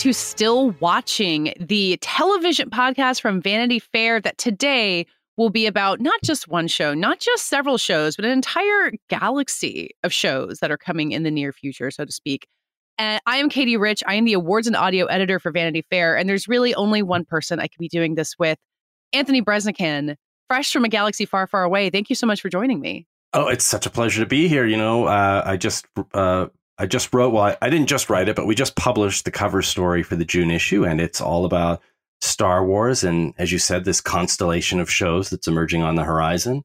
[0.00, 6.18] To Still Watching, the television podcast from Vanity Fair that today will be about not
[6.24, 10.78] just one show, not just several shows, but an entire galaxy of shows that are
[10.78, 12.48] coming in the near future, so to speak.
[12.96, 14.02] And I am Katie Rich.
[14.06, 17.26] I am the awards and audio editor for Vanity Fair, and there's really only one
[17.26, 18.56] person I could be doing this with,
[19.12, 20.16] Anthony Breznican,
[20.48, 21.90] fresh from a galaxy far, far away.
[21.90, 23.06] Thank you so much for joining me.
[23.34, 24.64] Oh, it's such a pleasure to be here.
[24.64, 26.46] You know, uh, I just uh,
[26.80, 29.30] I just wrote, well, I, I didn't just write it, but we just published the
[29.30, 31.82] cover story for the June issue, and it's all about
[32.22, 36.62] Star Wars and, as you said, this constellation of shows that's emerging on the horizon.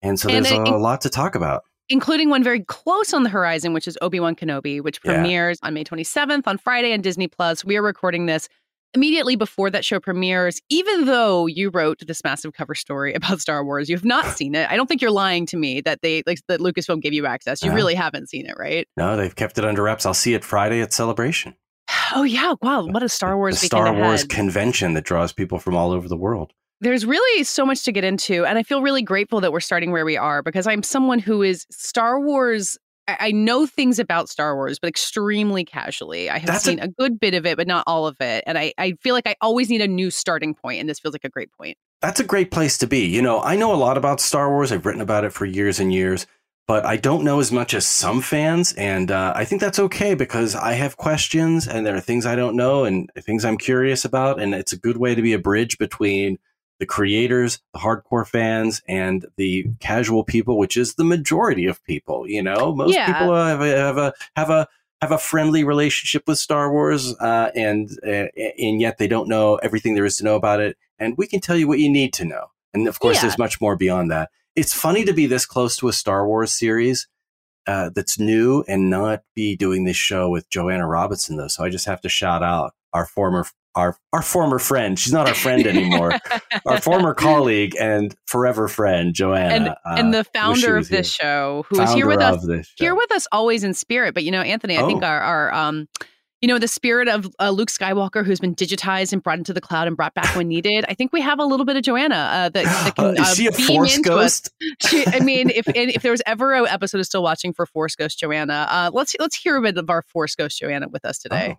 [0.00, 1.64] And so And there's it- a, lot to talk about.
[1.90, 5.12] including one very close on the horizon, which is Obi Wan Kenobi, which Yeah.
[5.14, 7.62] premieres on May 27th on Friday on Disney Plus.
[7.64, 8.48] We are recording this
[8.94, 10.60] immediately before that show premieres.
[10.68, 14.54] Even though you wrote this massive cover story about Star Wars, you have not seen
[14.54, 14.70] it.
[14.70, 17.62] I don't think you're lying to me that they like that Lucasfilm gave you access.
[17.62, 17.76] You Yeah.
[17.76, 18.86] really haven't seen it, right?
[18.96, 20.06] No, they've kept it under wraps.
[20.06, 21.54] I'll see it Friday at Celebration.
[22.14, 22.80] Oh yeah, wow!
[22.82, 24.28] Uh, what a Star Wars the Star Wars ahead.
[24.28, 26.52] convention that draws people from all over the world.
[26.82, 29.92] There's really so much to get into, and I feel really grateful that we're starting
[29.92, 32.76] where we are because I'm someone who is Star Wars.
[33.08, 36.30] I I know things about Star Wars, but extremely casually.
[36.30, 38.44] I have That's a- seen a, good bit of it, but not all of it.
[38.46, 41.14] And I, I feel like I always need a new starting point, and this feels
[41.14, 41.76] like a great point.
[42.00, 43.06] That's a great place to be.
[43.06, 44.72] You know, I know a lot about Star Wars.
[44.72, 46.26] I've written about it for years and years,
[46.66, 48.72] but I don't know as much as some fans.
[48.74, 52.34] And uh, I think that's okay because I have questions and there are things I
[52.34, 54.40] don't know and things I'm curious about.
[54.40, 56.38] And it's a good way to be a bridge between
[56.82, 62.28] the creators, the hardcore fans, and the casual people, which is the majority of people.
[62.28, 63.06] You know, most Yeah.
[63.06, 64.66] people have a, have a have a
[65.00, 68.26] have a friendly relationship with Star Wars, uh, and uh,
[68.58, 70.76] and yet they don't know everything there is to know about it.
[70.98, 72.46] And we can tell you what you need to know.
[72.74, 73.22] And of course, Yeah.
[73.22, 74.30] there's much more beyond that.
[74.56, 77.06] It's funny to be this close to a Star Wars series
[77.68, 81.46] uh, that's new and not be doing this show with Joanna Robinson, though.
[81.46, 83.44] So I just have to shout out our former
[83.74, 84.98] our our former friend.
[84.98, 86.12] She's not our friend anymore.
[86.66, 91.26] our former colleague and forever friend, Joanna, and uh, and the founder of this here.
[91.26, 94.14] show, who is here Founder with us here with us always in spirit.
[94.14, 95.06] But you know, Anthony, I think Oh.
[95.06, 95.88] our, our um,
[96.42, 99.60] you know, the spirit of uh, Luke Skywalker, who's been digitized and brought into the
[99.60, 100.84] cloud and brought back when needed.
[100.88, 103.46] I think we have a little bit of Joanna uh, that, that can is she
[103.46, 104.40] a beam force into us.
[104.40, 104.50] ghost?
[104.88, 107.94] She, I mean, if if there was ever an episode of Still Watching for Force
[107.94, 111.18] Ghost Joanna, uh, let's let's hear a bit of our Force Ghost Joanna with us
[111.18, 111.56] today.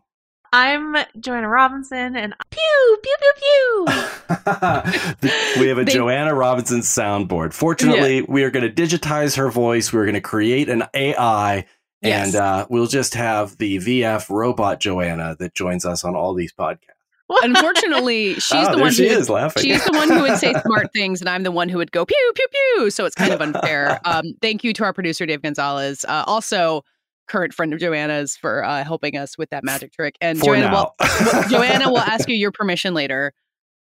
[0.56, 3.86] I'm Joanna Robinson, and pew pew pew pew.
[5.62, 7.54] we have a They- Joanna Robinson soundboard.
[7.54, 9.92] Fortunately, we are going to digitize her voice.
[9.92, 11.66] We're going to create an AI,
[12.04, 12.28] Yes.
[12.28, 16.54] and uh, we'll just have the VF robot Joanna that joins us on all these
[16.54, 16.78] podcasts.
[17.42, 19.64] Unfortunately, she's Ah, the one she who is laughing.
[19.64, 22.06] She's the one who would say smart things, and I'm the one who would go
[22.06, 22.92] pew pew pew.
[22.92, 24.00] So it's kind of unfair.
[24.06, 26.84] Um, thank you to our producer Dave Gonzalez, uh, also
[27.28, 30.16] current friend of Joanna's, for uh, helping us with that magic trick.
[30.22, 30.92] And For Joanna, now.
[31.00, 33.34] will, Joanna will ask you your permission later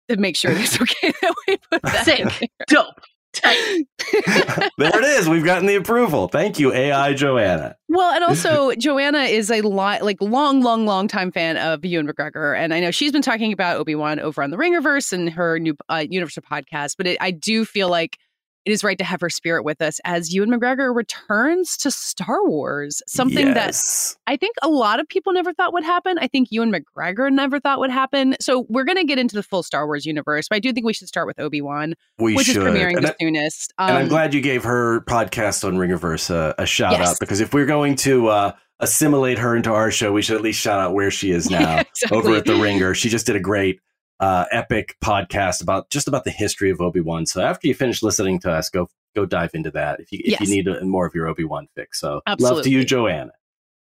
[0.08, 2.94] to make sure it's okay that we put that Sick, dope,
[3.42, 5.28] there it is.
[5.28, 6.28] We've gotten the approval.
[6.28, 7.76] Thank you, AI Joanna.
[7.88, 12.08] Well, and also Joanna is a lot like long, long, long time fan of Ewan
[12.08, 15.30] McGregor, and I know she's been talking about Obi Wan over on the Ringerverse and
[15.30, 16.94] her new uh, Universal podcast.
[16.96, 18.18] But it, I do feel like
[18.64, 22.46] it is right to have her spirit with us as Ewan McGregor returns to Star
[22.46, 23.02] Wars.
[23.06, 24.16] Something yes.
[24.26, 26.18] that I think a lot of people never thought would happen.
[26.18, 28.36] I think Ewan McGregor never thought would happen.
[28.40, 30.84] So we're going to get into the full Star Wars universe, but I do think
[30.86, 32.56] we should start with Obi Wan, which should.
[32.58, 33.72] is premiering and the I- soonest.
[33.78, 37.10] and I'm Um, glad you gave her podcast on Ringerverse a, a shout Yes.
[37.10, 40.42] out because if we're going to uh, assimilate her into our show, we should at
[40.42, 42.18] least shout out where she is now exactly.
[42.18, 42.94] over at the Ringer.
[42.94, 43.80] She just did a great
[44.20, 47.26] uh, epic podcast about just about the history of Obi Wan.
[47.26, 50.32] So after you finish listening to us, go go dive into that if you if
[50.32, 50.40] Yes.
[50.40, 52.00] you need a, more of your Obi Wan fix.
[52.00, 53.32] So love to you, Joanna.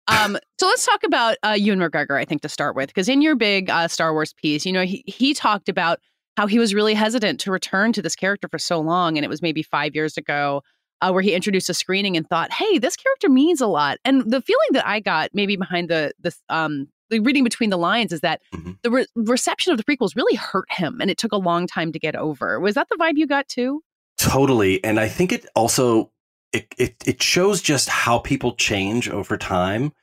[0.08, 3.22] Um, so let's talk about uh, Ewan McGregor, I think, to start with, because in
[3.22, 6.00] your big uh, Star Wars piece, you know, he, he talked about
[6.36, 9.18] how he was really hesitant to return to this character for so long.
[9.18, 10.64] And it was maybe five years ago
[11.02, 14.00] uh, where he introduced a screening and thought, hey, this character means a lot.
[14.04, 17.78] And the feeling that I got maybe behind the, the, um, the reading between the
[17.78, 18.78] lines is that Mhm.
[18.82, 21.92] the re- reception of the prequels really hurt him and it took a long time
[21.92, 22.60] to get over.
[22.60, 23.84] Was that the vibe you got too?
[24.18, 26.12] Totally, and I think it also
[26.54, 29.94] it it, it shows just how people change over time.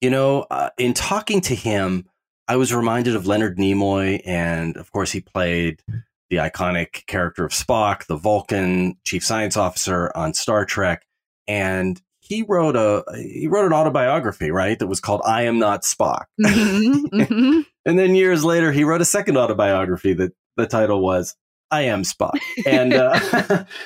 [0.00, 2.06] You know, uh, in talking to him,
[2.46, 5.82] I was reminded of Leonard Nimoy, and of course, he played
[6.30, 11.04] the iconic character of Spock, the Vulcan chief science officer on Star Trek,
[11.46, 14.78] and he wrote a he wrote an autobiography, right?
[14.78, 17.66] That was called "I Am Not Spock." Mhm, mhm.
[17.86, 21.34] And then years later, he wrote a second autobiography that the title was
[21.70, 23.18] "I Am Spock," and uh,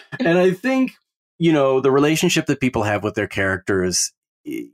[0.19, 0.93] and I think
[1.39, 4.13] you know the relationship that people have with their characters.
[4.45, 4.71] You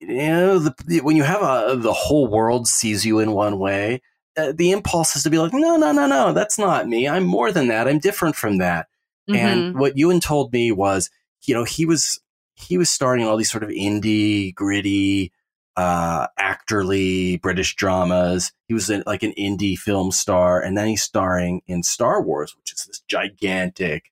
[0.00, 4.00] know, the, when you have a the whole world sees you in one way,
[4.38, 7.06] uh, the impulse is to be like, no, no, no, no, that's not me.
[7.06, 7.86] I'm more than that.
[7.86, 8.86] I'm different from that.
[9.28, 9.36] Mhm.
[9.36, 11.10] And what Ewan told me was,
[11.46, 12.18] you know, he was
[12.60, 15.32] he was starting all these sort of indie, gritty,
[15.76, 18.52] uh, actorly British dramas.
[18.68, 22.54] He was in, like an indie film star, and then he's starring in Star Wars,
[22.56, 24.10] which is this gigantic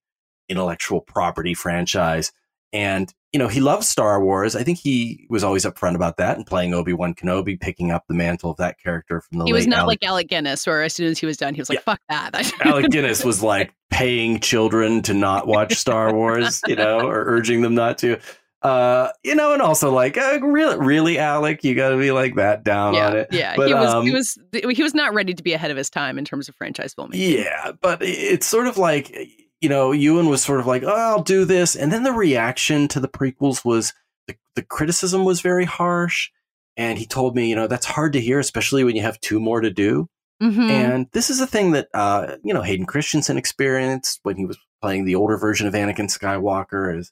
[0.49, 2.33] intellectual property franchise.
[2.73, 4.57] And you know, he loves Star Wars.
[4.57, 8.05] I think he was always upfront about that and playing Obi Wan Kenobi, picking up
[8.09, 10.83] the mantle of that character from the he was not Alec like Alec Guinness, where
[10.83, 11.83] as soon as he was done, he was like, Yeah.
[11.83, 12.53] fuck that.
[12.65, 17.61] Alec Guinness was like paying children to not watch Star Wars, you know, or urging
[17.61, 18.19] them not to.
[18.63, 22.35] Uh, you know, and also like, uh, really, really, Alec, you got to be like
[22.37, 23.29] that down yeah, on it.
[23.31, 23.55] yeah.
[23.57, 25.91] But, he was um, he was he was not ready to be ahead of his
[25.91, 27.45] time in terms of franchise filmmaking.
[27.45, 29.15] Yeah, but it's sort of like,
[29.61, 31.75] you know, Ewan was sort of like, oh, I'll do this.
[31.75, 33.93] And then the reaction to the prequels was
[34.27, 36.31] the, the criticism was very harsh.
[36.77, 39.41] And he told me, you know, that's hard to hear, especially when you have two
[39.41, 40.09] more to do.
[40.41, 40.71] Mhm.
[40.71, 44.57] And this is a thing that uh, you know Hayden Christensen experienced when he was
[44.81, 46.97] playing the older version of Anakin Skywalker.
[46.97, 47.11] Is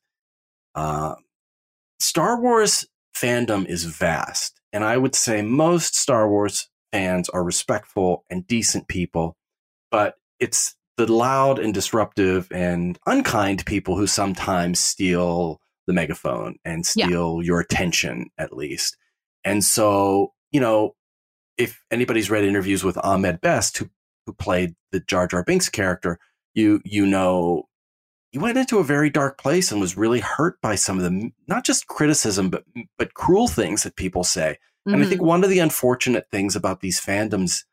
[0.75, 1.17] uh,
[1.99, 8.25] Star Wars fandom is vast, and I would say most Star Wars fans are respectful
[8.31, 9.37] and decent people,
[9.91, 16.85] but it's the loud and disruptive and unkind people who sometimes steal the megaphone and
[16.95, 17.07] Yeah.
[17.07, 18.97] steal your attention at least.
[19.45, 20.97] And so, you know,
[21.59, 23.89] if anybody's read interviews with Ahmed Best, who
[24.27, 26.19] who played the Jar Jar Binks character,
[26.55, 27.69] you you know
[28.33, 31.31] he went into a very dark place and was really hurt by some of the
[31.47, 32.65] not just criticism but
[32.99, 34.59] but cruel things that people say.
[34.85, 35.27] And I think mm-hmm.
[35.27, 37.65] one of the unfortunate things about these fandoms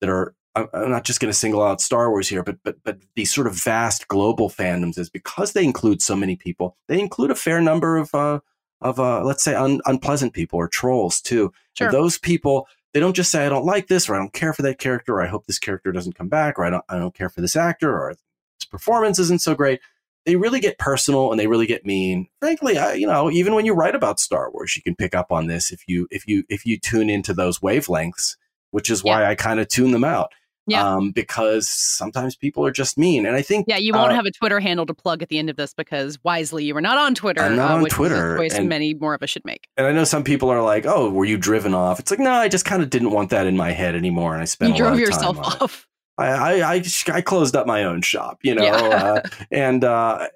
[0.00, 2.98] that are I'm not just going to single out Star Wars here, but but but
[3.14, 6.76] these sort of vast global fandoms is because they include so many people.
[6.88, 8.40] They include a fair number of uh,
[8.80, 11.52] of uh, let's say un- unpleasant people or trolls too.
[11.74, 11.88] Sure.
[11.88, 14.52] And those people they don't just say I don't like this or I don't care
[14.52, 16.98] for that character or I hope this character doesn't come back or I don't I
[16.98, 19.80] don't care for this actor or his performance isn't so great.
[20.24, 22.28] They really get personal and they really get mean.
[22.40, 25.32] Frankly, I, you know, even when you write about Star Wars, you can pick up
[25.32, 28.36] on this if you if you if you tune into those wavelengths,
[28.70, 30.32] which is why I kind of tune them out.
[30.66, 30.86] Yeah.
[30.94, 34.26] Um, because sometimes people are just mean, and I think yeah, you won't uh, have
[34.26, 36.98] a Twitter handle to plug at the end of this because wisely you were not
[36.98, 37.42] on Twitter.
[37.42, 39.66] I'm not uh, on Twitter, choice and- many more of us should make.
[39.76, 42.30] and I know some people are like, "Oh, were you driven off?" It's like, no,
[42.30, 44.84] I just kind of didn't want that in my head anymore, and I spent You
[44.84, 45.88] a lot drove of yourself time off.
[46.18, 46.82] I, I, I,
[47.14, 48.72] I closed up my own shop, you know, Yeah.
[48.76, 50.28] uh, and, uh,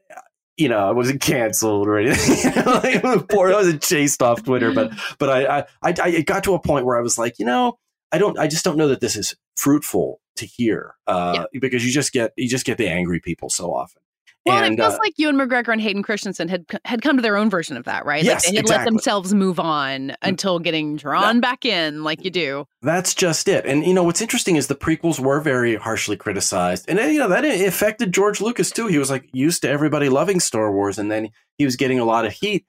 [0.56, 2.50] you know, I wasn't canceled or anything.
[2.66, 6.44] Like, poor, I wasn't chased off Twitter, but, but I, I, I, I it got
[6.44, 7.78] to a point where I was like, you know,
[8.12, 11.92] I don't, I just don't know that this is fruitful to hear, uh, because you
[11.92, 14.02] just get, you just get the angry people so often.
[14.46, 17.22] Well, and it feels uh, like Ewan McGregor and Hayden Christensen had had come to
[17.22, 18.22] their own version of that, right?
[18.22, 22.30] Yes, like they had let themselves move on until getting drawn back in, like you
[22.30, 22.64] do.
[22.80, 23.66] That's just it.
[23.66, 27.28] And you know what's interesting is the prequels were very harshly criticized, and you know
[27.28, 28.86] that affected George Lucas too.
[28.86, 32.04] He was like used to everybody loving Star Wars, and then he was getting a
[32.04, 32.66] lot of heat.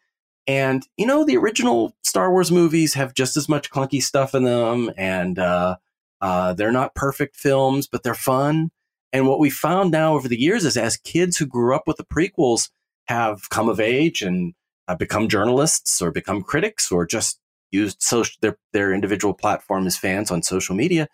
[0.48, 4.44] And you know the original Star Wars movies have just as much clunky stuff in
[4.44, 5.76] them, and uh,
[6.22, 8.72] uh, they're not perfect films, but they're fun.
[9.14, 11.98] And what we found now over the years is as kids who grew up with
[11.98, 12.70] the prequels
[13.08, 14.54] have come of age and
[14.88, 17.40] uh, become journalists or become critics or just
[17.72, 21.08] used social, their, their individual platform as fans on social media,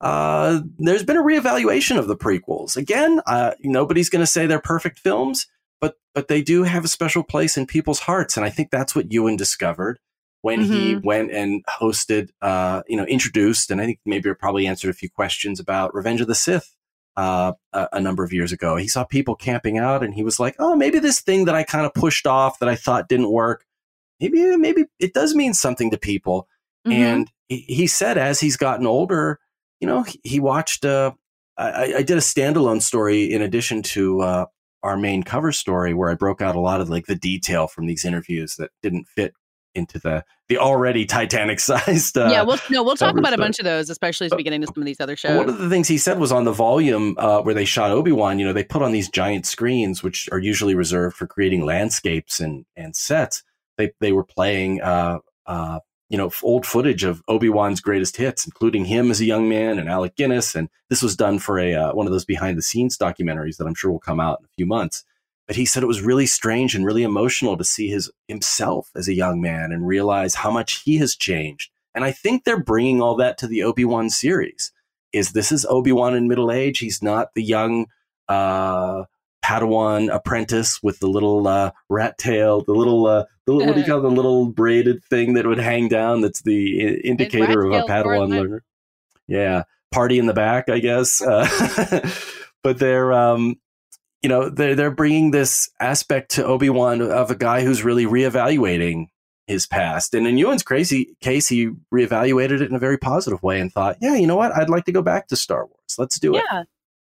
[0.00, 2.76] uh, there's been a reevaluation of the prequels.
[2.76, 5.46] Again, uh, nobody's going to say they're perfect films,
[5.80, 8.94] but but they do have a special place in people's hearts, and I think that's
[8.94, 9.98] what Ewan discovered
[10.42, 10.72] when mm-hmm.
[10.72, 14.94] he went and hosted, uh, you know, introduced, and I think maybe probably answered a
[14.94, 16.74] few questions about Revenge of the Sith
[17.16, 18.76] uh, a, a, number of years ago.
[18.76, 21.62] He saw people camping out, and he was like, "Oh, maybe this thing that I
[21.62, 23.64] kind of pushed off that I thought didn't work,
[24.18, 26.48] maybe maybe it does mean something to people."
[26.86, 26.92] Mm-hmm.
[26.92, 29.38] And he, he, said, as he's gotten older,
[29.80, 30.84] you know, he, he watched.
[30.84, 31.12] Uh,
[31.58, 34.46] I, I, did a standalone story in addition to uh,
[34.82, 37.86] our main cover story, where I broke out a lot of like the detail from
[37.86, 39.34] these interviews that didn't fit
[39.74, 42.18] into the the already Titanic sized.
[42.18, 44.52] Uh, yeah, we'll no, we'll talk about a bunch of those, especially as we get
[44.52, 45.36] into some of these other shows.
[45.36, 48.12] One of the things he said was on the volume uh, where they shot Obi
[48.12, 48.38] Wan.
[48.38, 52.40] You know, they put on these giant screens, which are usually reserved for creating landscapes
[52.40, 53.42] and and sets.
[53.78, 54.80] They they were playing.
[54.82, 55.80] Uh, uh,
[56.10, 59.78] you know, old footage of Obi Wan's greatest hits, including him as a young man
[59.78, 62.62] and Alec Guinness, and this was done for a uh, one of those behind the
[62.62, 65.04] scenes documentaries that I'm sure will come out in a few months.
[65.46, 69.06] But he said it was really strange and really emotional to see his himself as
[69.06, 71.70] a young man and realize how much he has changed.
[71.94, 74.72] And I think they're bringing all that to the Obi Wan series.
[75.12, 76.78] Is this is Obi Wan in middle age?
[76.78, 77.86] He's not the young
[78.28, 79.04] uh,
[79.44, 83.24] Padawan apprentice with the little uh, rat tail, the little uh,
[83.58, 86.20] the, what do you call the little braided thing that would hang down?
[86.20, 88.64] That's the indicator of a Padawan learner.
[89.26, 91.20] Yeah, party in the back, I guess.
[91.20, 92.08] Uh,
[92.62, 93.56] but they're um,
[94.22, 98.04] you know, they're they're bringing this aspect to Obi Wan of a guy who's really
[98.04, 99.06] reevaluating
[99.46, 100.14] his past.
[100.14, 103.96] And in Ewan's crazy case, he reevaluated it in a very positive way and thought,
[104.00, 105.96] yeah, you know what, I'd like to go back to Star Wars.
[105.98, 106.44] Let's do it.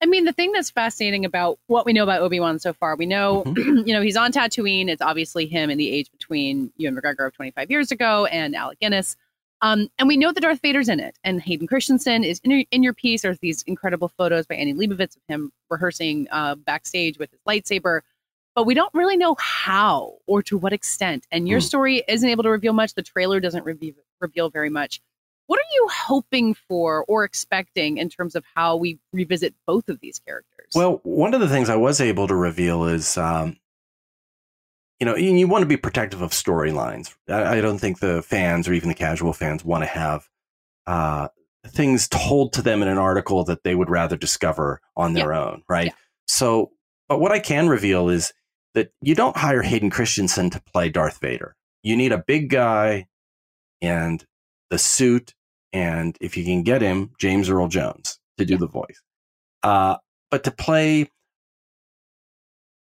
[0.02, 2.96] I mean, the thing that's fascinating about what we know about Obi Wan so far,
[2.96, 3.78] we know, mm-hmm.
[3.88, 4.90] you know, he's on Tatooine.
[4.90, 8.80] It's obviously him in the age between Ewan McGregor of 25 years ago and Alec
[8.80, 9.16] Guinness.
[9.62, 12.82] Um, and we know that Darth Vader's in it, and Hayden Christensen is in, in
[12.82, 13.22] your piece.
[13.22, 18.02] There's these incredible photos by Annie Leibovitz of him rehearsing uh, backstage with his lightsaber,
[18.56, 21.28] but we don't really know how or to what extent.
[21.32, 21.64] And your mm.
[21.64, 22.96] story isn't able to reveal much.
[22.96, 25.00] The trailer doesn't reveal, reveal very much.
[25.52, 30.00] What are you hoping for or expecting in terms of how we revisit both of
[30.00, 30.70] these characters?
[30.74, 33.58] Well, one of the things I was able to reveal is um,
[35.02, 37.14] you know, you want to be protective of storylines.
[37.28, 40.30] I, I, don't think the fans or even the casual fans want to have
[40.88, 41.28] uh,
[41.68, 45.44] things told to them in an article that they would rather discover on their yeah.
[45.44, 45.88] own, right?
[45.88, 45.94] Yeah.
[46.30, 46.72] So,
[47.10, 48.32] but what I can reveal is
[48.74, 51.58] that you don't hire Hayden Christensen to play Darth Vader.
[51.84, 53.08] You need a big guy
[53.82, 54.26] and
[54.70, 55.34] the suit,
[55.74, 58.60] and if you can get him, James Earl Jones to do yeah.
[58.60, 59.02] the voice.
[59.64, 59.98] Uh,
[60.30, 61.10] but to play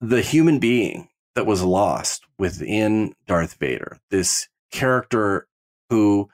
[0.01, 3.99] the human being that was lost within Darth Vader.
[4.11, 5.47] This character
[5.89, 6.29] who,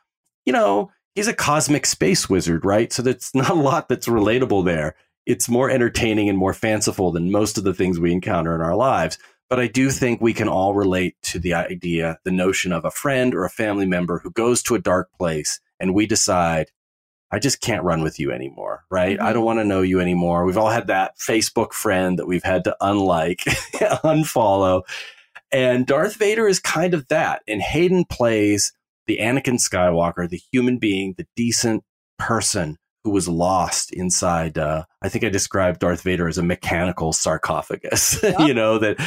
[0.46, 2.92] you know, he's a cosmic space wizard, right?
[2.92, 4.96] So there's not a lot that's relatable there.
[5.26, 8.76] It's more entertaining and more fanciful than most of the things we encounter in our
[8.76, 9.18] lives.
[9.50, 12.92] But I do think we can all relate to the idea, the notion of a
[12.92, 16.72] friend or a family member who goes to a dark place and we decide,
[17.32, 19.18] I just can't run with you anymore, right?
[19.18, 19.26] Mm-hmm.
[19.26, 20.46] I don't want to know you anymore.
[20.46, 23.40] We've all had that Facebook friend that we've had to unlike,
[24.04, 24.84] unfollow.
[25.52, 27.42] And Darth Vader is kind of that.
[27.48, 28.74] And Hayden plays
[29.08, 31.84] the Anakin Skywalker, the human being, the decent
[32.18, 34.58] person who was lost inside.
[34.58, 38.24] Uh, I think I described Darth Vader as a mechanical sarcophagus.
[38.40, 38.98] You know that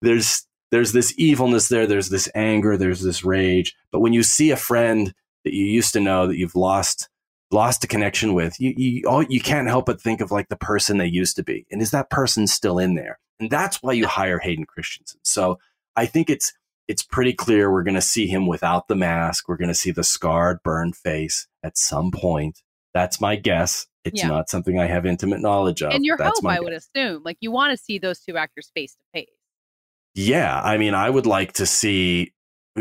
[0.00, 3.74] there's there's this evilness there, there's this anger, there's this rage.
[3.90, 7.08] But when you see a friend that you used to know that you've lost
[7.50, 10.56] lost a connection with, you you all, you can't help but think of like the
[10.56, 13.18] person they used to be, and is that person still in there?
[13.40, 15.20] And that's why you hire Hayden Christensen.
[15.24, 15.58] So
[15.96, 16.52] I think it's
[16.88, 19.48] it's pretty clear we're going to see him without the mask.
[19.48, 22.60] We're going to see the scarred, burned face at some point.
[22.92, 23.86] That's my guess.
[24.04, 24.28] It's yeah.
[24.28, 25.92] not something I have intimate knowledge of.
[25.92, 26.64] And your That's hope, I guess.
[26.64, 29.30] would assume, like you want to see those two actors face to face.
[30.14, 32.32] Yeah, I mean, I would like to see,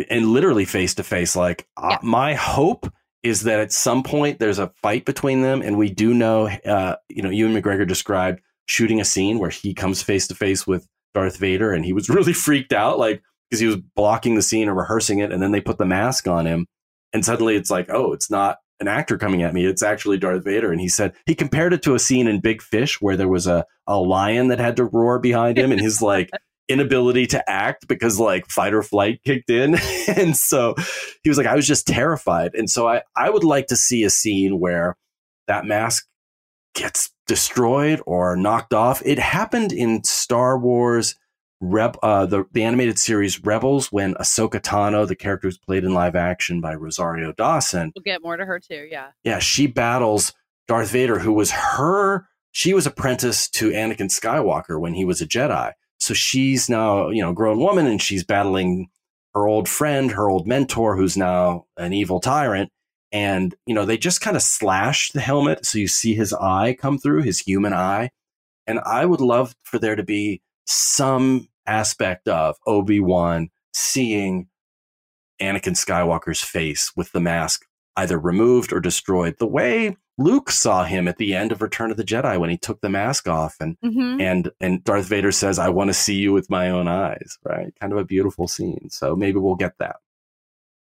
[0.09, 1.35] and literally face to face.
[1.35, 1.95] Like uh, yeah.
[1.97, 2.91] uh, my hope
[3.23, 6.95] is that at some point there's a fight between them, and we do know, uh,
[7.09, 10.87] you know, Ewan McGregor described shooting a scene where he comes face to face with
[11.13, 14.69] Darth Vader, and he was really freaked out, like because he was blocking the scene
[14.69, 16.65] or rehearsing it, and then they put the mask on him,
[17.13, 20.43] and suddenly it's like, oh, it's not an actor coming at me; it's actually Darth
[20.43, 20.71] Vader.
[20.71, 23.45] And he said he compared it to a scene in Big Fish where there was
[23.45, 26.31] a a lion that had to roar behind him, and his like
[26.71, 29.75] inability to act because like fight or flight kicked in.
[30.07, 30.75] and so
[31.23, 32.55] he was like, I was just terrified.
[32.55, 34.97] And so I, I would like to see a scene where
[35.47, 36.07] that mask
[36.73, 39.01] gets destroyed or knocked off.
[39.05, 41.15] It happened in Star Wars
[41.59, 45.93] Reb, uh, the, the animated series Rebels when Ahsoka Tano, the character who's played in
[45.93, 47.91] live action by Rosario Dawson.
[47.95, 49.09] We'll get more to her too, yeah.
[49.23, 50.33] Yeah, she battles
[50.67, 55.27] Darth Vader, who was her, she was apprenticed to Anakin Skywalker when he was a
[55.27, 55.71] Jedi.
[56.01, 58.89] So she's now, you know, grown woman and she's battling
[59.35, 62.71] her old friend, her old mentor, who's now an evil tyrant.
[63.11, 65.63] And, you know, they just kind of slash the helmet.
[65.63, 68.09] So you see his eye come through, his human eye.
[68.65, 74.47] And I would love for there to be some aspect of Obi Wan seeing
[75.39, 77.65] Anakin Skywalker's face with the mask
[77.95, 81.97] either removed or destroyed, the way Luke saw him at the end of Return of
[81.97, 84.21] the Jedi when he took the mask off and Mhm.
[84.21, 87.73] and and Darth Vader says, "I want to see you with my own eyes." Right,
[87.79, 88.89] kind of a beautiful scene.
[88.89, 89.97] So maybe we'll get that.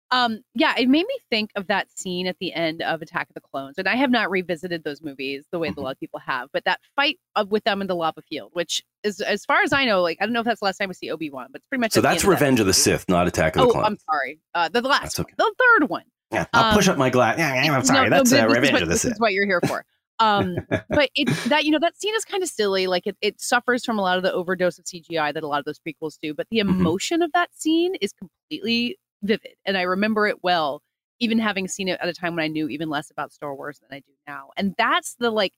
[0.09, 3.33] Um, yeah, it made me think of that scene at the end of Attack of
[3.33, 5.99] the Clones, and I have not revisited those movies the way that a lot of
[5.99, 6.47] people have.
[6.53, 9.73] But that fight of, with them in the lava field, which is, as far as
[9.73, 11.47] I know, like I don't know if that's the last time we see Obi Wan,
[11.51, 11.91] but it's pretty much.
[11.91, 12.73] So that's end of that Revenge of the.
[12.73, 13.85] Sith, not Attack of the Oh, Clones.
[13.85, 14.39] I'm sorry.
[14.55, 16.03] Uh, the, the last That's one, the third one.
[16.31, 17.37] Yeah, I'll push um, up my glass.
[17.37, 18.09] Yeah, I'm sorry.
[18.09, 19.13] No, that's no, uh, Revenge what- of the This Sith.
[19.13, 19.85] is what you're here for.
[20.19, 20.55] Um,
[20.89, 22.87] but it that you know that scene is kind of silly.
[22.87, 25.59] Like it, it suffers from a lot of the overdose of CGI that a lot
[25.59, 26.33] of those prequels do.
[26.33, 26.69] But the Mhm.
[26.69, 30.81] emotion of that scene is completely vivid, and I remember it well,
[31.19, 33.79] even having seen it at a time when I knew even less about Star Wars
[33.79, 34.49] than I do now.
[34.57, 35.53] And that's the like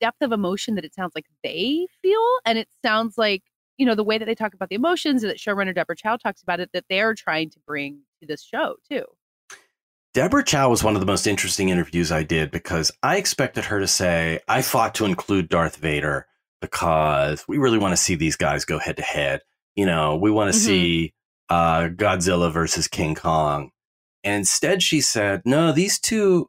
[0.00, 3.42] depth of emotion that it sounds like they feel, and it sounds like
[3.78, 6.42] you know the way that they talk about the emotions that showrunner Deborah Chow talks
[6.42, 9.04] about it that they're trying to bring to this show too.
[10.14, 13.80] Deborah Chow was one of the most interesting interviews I did because I expected her
[13.80, 16.28] to say, I fought to include Darth Vader
[16.60, 19.40] because we really want to see these guys go head to head.
[19.74, 20.62] You know, we want to Mhm.
[20.62, 21.14] see
[21.50, 23.70] uh, Godzilla versus King Kong.
[24.22, 26.48] And instead she said, no, these two,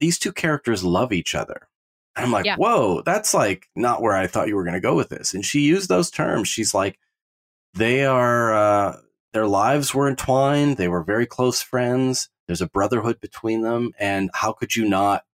[0.00, 1.68] these two characters love each other.
[2.16, 2.56] And I'm like, Yeah.
[2.56, 5.34] whoa, that's like not where I thought you were going to go with this.
[5.34, 6.48] And she used those terms.
[6.48, 6.98] She's like,
[7.74, 8.96] they are, uh,
[9.32, 10.78] their lives were entwined.
[10.78, 12.28] They were very close friends.
[12.46, 13.92] There's a brotherhood between them.
[13.98, 15.24] And how could you not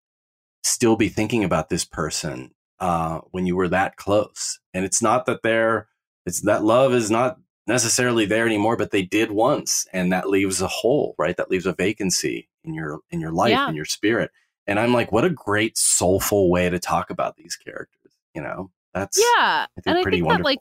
[0.62, 4.60] still be thinking about this person uh, when you were that close?
[4.74, 5.88] And it's not that they're,
[6.26, 9.86] it's that love is not necessarily there anymore, but they did once.
[9.92, 11.36] And that leaves a hole, right?
[11.36, 13.68] That leaves a vacancy in your, in your life, Yeah.
[13.68, 14.30] in your spirit.
[14.66, 18.12] And I'm like, what a great soulful way to talk about these characters.
[18.34, 20.44] You know, that's, Yeah, think and I pretty think wonderful.
[20.44, 20.58] that like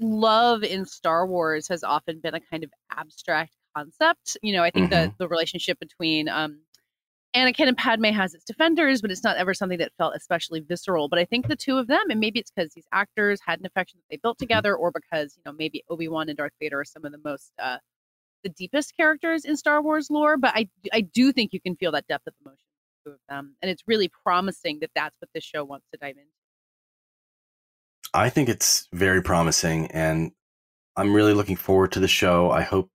[0.00, 4.36] love in Star Wars has often been a kind of abstract concept.
[4.42, 4.90] You know, I think Mm-hmm.
[4.90, 6.60] that the relationship between um
[7.36, 11.08] Anakin and Padme has its defenders, but it's not ever something that felt especially visceral.
[11.08, 13.66] But I think the two of them, and maybe it's because these actors had an
[13.66, 14.62] affection that they built Mm-hmm.
[14.64, 17.20] together, or because you know maybe Obi Wan and Darth Vader are some of the
[17.24, 17.78] most uh,
[18.44, 20.36] the deepest characters in Star Wars lore.
[20.38, 23.14] But I I do think you can feel that depth of emotion in the two
[23.14, 26.26] of them, and it's really promising that that's what this show wants to dive into.
[28.12, 30.32] I think it's very promising and
[30.96, 32.50] I'm really looking forward to the show.
[32.50, 32.90] I hope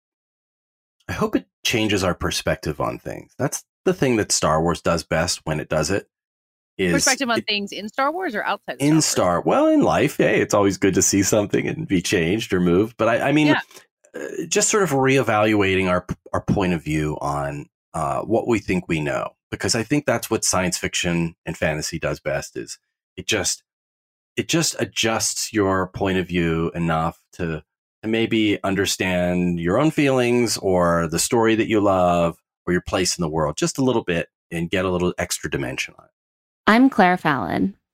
[1.08, 3.34] I hope it changes our perspective on things.
[3.38, 6.08] That's the thing that Star Wars does best when it does it.
[6.78, 9.42] Is Perspective on it- things in Star Wars or outside of in Star Wars?
[9.42, 12.60] Star well in life, hey, it's always good to see something and be changed or
[12.60, 12.98] moved.
[12.98, 13.60] But I, I mean, Yeah.
[14.16, 18.90] uh, just sort of reevaluating our our point of view on uh, what we think
[18.90, 22.58] we know, because I think that's what science fiction and fantasy does best.
[22.58, 22.78] Is
[23.16, 23.64] it just
[24.36, 27.64] it just adjusts your point of view enough to
[28.06, 33.18] to maybe understand your own feelings or the story that you love or your place
[33.18, 36.12] in the world just a little bit and get a little extra dimension on it.
[36.68, 37.76] I'm Claire Fallon.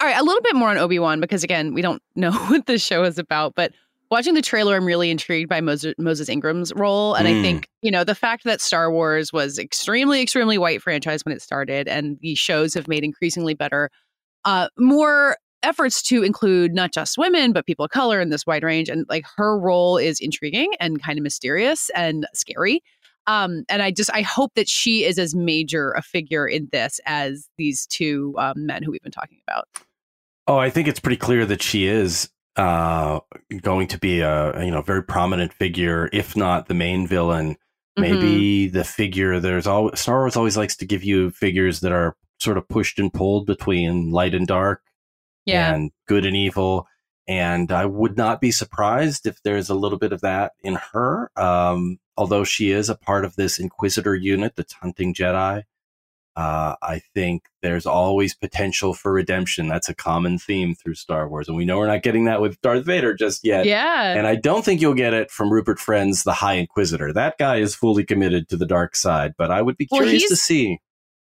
[0.00, 2.66] All right, a little bit more on Obi Wan because again, we don't know what
[2.66, 3.54] this show is about.
[3.54, 3.72] But
[4.10, 7.42] watching the trailer, I'm really intrigued by Moses, Moses Ingram's role, and I Mm.
[7.42, 11.40] think you know the fact that Star Wars was extremely, extremely white franchise when it
[11.42, 13.90] started, and the shows have made increasingly better,
[14.44, 18.62] uh, more efforts to include not just women but people of color in this wide
[18.62, 22.82] range, and like her role is intriguing and kind of mysterious and scary.
[23.26, 27.00] Um, and I just I hope that she is as major a figure in this
[27.06, 29.66] as these two um, men who we've been talking about.
[30.46, 33.20] Oh, I think it's pretty clear that she is uh,
[33.62, 37.56] going to be a you know very prominent figure, if not the main villain.
[37.98, 38.02] Mm-hmm.
[38.02, 39.40] Maybe the figure.
[39.40, 42.98] There's always Star Wars always likes to give you figures that are sort of pushed
[42.98, 44.82] and pulled between light and dark,
[45.46, 45.74] Yeah.
[45.74, 46.86] and good and evil.
[47.28, 51.30] And I would not be surprised if there's a little bit of that in her.
[51.36, 55.64] Um, although she is a part of this Inquisitor unit that's hunting Jedi,
[56.36, 59.68] uh, I think there's always potential for redemption.
[59.68, 62.60] That's a common theme through Star Wars, and we know we're not getting that with
[62.60, 63.64] Darth Vader just yet.
[63.64, 67.10] Yeah, and I don't think you'll get it from Rupert Friend's The High Inquisitor.
[67.12, 70.28] That guy is fully committed to the dark side, but I would be Well, curious
[70.28, 70.78] to see.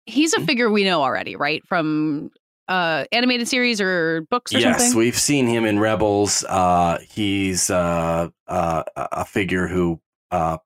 [0.05, 0.45] he's a Hmm?
[0.45, 1.61] figure we know already, right?
[1.67, 2.31] From
[2.71, 4.97] uh animated series or books or Yes, something.
[4.97, 6.43] we've seen him in Rebels.
[6.47, 9.99] Uh, he's uh, uh, a figure who
[10.31, 10.57] uh,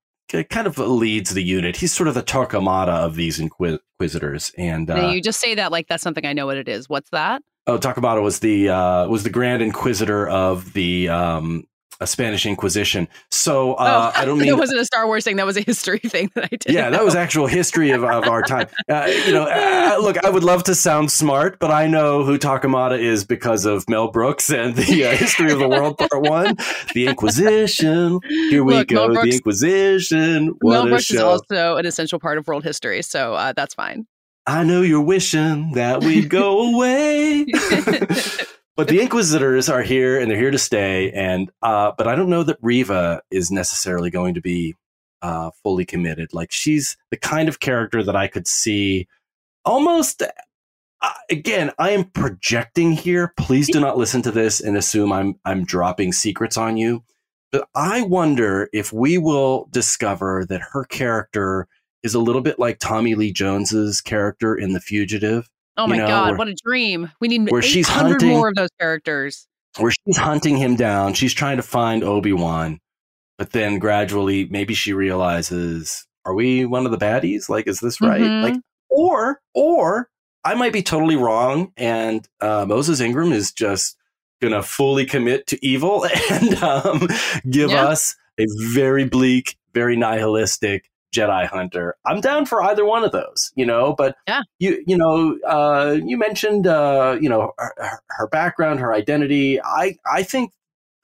[0.49, 1.77] kind of leads the unit.
[1.77, 4.51] He's sort of the Torquemada of these Inquis- Inquisitors.
[4.57, 6.87] And uh, you just say that like that's something I know what it is.
[6.89, 7.41] What's that?
[7.67, 11.63] oh, Torquemada was the uh, was the Grand Inquisitor of the um,
[12.01, 13.07] uh, Spanish Inquisition.
[13.31, 15.35] So uh, oh, I don't that it wasn't a Star Wars thing.
[15.37, 16.65] That was a history thing that I did.
[16.67, 18.67] yeah, that was actual history of, of our time.
[18.87, 22.37] Uh, you know, uh, look, I would love to sound smart, but I know who
[22.37, 26.55] Torquemada is because of Mel Brooks and the uh, History of the World Part One,
[26.93, 28.19] the Inquisition.
[28.49, 30.47] Here we Look, go, Brooks- the Inquisition.
[30.61, 33.73] What Mel a Brooks is also an essential part of world history, so uh, that's
[33.73, 34.05] fine.
[34.45, 37.45] I know you're wishing that we'd go away.
[38.75, 41.11] But the Inquisitors are here and they're here to stay.
[41.11, 44.75] And uh, but I don't know that Reva is necessarily going to be
[45.21, 46.33] uh, fully committed.
[46.33, 49.07] Like she's the kind of character that I could see
[49.63, 50.21] almost.
[51.01, 53.33] Uh, again, I am projecting here.
[53.37, 57.03] Please do not listen to this and assume I'm I'm dropping secrets on you.
[57.51, 61.67] But I wonder if we will discover that her character
[62.03, 65.97] is a little bit like Tommy Lee Jones's character in The Fugitive Oh You my
[65.97, 67.11] know, god, where- what a dream!
[67.19, 69.47] We need where she's 800 hunting- more of those characters.
[69.77, 71.13] where she's hunting him down.
[71.13, 72.79] She's trying to find Obi Wan,
[73.37, 77.49] but then gradually, maybe she realizes, "Are we one of the baddies?
[77.49, 78.21] Like, is this right?
[78.21, 78.43] Mhm.
[78.43, 78.55] Like,
[78.89, 80.09] or, or
[80.45, 83.97] I might be totally wrong, and uh, Moses Ingram is just
[84.41, 87.07] gonna fully commit to evil and um,
[87.49, 87.85] give Yeah.
[87.87, 91.95] us a very bleak, very nihilistic." Jedi Hunter.
[92.05, 93.93] I'm down for either one of those, you know.
[93.97, 94.41] But Yeah.
[94.59, 99.61] you, you know, uh, you mentioned, uh, you know, her, her- background, her identity.
[99.61, 100.51] I, I think,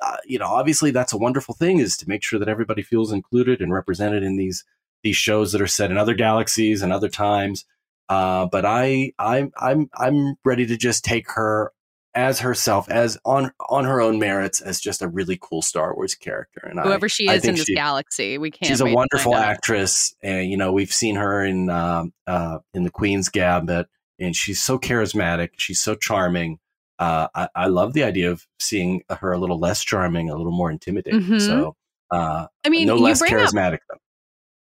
[0.06, 3.12] uh, you know, obviously that's a wonderful thing is to make sure that everybody feels
[3.12, 4.64] included and represented in these
[5.04, 7.66] these shows that are set in other galaxies and other times.
[8.10, 11.72] Uh, but I, I'm I'm, I'm ready to just take her
[12.14, 16.14] as herself, as on on her own merits, as just a really cool Star Wars
[16.16, 16.62] character.
[16.70, 18.68] And I- Whoever she I is in this she- galaxy, we can't.
[18.68, 22.92] she's a wonderful actress and you know we've seen her in um, uh, in the
[22.92, 23.88] queen's gambit
[24.20, 26.60] and she's so charismatic she's so charming
[27.00, 30.52] uh, I, I love the idea of seeing her a little less charming a little
[30.52, 31.42] more intimidating Mhm.
[31.42, 31.76] so
[32.12, 33.98] uh, I mean, no you less bring up charismatic though.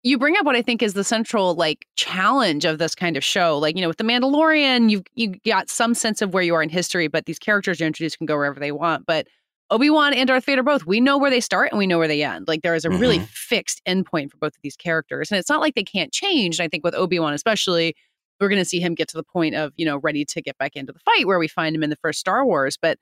[0.05, 3.25] You bring up what I think is the central like challenge of this kind of
[3.25, 3.59] show.
[3.59, 6.63] Like, you know, with the Mandalorian, you've you got some sense of where you are
[6.63, 9.07] in history, but these characters you're introduced can go wherever they want.
[9.07, 9.27] But
[9.71, 12.23] Obi-Wan and Darth Vader both, we know where they start and we know where they
[12.23, 12.47] end.
[12.47, 13.29] Like there is a really Mhm.
[13.29, 15.33] fixed endpoint for both of these characters.
[15.33, 16.59] And it's not like they can't change.
[16.61, 17.97] And I think with Obi-Wan especially,
[18.41, 20.77] we're gonna see him get to the point of, you know, ready to get back
[20.77, 22.77] into the fight where we find him in the first Star Wars.
[22.81, 22.99] But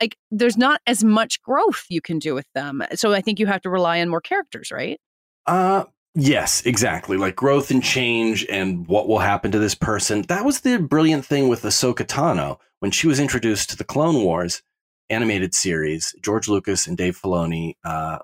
[0.00, 2.82] like there's not as much growth you can do with them.
[2.94, 5.00] So I think you have to rely on more characters, right?
[5.46, 7.16] Uh, yes, exactly.
[7.16, 10.22] Like growth and change and what will happen to this person.
[10.22, 14.22] That was the brilliant thing with Ahsoka Tano when she was introduced to the Clone
[14.22, 14.62] Wars
[15.10, 16.14] animated series.
[16.22, 18.18] George Lucas and Dave Filoni, uh,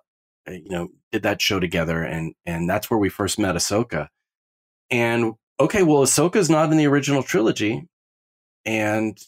[0.49, 4.09] you know, did that show together, and and that's where we first met Ahsoka.
[4.91, 7.89] And okay, well, Ahsoka's not in the original trilogy,
[8.65, 9.19] and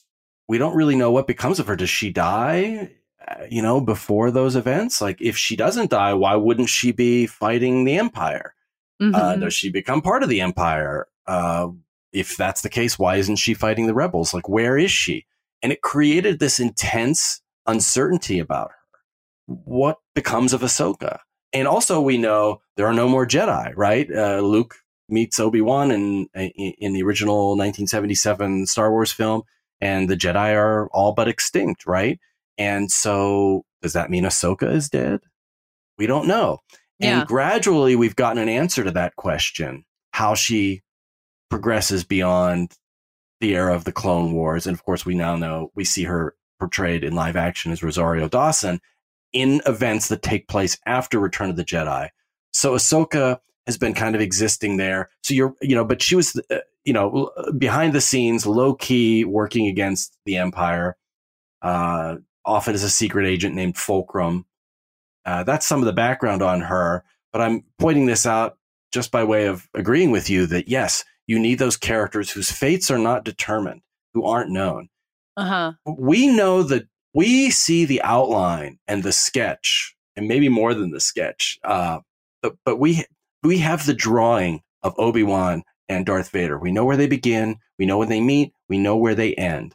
[0.49, 1.77] we don't really know what becomes of her.
[1.77, 2.93] Does she die?
[3.29, 5.01] Uh, you know, before those events?
[5.01, 8.55] Like, if she doesn't die, why wouldn't she be fighting the Empire?
[9.01, 9.05] Uh,
[9.35, 9.41] Mhm.
[9.41, 11.09] does she become part of the Empire?
[11.27, 11.69] Uh,
[12.13, 14.33] if that's the case, why isn't she fighting the rebels?
[14.35, 15.27] Like, where is she?
[15.63, 18.99] And it created this intense uncertainty about her.
[19.47, 21.19] What becomes of Ahsoka?
[21.53, 24.09] And also, we know there are no more Jedi, right?
[24.15, 24.77] Uh, Luke
[25.09, 29.43] meets Obi Wan in, in in the original 1977 Star Wars film,
[29.81, 32.19] and the Jedi are all but extinct, right?
[32.59, 35.21] And so, does that mean Ahsoka is dead?
[35.99, 36.59] We don't know.
[36.99, 37.21] Yeah.
[37.21, 40.83] And gradually, we've gotten an answer to that question how she
[41.51, 42.75] progresses beyond
[43.41, 44.67] the era of the Clone Wars.
[44.67, 48.29] And of course, we now know we see her portrayed in live action as Rosario
[48.29, 48.81] Dawson
[49.33, 52.09] in events that take place after Return of the Jedi.
[52.53, 55.11] So Ahsoka has been kind of existing there.
[55.23, 59.25] So you're, you know, but she was, uh, you know, behind the scenes, low key,
[59.25, 60.97] working against the Empire,
[61.63, 64.47] uh, often as a secret agent named Fulcrum.
[65.25, 67.05] Uh, that's some of the background on her.
[67.33, 68.59] But I'm pointing this out
[68.93, 72.91] just by way of agreeing with you that yes, you need those characters whose fates
[72.91, 73.81] are not determined,
[74.13, 74.89] who aren't known
[75.37, 75.73] Uh-huh.
[75.87, 81.01] we know that we see the outline and the sketch, and maybe more than the
[81.01, 81.59] sketch.
[81.65, 82.01] Uh,
[82.43, 83.05] but, but we
[83.43, 86.59] we have the drawing of Obi Wan and Darth Vader.
[86.59, 87.57] We know where they begin.
[87.79, 88.53] We know when they meet.
[88.69, 89.75] We know where they end.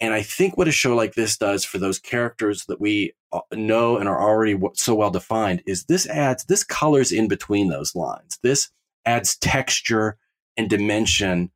[0.00, 3.40] And I think what a show like this does for those characters that we uh,
[3.52, 7.94] know and are already so well defined is this adds, this colors in between those
[7.94, 8.38] lines.
[8.42, 8.70] This
[9.04, 10.16] adds texture
[10.56, 11.50] and dimension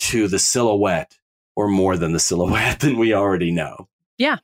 [0.00, 1.18] to the silhouette
[1.56, 3.88] or more than the silhouette than we already know.
[4.16, 4.38] Yeah.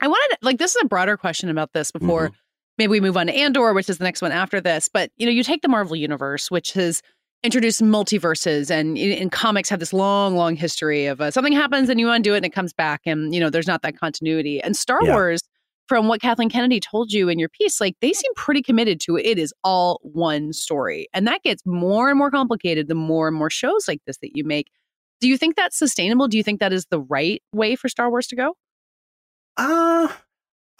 [0.00, 2.34] I wanted, like, this is a broader question about this before mm-hmm.
[2.78, 4.88] maybe we move on to Andor, which is the next one after this.
[4.88, 7.02] But, you know, you take the Marvel Universe, which has
[7.42, 11.98] introduced multiverses and in, comics have this long long history of uh, something happens and
[11.98, 14.60] you undo it and it comes back and you know there's not that continuity.
[14.60, 15.14] And star yeah.
[15.14, 15.42] wars
[15.88, 19.16] from what kathleen kennedy told you in your piece like they seem pretty committed to
[19.16, 19.26] it.
[19.26, 21.08] it is all one story.
[21.12, 24.36] And that gets more and more complicated the more and more shows like this that
[24.36, 24.68] you make.
[25.20, 26.28] Do you think that's sustainable?
[26.28, 28.56] Do you think that is the right way for star wars to go?
[29.56, 30.08] Uh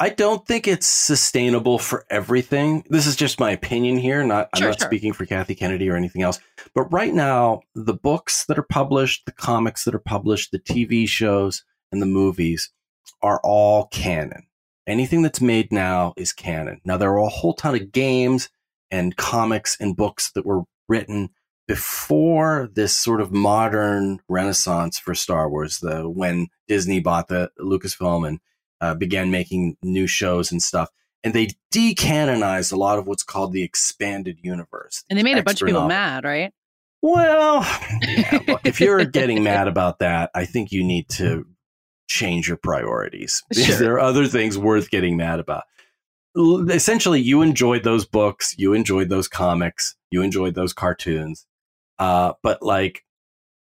[0.03, 2.85] I don't think it's sustainable for everything.
[2.91, 4.25] This is just my opinion here.
[4.25, 4.89] Not sure, I'm not sure.
[4.89, 6.41] speaking for Kathy Kennedy or anything else.
[6.75, 11.07] But right now, the books that are published, the comics that are published, the TV
[11.07, 11.63] shows,
[11.93, 12.73] and the movies
[13.23, 14.49] are all canon.
[14.89, 16.81] Anything that's made now is canon.
[16.85, 18.49] Now there are a whole ton of games
[18.91, 21.29] and comics and books that were written
[21.69, 28.27] before this sort of modern renaissance for Star Wars, the when Disney bought the Lucasfilm
[28.27, 28.41] and
[28.83, 30.91] uh, began making new shows and stuff.
[31.25, 35.05] And they decanonized a lot of what's called the expanded universe.
[35.09, 36.53] And they made a bunch of people mad, right?
[37.01, 37.63] Well,
[38.03, 41.47] yeah, look, if you're getting mad about that, I think you need to
[42.09, 43.43] change your priorities.
[43.55, 43.77] Sure.
[43.77, 45.63] There are other things worth getting mad about.
[46.37, 51.47] Essentially, you enjoyed those books, you enjoyed those comics, you enjoyed those cartoons.
[51.99, 53.05] Uh, but like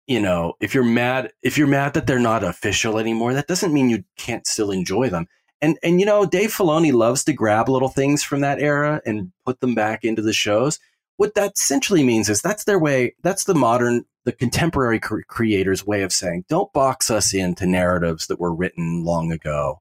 [0.07, 3.73] you know, if you're mad, if you're mad that they're not official anymore, that doesn't
[3.73, 5.27] mean you can't still enjoy them.
[5.61, 9.31] And and you know, Dave Filoni loves to grab little things from that era and
[9.45, 10.79] put them back into the shows.
[11.17, 13.15] What that essentially means is that's their way.
[13.23, 18.27] That's the modern, the contemporary cre- creators' way of saying, don't box us into narratives
[18.27, 19.79] that were written long ago.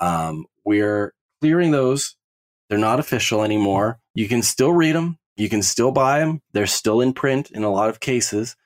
[0.00, 1.12] Um, we're
[1.42, 2.16] clearing those.
[2.70, 4.00] They're not official anymore.
[4.14, 5.18] You can still read them.
[5.36, 6.40] You can still buy them.
[6.52, 8.56] They're still in print in a lot of cases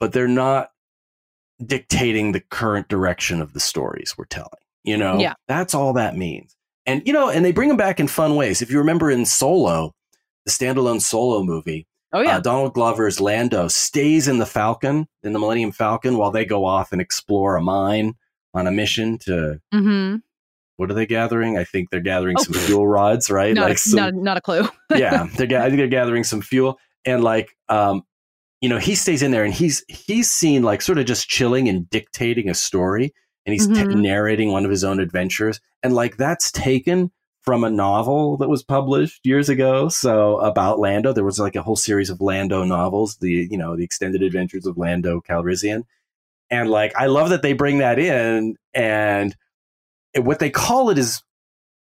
[0.00, 0.70] but they're not
[1.64, 4.48] dictating the current direction of the stories we're telling.
[4.82, 5.34] You know, yeah.
[5.46, 6.56] that's all that means.
[6.86, 8.62] And you know, and they bring them back in fun ways.
[8.62, 9.94] If you remember in Solo,
[10.46, 15.32] the standalone Solo movie, oh yeah, uh, Donald Glover's Lando stays in the Falcon, in
[15.34, 18.14] the Millennium Falcon, while they go off and explore a mine
[18.54, 19.60] on a mission to.
[19.72, 20.16] Mm-hmm.
[20.78, 21.58] What are they gathering?
[21.58, 22.42] I think they're gathering oh.
[22.42, 23.54] some fuel rods, right?
[23.54, 24.66] Not, like some, not, not a clue.
[24.96, 25.60] yeah, they're.
[25.60, 28.02] I think they're gathering some fuel, and like um,
[28.60, 31.68] you know, he stays in there and he's he's seen like sort of just chilling
[31.68, 33.14] and dictating a story,
[33.46, 33.90] and he's mm-hmm.
[33.90, 38.50] t- narrating one of his own adventures, and like that's taken from a novel that
[38.50, 39.88] was published years ago.
[39.88, 43.76] So about Lando, there was like a whole series of Lando novels, the you know
[43.76, 45.84] the extended adventures of Lando Calrissian,
[46.50, 49.34] and like I love that they bring that in, and
[50.16, 51.22] what they call it is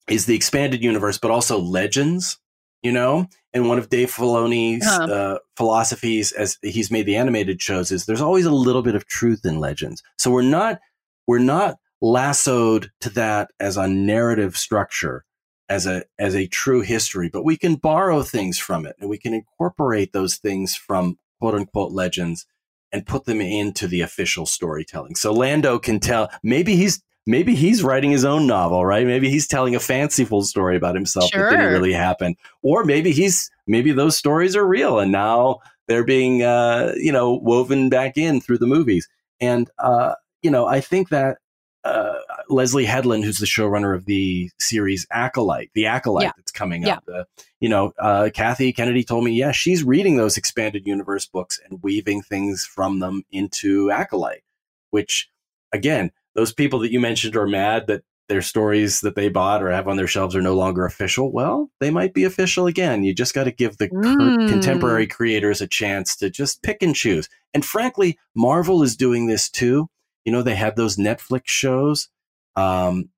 [0.08, 2.40] is the expanded universe, but also legends
[2.82, 3.28] you know?
[3.54, 5.04] And one of Dave Filoni's huh.
[5.04, 9.06] uh, philosophies as he's made the animated shows is there's always a little bit of
[9.06, 10.02] truth in legends.
[10.17, 10.80] So we're not
[11.28, 15.26] we're not lassoed to that as a narrative structure
[15.70, 19.17] as a as a true history, but we can borrow things from it and we
[19.17, 22.46] can incorporate those things from quote unquote legends
[22.91, 25.15] and put them into the official storytelling.
[25.15, 29.06] So Lando can tell maybe he's maybe he's writing his own novel, right?
[29.06, 31.50] Maybe he's telling a fanciful story about himself sure.
[31.50, 36.04] that didn't really happen, or maybe he's maybe those stories are real and now they're
[36.04, 39.08] being uh, you know woven back in through the movies.
[39.40, 41.38] And uh, you know, I think that
[41.84, 42.14] uh,
[42.50, 46.32] Leslie Headland, who's the showrunner of the series Acolyte, the Acolyte yeah.
[46.38, 46.96] that's coming yeah.
[46.96, 47.04] up.
[47.12, 47.24] Uh,
[47.60, 51.82] you know, uh, Kathy Kennedy told me, yeah, she's reading those expanded universe books and
[51.82, 54.44] weaving things from them into Acolyte,
[54.92, 55.30] which
[55.72, 59.70] again, those people that you mentioned are mad that their stories that they bought or
[59.70, 61.34] have on their shelves are no longer official.
[61.34, 63.04] Well, they might be official again.
[63.04, 64.48] You just got to give the mm.
[64.48, 67.28] contemporary creators a chance to just pick and choose.
[67.54, 69.89] And frankly, Marvel is doing this too.
[70.24, 72.08] You know, they had those Netflix shows.
[72.56, 73.10] Um,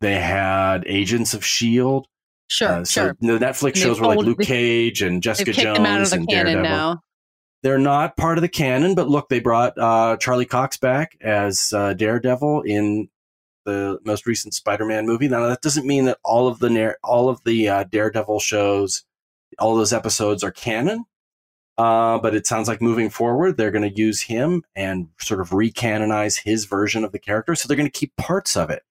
[0.00, 2.08] they had Agents of Shield.
[2.48, 3.16] Sure, uh, so sure.
[3.20, 6.62] The Netflix shows were like Luke Cage and Jessica Jones and Daredevil.
[6.62, 7.02] Now.
[7.62, 11.72] They're not part of the canon, but look, they brought uh, Charlie Cox back as
[11.74, 13.08] uh, Daredevil in
[13.64, 15.26] the most recent Spider-Man movie.
[15.28, 19.04] Now that doesn't mean that all of the all of the uh, Daredevil shows,
[19.58, 21.04] all those episodes are canon.
[21.78, 25.50] Uh, but it sounds like moving forward, they're going to use him and sort of
[25.50, 27.54] recanonize his version of the character.
[27.54, 28.82] So they're going to keep parts of it.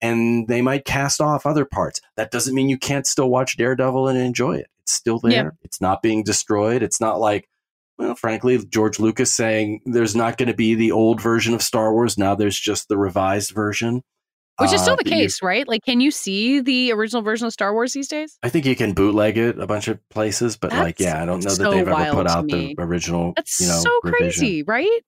[0.00, 2.00] and they might cast off other parts.
[2.16, 4.68] That doesn't mean you can't still watch Daredevil and enjoy it.
[4.82, 5.32] It's still there.
[5.32, 5.50] Yeah.
[5.62, 6.82] It's not being destroyed.
[6.82, 7.48] It's not like,
[7.98, 11.92] well, frankly, George Lucas saying there's not going to be the old version of Star
[11.92, 12.16] Wars.
[12.16, 14.02] Now there's just the revised version.
[14.60, 15.68] Which is still Uh, the but you- case, right?
[15.68, 18.38] Like, can you see the original version of Star Wars these days?
[18.42, 21.44] I think you can bootleg it a bunch of places, but like, yeah, I don't
[21.44, 23.34] know that they've ever put out the original.
[23.36, 24.18] That's you know, so revision.
[24.40, 25.00] crazy, right?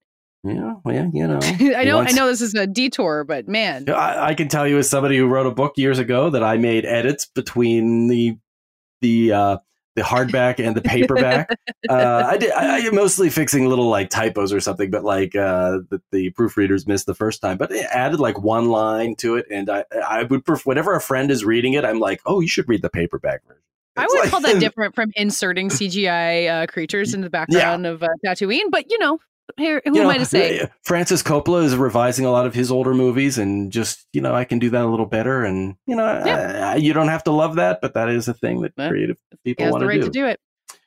[0.44, 1.40] Yeah, well, yeah, you know.
[1.76, 4.78] I know, I know this is a detour, but man, I, I can tell you
[4.78, 8.36] as somebody who wrote a book years ago that I made edits between the
[9.02, 9.56] the uh,
[9.96, 11.50] the hardback and the paperback.
[11.88, 12.52] uh, I did.
[12.52, 16.86] I, I mostly fixing little like typos or something, but like uh, that the proofreaders
[16.86, 17.58] missed the first time.
[17.58, 21.00] But it added like one line to it, and I I would pref- whenever a
[21.00, 23.62] friend is reading it, I'm like, oh, you should read the paperback version.
[23.96, 28.02] I would like- call that different from inserting CGI uh, creatures in the background of
[28.02, 28.70] uh, Tatooine.
[28.70, 29.18] But you know,
[29.56, 30.68] here, who You am know, I to say?
[30.84, 34.44] Francis Coppola is revising a lot of his older movies, and just you know, I
[34.44, 35.44] can do that a little better.
[35.44, 38.34] And you know, I- I- you don't have to love that, but that is a
[38.34, 38.88] thing that Yeah.
[38.88, 40.06] creative people want right do.
[40.06, 40.38] to do it.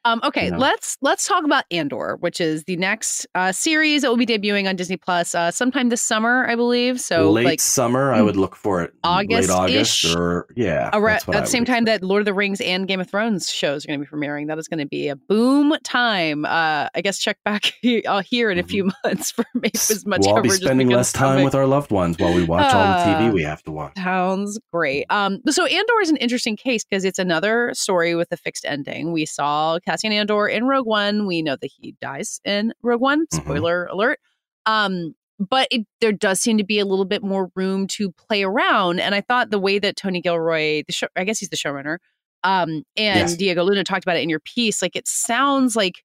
[0.06, 4.18] Um, okay, let's let's talk about Andor, which is the next uh, series that will
[4.18, 7.00] be debuting on Disney Plus uh, sometime this summer, I believe.
[7.00, 8.94] So late like summer, I would look for it.
[9.06, 12.02] August-ish, August, or yeah, Ar- that's at the same time expect.
[12.02, 14.48] that Lord of the Rings and Game of Thrones shows are going to be premiering.
[14.48, 16.44] That is going to be a boom time.
[16.46, 17.72] Uh, I guess check back
[18.06, 20.28] uh, here in a few months for maybe as much Mm-hmm.
[20.30, 20.52] we'll all be coverage.
[20.54, 21.46] as we spending less time stomach.
[21.46, 23.94] with our loved ones while we watch all the TV we have to watch.
[23.98, 25.06] Sounds great.
[25.10, 29.12] Um, so Andor is an interesting case because it's another story with a fixed ending.
[29.14, 31.28] We saw Cassian Andor in Rogue One.
[31.28, 33.28] We know that he dies in Rogue One.
[33.28, 33.42] Mhm.
[33.44, 34.20] Spoiler alert.
[34.66, 38.44] Um, but it, there does seem to be a little bit more room to play
[38.44, 39.00] around.
[39.00, 41.98] And I thought the way that Tony Gilroy, the show, I guess he's the showrunner,
[42.44, 43.36] um, and Yes.
[43.38, 44.82] Diego Luna talked about it in your piece.
[44.82, 46.04] Like it sounds like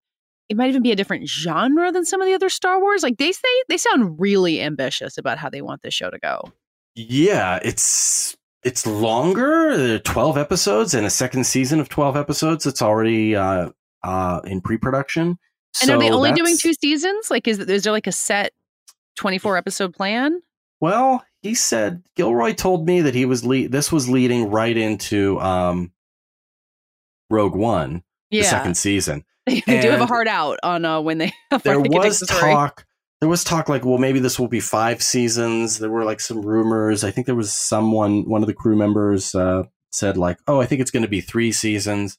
[0.48, 3.03] it might even be a different genre than some of the other Star Wars.
[3.03, 6.53] Like they say, they sound really ambitious about how they want this show to go.
[6.94, 9.77] Yeah, it's it's longer.
[9.77, 12.66] There are Twelve episodes and a second season of twelve episodes.
[12.66, 13.70] It's already uh,
[14.02, 15.38] uh, in pre-production.
[15.82, 17.30] And are they only doing two seasons?
[17.30, 18.52] Like, is is there like a set
[19.16, 20.40] twenty four episode plan?
[20.80, 23.70] Well, he said Gilroy told me that he was lead.
[23.70, 25.92] This was leading right into um,
[27.30, 29.24] Rogue One, the second season.
[29.46, 31.32] they do have a And hard out on uh, when they
[31.62, 32.84] there was the talk
[33.20, 36.42] there was talk like well maybe this will be five seasons there were like some
[36.42, 40.61] rumors i think there was someone one of the crew members uh, said like oh
[40.61, 42.18] i think it's going to be three seasons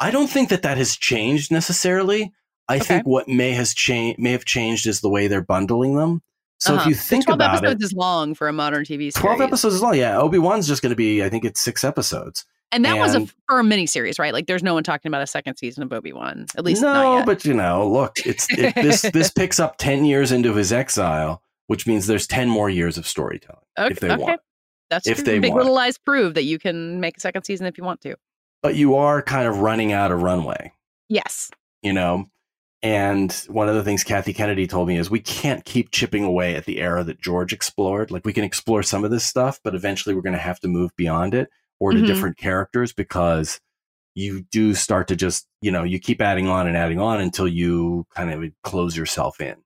[0.00, 2.32] i don't think that that has changed necessarily
[2.68, 2.84] i Okay.
[2.84, 6.22] think what may has changed may have changed is the way they're bundling them
[6.58, 6.88] so if Uh-huh.
[6.90, 9.14] you The think twelve about it episodes is long for a modern TV series.
[9.14, 12.44] 12 episodes is long yeah obi-wan's just going to be i think it's six episodes
[12.72, 14.32] and that was a for a miniseries, right?
[14.32, 16.92] Like, there's no one talking about a second season of Obi Wan, at least no
[16.92, 17.26] not yet.
[17.26, 21.40] but you know look it's it, this this picks up 10 years into his exile
[21.68, 24.20] which means there's 10 more years of storytelling okay, if they okay.
[24.22, 24.40] want.
[24.90, 25.24] That's If true.
[25.24, 25.58] they Big want.
[25.62, 28.16] Little Lies prove that you can make a second season if you want to.
[28.62, 30.72] But you are kind of running out of runway,
[31.08, 31.50] Yes.
[31.82, 32.26] you know?
[32.82, 36.54] And one of the things Kathy Kennedy told me is we can't keep chipping away
[36.54, 38.10] at the era that George explored.
[38.10, 40.68] Like we can explore some of this stuff, but eventually we're going to have to
[40.68, 41.48] move beyond it
[41.80, 42.06] or to Mhm.
[42.06, 43.60] different characters because
[44.14, 47.48] you do start to just, you know, you keep adding on and adding on until
[47.48, 49.56] you kind of close yourself in.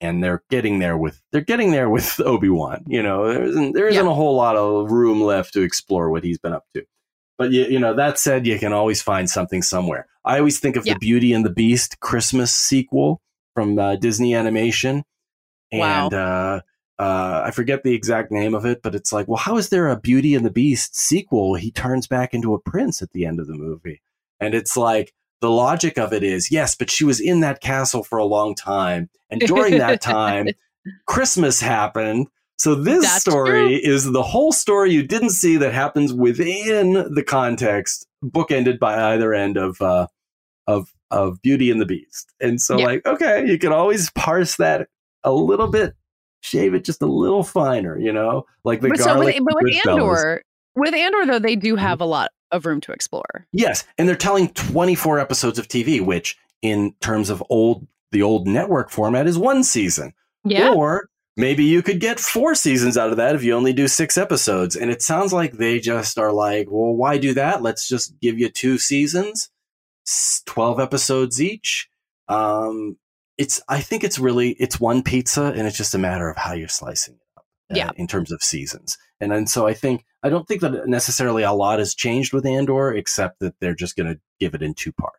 [0.00, 2.84] And they're getting there with they're getting there with Obi Wan.
[2.86, 4.10] You know, there isn't there isn't Yeah.
[4.10, 6.84] a whole lot of room left to explore what he's been up to.
[7.40, 10.06] But you, you know, that said, you can always find something somewhere.
[10.26, 10.92] I always think of Yeah.
[10.92, 13.22] the Beauty and the Beast Christmas sequel
[13.54, 15.04] from uh, Disney Animation,
[15.72, 16.04] Wow.
[16.04, 16.60] and uh,
[16.98, 19.88] uh, I forget the exact name of it, but it's like, well, how is there
[19.88, 21.54] a Beauty and the Beast sequel?
[21.54, 24.02] He turns back into a prince at the end of the movie,
[24.38, 28.02] and it's like the logic of it is yes, but she was in that castle
[28.04, 30.48] for a long time, and during that time,
[31.06, 32.26] Christmas happened.
[32.60, 37.24] So this That's story is the whole story you didn't see that happens within the
[37.26, 40.08] context, bookended by either end of uh,
[40.66, 42.30] of of Beauty and the Beast.
[42.38, 42.84] And so, Yeah.
[42.84, 44.88] like, okay, you can always parse that
[45.24, 45.94] a little bit,
[46.42, 49.86] shave it just a little finer, you know, like the but so with, but with
[49.86, 50.42] Andor,
[50.74, 51.60] with Andor though, they Mm-hmm.
[51.60, 53.46] do have a lot of room to explore.
[53.52, 58.46] Yes, and they're telling 24 episodes of TV, which in terms of old the old
[58.46, 60.12] network format is one season.
[60.44, 60.74] Yeah.
[60.74, 61.08] Or
[61.40, 64.76] maybe you could get four seasons out of that if you only do six episodes.
[64.76, 67.62] And it sounds like they just are like, well, why do that?
[67.62, 69.50] Let's just give you two seasons,
[70.46, 71.88] 12 episodes each.
[72.28, 72.96] Um,
[73.38, 76.52] it's, I think it's really, it's one pizza and it's just a matter of how
[76.52, 77.90] you're slicing it up uh, Yeah.
[77.96, 78.98] in terms of seasons.
[79.20, 82.44] And, and so I think, I don't think that necessarily a lot has changed with
[82.44, 85.16] Andor, except that they're just going to give it in two parts.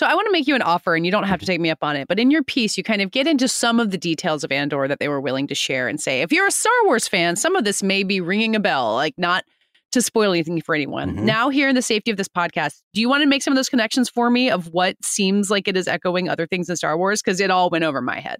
[0.00, 1.68] So I want to make you an offer, and you don't have to take me
[1.68, 2.08] up on it.
[2.08, 4.88] But in your piece, you kind of get into some of the details of Andor
[4.88, 7.54] that they were willing to share, and say, if you're a Star Wars fan, some
[7.54, 8.94] of this may be ringing a bell.
[8.94, 9.44] Like not
[9.92, 11.16] to spoil anything for anyone.
[11.16, 11.24] Mhm.
[11.24, 13.56] Now, here in the safety of this podcast, do you want to make some of
[13.56, 16.96] those connections for me of what seems like it is echoing other things in Star
[16.96, 17.20] Wars?
[17.20, 18.38] Because it all went over my head.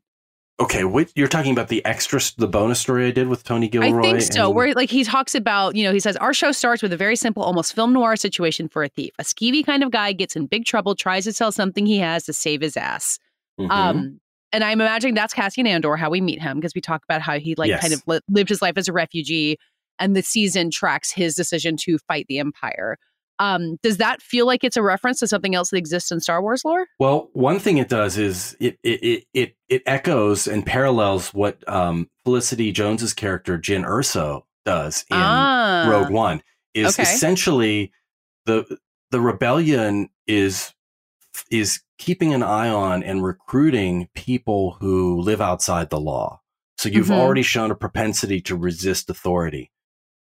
[0.60, 3.98] Okay, what, you're talking about the extra, the bonus story I did with Tony Gilroy.
[3.98, 4.46] I think so.
[4.46, 6.96] and- Where like he talks about, you know, he says our show starts with a
[6.98, 9.12] very simple, almost film noir situation for a thief.
[9.18, 12.24] A skeevy kind of guy gets in big trouble, tries to sell something he has
[12.24, 13.18] to save his ass.
[13.58, 13.70] Mhm.
[13.70, 14.20] Um,
[14.52, 17.38] and I'm imagining that's Cassian Andor, how we meet him, because we talk about how
[17.38, 17.80] he like Yes.
[17.80, 19.56] kind of li- lived his life as a refugee,
[19.98, 22.98] and the season tracks his decision to fight the Empire.
[23.40, 26.42] Um, does that feel like it's a reference to something else that exists in Star
[26.42, 26.86] Wars lore?
[27.00, 31.66] Well, one thing it does is it it it it, it echoes and parallels what
[31.66, 36.42] um, Felicity Jones's character Jyn Erso does in ah, Rogue One.
[36.74, 37.02] Is okay.
[37.02, 37.92] essentially
[38.46, 38.78] the
[39.10, 40.72] the rebellion is
[41.50, 46.40] is keeping an eye on and recruiting people who live outside the law.
[46.78, 47.18] So you've Mhm.
[47.18, 49.70] already shown a propensity to resist authority.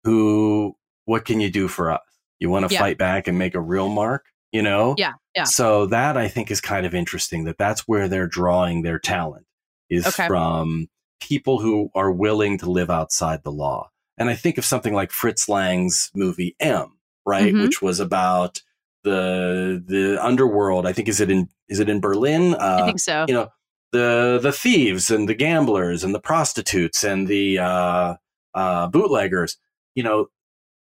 [0.04, 2.02] Who what can you do for us?
[2.40, 2.80] You want to Yeah.
[2.80, 4.96] fight back and make a real mark, you know?
[4.98, 5.44] Yeah, yeah.
[5.46, 9.46] So that I think is kind of interesting that that's where they're drawing their talent
[9.90, 10.28] is Okay.
[10.28, 10.88] from
[11.20, 13.90] people who are willing to live outside the law.
[14.18, 17.62] And I think of something like Fritz Lang's movie M, right, Mhm.
[17.64, 18.62] which was about
[19.04, 20.86] the the underworld.
[20.86, 22.54] I think is it in is it in Berlin?
[22.56, 23.26] Uh, I think so.
[23.28, 23.48] you know
[23.94, 28.16] the the thieves and the gamblers and the prostitutes and the uh,
[28.54, 29.58] uh, bootleggers.
[29.96, 30.28] You know,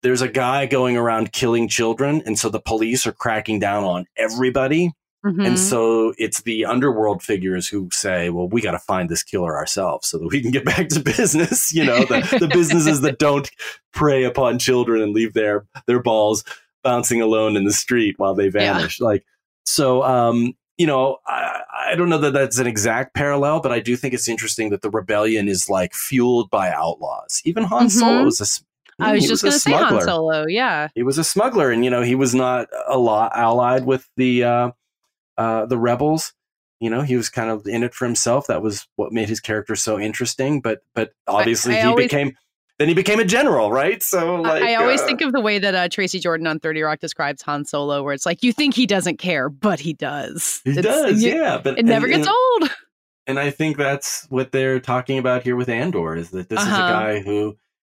[0.04, 4.06] there's a guy going around killing children, and so the police are cracking down on
[4.18, 4.92] everybody.
[5.26, 5.46] Mhm.
[5.46, 9.56] And so it's the underworld figures who say, "Well, we got to find this killer
[9.56, 13.20] ourselves so that we can get back to business." You know, the, the businesses that
[13.20, 13.50] don't
[13.94, 16.44] prey upon children and leave their their balls
[16.84, 18.74] bouncing alone in the street while they Yeah.
[18.74, 19.00] vanish.
[19.00, 19.24] Like
[19.64, 23.80] so, um, you know, I, I don't know that that's an exact parallel, but I
[23.80, 27.44] do think it's interesting that the rebellion is like fueled by outlaws.
[27.46, 27.92] Even Han Mhm.
[27.92, 28.64] Solo was
[29.02, 30.46] I was just a going to say Han Solo.
[30.48, 30.90] Yeah.
[30.96, 34.44] he was a smuggler and you know he was not a lot allied with the
[34.44, 34.72] uh
[35.38, 36.34] uh the rebels
[36.80, 39.40] you know he was kind of in it for himself that was what made his
[39.40, 42.36] character so interesting but but obviously I he always- became
[42.80, 45.40] then he became a general right so like I, I always uh, think of the
[45.42, 48.52] way that uh, Tracy Jordan on 30 Rock describes Han Solo, where it's like you
[48.52, 50.62] think he doesn't care, but he does.
[50.64, 52.72] he It's- does yeah but It never and, gets and, old.
[53.28, 56.66] and i think that's what they're talking about here with andor is that this is
[56.68, 56.92] a Uh-huh.
[56.92, 57.56] guy who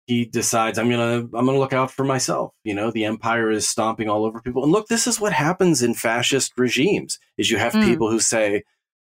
[0.08, 2.54] he decides i'm gonna i'm gonna look out for myself.
[2.64, 4.64] You know the empire is stomping all over people.
[4.64, 7.86] And look this is what happens in fascist regimes is you have Mm.
[7.86, 8.64] people who say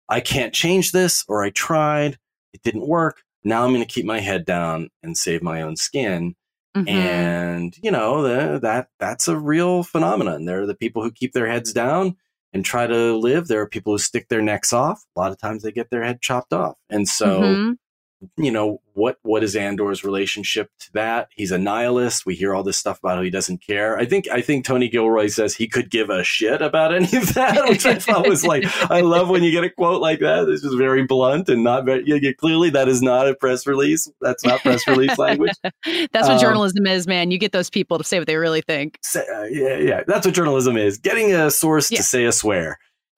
[0.09, 2.17] i can't change this or i tried
[2.53, 6.35] it didn't work now i'm gonna keep my head down and save my own skin.
[6.77, 6.89] Mhm.
[6.89, 10.43] and you know the, that that's a real phenomenon.
[10.43, 12.17] There are the people who keep their heads down
[12.51, 13.47] and try to live.
[13.47, 15.01] There are people who stick their necks off.
[15.15, 16.75] A lot of times they get their head chopped off.
[16.89, 17.75] And so Mhm.
[18.37, 21.27] You know what what is Andor's relationship to that?
[21.35, 22.25] He's a nihilist.
[22.25, 23.97] We hear all this stuff about how he doesn't care.
[23.97, 27.33] I think I think Tony Gilroy says he could give a shit about any of
[27.33, 30.45] that, which I thought was like I love when you get a quote like that.
[30.45, 32.03] This just very blunt and not very.
[32.05, 34.09] You, you- clearly, that is not a press release.
[34.21, 35.53] That's not press release language.
[35.63, 37.31] That's what Um, journalism is, man.
[37.31, 38.97] You get those people to say what they really think.
[39.03, 41.97] Say, uh, yeah, yeah, that's what journalism is: getting a source Yeah.
[41.97, 42.77] to say a swear.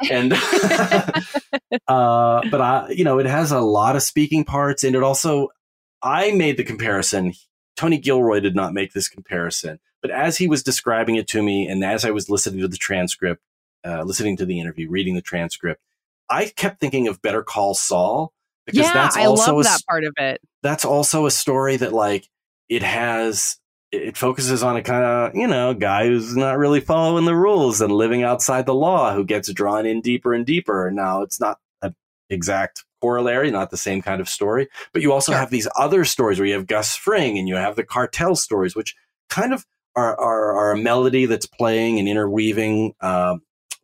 [0.10, 0.34] And
[1.88, 5.50] uh but i you know it has a lot of speaking parts and it also
[6.02, 7.34] i made the comparison
[7.76, 11.68] tony gilroy did not make this comparison but as he was describing it to me
[11.68, 13.42] and as i was listening to the transcript
[13.86, 15.82] uh, listening to the interview reading the transcript
[16.30, 18.34] i kept thinking of better call saul
[18.68, 20.42] because yeah, that's I also love a, that part of it.
[20.62, 22.30] that's also a story that like
[22.70, 23.58] it has
[23.92, 27.80] it focuses on a kind of you know guy who's not really following the rules
[27.82, 31.58] and living outside the law who gets drawn in deeper and deeper now it's not
[31.82, 31.96] an
[32.30, 36.40] exact corollary not the same kind of story but you also have these other stories
[36.40, 38.96] where you have gus fring and you have the cartel stories which
[39.30, 39.66] kind of
[39.96, 43.36] are are, are a melody that's playing and interweaving uh,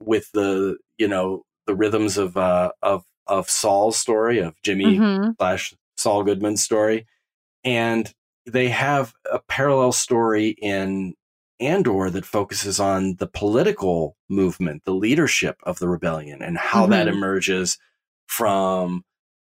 [0.01, 5.35] with the you know the rhythms of uh, of of saul's story of jimmy Mhm.
[5.37, 7.05] slash Saul Goodman's story.
[7.63, 8.11] And
[8.45, 11.13] they have a parallel story in
[11.59, 17.07] Andor that focuses on the political movement, the leadership of the rebellion, and how that
[17.07, 17.13] Mhm.
[17.13, 17.77] emerges
[18.27, 19.05] from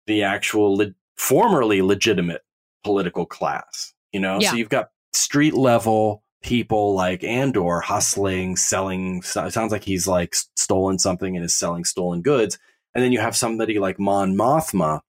[0.06, 2.42] the actual le- formerly legitimate
[2.84, 3.92] political class.
[4.12, 4.50] You know, Yeah.
[4.50, 9.18] so you've got street level people like Andor hustling, selling.
[9.18, 12.56] It sounds like he's like stolen something and is selling stolen goods.
[12.94, 15.00] And then you have somebody like Mon Mothma,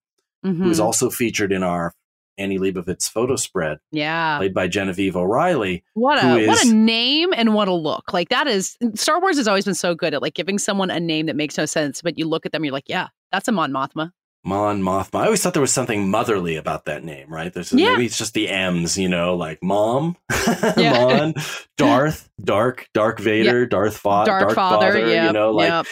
[0.42, 0.84] who is Mhm.
[0.84, 1.94] also featured in our
[2.38, 4.38] Annie Leibovitz photo spread, Yeah.
[4.38, 5.84] played by Genevieve O'Reilly.
[5.94, 8.14] What a what is- a name and what a look.
[8.14, 11.00] Like that is Star Wars has always been so good at like giving someone a
[11.00, 13.52] name that makes no sense, but you look at them, you're like, yeah, that's a
[13.52, 14.12] Mon Mothma.
[14.46, 15.20] Mon Mothma.
[15.20, 17.52] I always thought there was something motherly about that name, right?
[17.54, 17.92] There's Yeah.
[17.92, 20.16] maybe it's just the M's, you know, like mom,
[20.78, 20.94] Yeah.
[21.04, 21.34] Mon,
[21.78, 25.86] Darth, Dark, Dark Vader, Darth Fa- Dark, Dark Father, yeah, you know, like yep.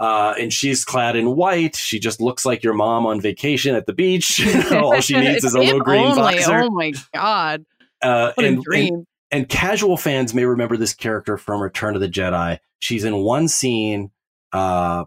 [0.00, 1.74] Uh, and she's clad in white.
[1.76, 4.40] She just looks like your mom on vacation at the beach.
[4.72, 6.36] All she needs is a little green only.
[6.36, 6.60] visor.
[6.64, 7.64] Oh my god,
[8.00, 12.58] Uh, and, and and casual fans may remember this character from Return of the Jedi.
[12.78, 14.10] She's in one scene,
[14.52, 15.04] uh,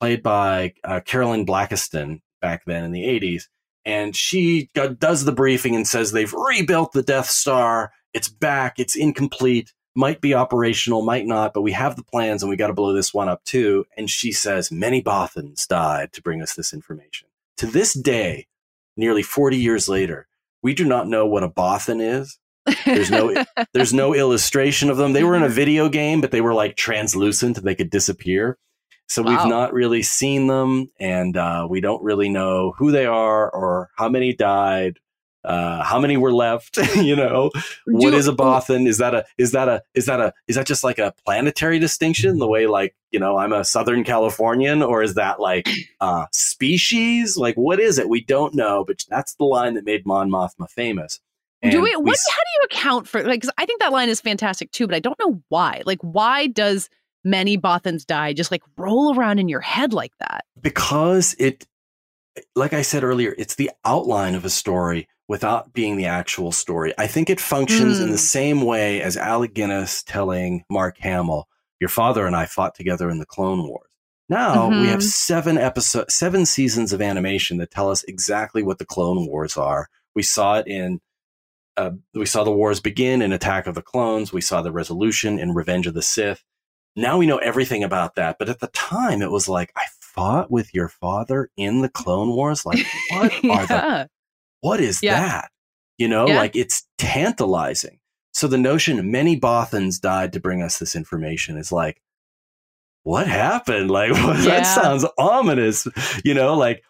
[0.00, 3.44] played by uh, Carolyn Blakiston back then in the 80s.
[3.86, 7.92] And she go- does the briefing and says they've rebuilt the Death Star.
[8.14, 8.78] It's back.
[8.78, 9.72] It's incomplete.
[9.96, 12.92] Might be operational, might not, but we have the plans and we got to blow
[12.92, 13.86] this one up too.
[13.96, 17.28] And she says, Many Bothans died to bring us this information.
[17.58, 18.48] To this day,
[18.96, 20.26] nearly 40 years later,
[20.62, 22.38] we do not know what a Bothan is.
[22.84, 25.12] There's no there's no illustration of them.
[25.12, 28.58] They were in a video game, but they were like translucent and they could disappear.
[29.06, 29.30] So Wow.
[29.30, 33.90] we've not really seen them, and uh, we don't really know who they are or
[33.96, 34.98] how many died,
[35.44, 36.76] uh, how many were left.
[36.96, 37.50] you know,
[37.86, 38.86] what Do- is a Bothan?
[38.86, 41.78] Is that a is that a is that a is that just like a planetary
[41.78, 42.38] distinction?
[42.38, 45.68] The way like you know I'm a Southern Californian, or is that like
[46.00, 47.36] uh, species?
[47.36, 48.08] Like what is it?
[48.08, 51.20] We don't know, but that's the line that made Mon Mothma famous.
[51.62, 54.08] Do And we, what, how do you account for like 'cause I think that line
[54.10, 55.82] is fantastic too, but I don't know why.
[55.86, 56.90] Like why does
[57.24, 60.44] many Bothans die just like roll around in your head like that?
[60.60, 61.66] because it
[62.56, 66.92] like i said earlier it's the outline of a story without being the actual story
[66.98, 68.12] i think it functions in Mm.
[68.12, 71.48] the same way as alec guinness telling mark hamill
[71.80, 73.88] your father and i fought together in the clone wars
[74.28, 75.02] now we have Mhm.
[75.02, 79.88] seven episodes, seven seasons of animation that tell us exactly what the clone wars are
[80.14, 81.00] we saw it in
[81.76, 85.38] uh, we saw the wars begin in attack of the clones we saw the resolution
[85.38, 86.42] in revenge of the sith
[86.96, 88.36] now we know everything about that.
[88.38, 92.28] But at the time, it was like, I fought with your father in the Clone
[92.36, 92.64] Wars.
[92.64, 94.06] Like, what are the, yeah.
[94.64, 95.20] What is Yeah.
[95.20, 95.50] that?
[95.98, 96.36] You know, Yeah.
[96.36, 97.98] like it's tantalizing.
[98.32, 102.00] So the notion many Bothans died to bring us this information is like,
[103.02, 103.90] what happened?
[103.90, 104.32] Like, Yeah.
[104.42, 105.86] that sounds ominous.
[106.24, 106.82] You know, like,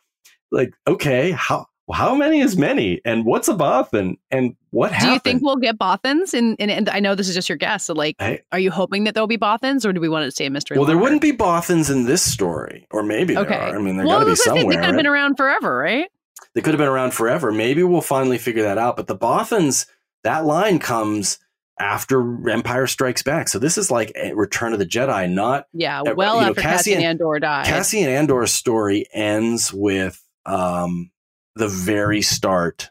[0.52, 3.00] like, okay, how, how many is many?
[3.04, 4.14] And what's a Bothan?
[4.30, 5.12] And what Do happened?
[5.12, 6.32] you think we'll get Bothans?
[6.32, 7.84] And, and and I know this is just your guess.
[7.84, 10.26] So like, I- are you hoping that there'll be Bothans, or do we want it
[10.26, 10.78] to stay a mystery?
[10.78, 13.48] well, there wouldn't be Bothans in this story, or maybe Okay.
[13.50, 13.76] there are.
[13.76, 14.62] I mean, there well, got to be somewhere.
[14.64, 14.96] They could have right?
[14.96, 16.06] been around forever, right?
[16.54, 17.50] They could have been around forever.
[17.52, 18.96] Maybe we'll finally figure that out.
[18.96, 19.86] But the Bothans,
[20.22, 21.38] that line comes
[21.80, 23.48] after Empire Strikes Back.
[23.48, 26.02] So this is like a Return of the Jedi, not Yeah.
[26.02, 27.66] Uh, Well, you know, after Cassian, Cassian- Andor died.
[27.66, 31.10] Cassian Andor's story ends with um,
[31.56, 32.90] the very start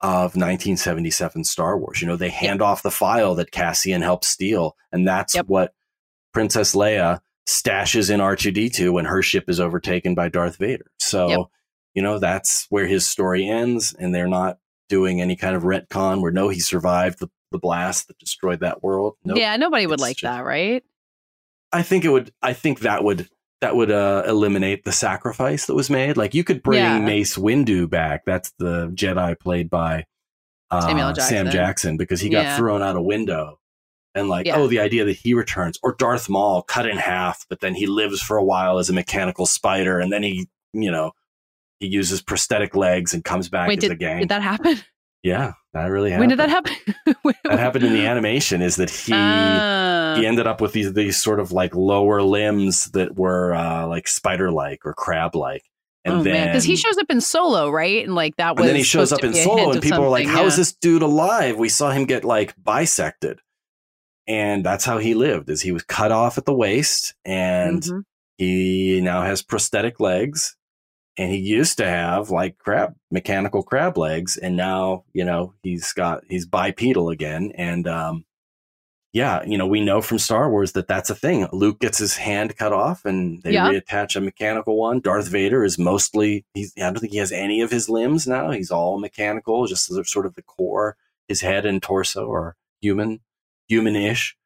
[0.00, 2.00] of 1977 Star Wars.
[2.00, 5.46] You know, they hand off the file that Cassian helped steal, and that's Yep.
[5.46, 5.74] what
[6.32, 10.90] Princess Leia stashes in R2D2 when her ship is overtaken by Darth Vader.
[10.98, 11.38] So, Yep.
[11.94, 14.58] You know, that's where his story ends, and they're not
[14.88, 18.82] doing any kind of retcon where no, he survived the, the blast that destroyed that
[18.82, 19.14] world.
[19.24, 19.38] Nope.
[19.38, 20.82] Yeah, nobody would It's like just- that, right?
[21.72, 22.32] I think it would.
[22.40, 23.28] I think that would
[23.60, 26.16] that would uh, eliminate the sacrifice that was made.
[26.16, 26.98] Like you could bring Yeah.
[27.00, 28.22] Mace Windu back.
[28.24, 30.04] That's the Jedi played by
[30.70, 31.50] uh, Samuel Sam Jackson.
[31.50, 32.56] Jackson because he got Yeah.
[32.56, 33.58] thrown out a window.
[34.14, 34.56] And like, Yeah.
[34.56, 37.86] oh, the idea that he returns, or Darth Maul cut in half, but then he
[37.86, 41.12] lives for a while as a mechanical spider, and then he, you know,
[41.80, 44.20] he uses prosthetic legs and comes back Wait, as a did, gang.
[44.20, 44.78] did that happen?
[45.22, 46.20] yeah, that really happened.
[46.22, 46.74] When did that happen?
[47.44, 48.60] That happened in the animation.
[48.62, 49.12] Is that he?
[49.14, 50.14] Ah.
[50.18, 54.06] he ended up with these these sort of like lower limbs that were uh, like
[54.08, 55.62] spider like or crab like.
[56.04, 58.04] And oh then because he shows up in Solo, right?
[58.04, 58.60] And like that was.
[58.60, 60.56] and then he shows up in Solo, and people are like, "How is yeah.
[60.58, 63.40] this dude alive?" We saw him get like bisected,
[64.26, 65.50] and that's how he lived.
[65.50, 68.02] Is he was cut off at the waist, and Mhm.
[68.36, 70.56] he now has prosthetic legs,
[71.18, 75.92] and he used to have like crab mechanical crab legs, and now you know he's
[75.92, 78.24] got he's bipedal again, and um,
[79.12, 81.46] yeah, you know we know from Star Wars that that's a thing.
[81.52, 83.68] Luke gets his hand cut off, and they Yeah.
[83.68, 85.00] reattach a mechanical one.
[85.00, 88.50] Darth Vader is mostly he's I don't think he has any of his limbs now.
[88.50, 90.96] He's all mechanical, just sort of the core.
[91.26, 93.20] His head and torso are human,
[93.66, 94.36] human-ish,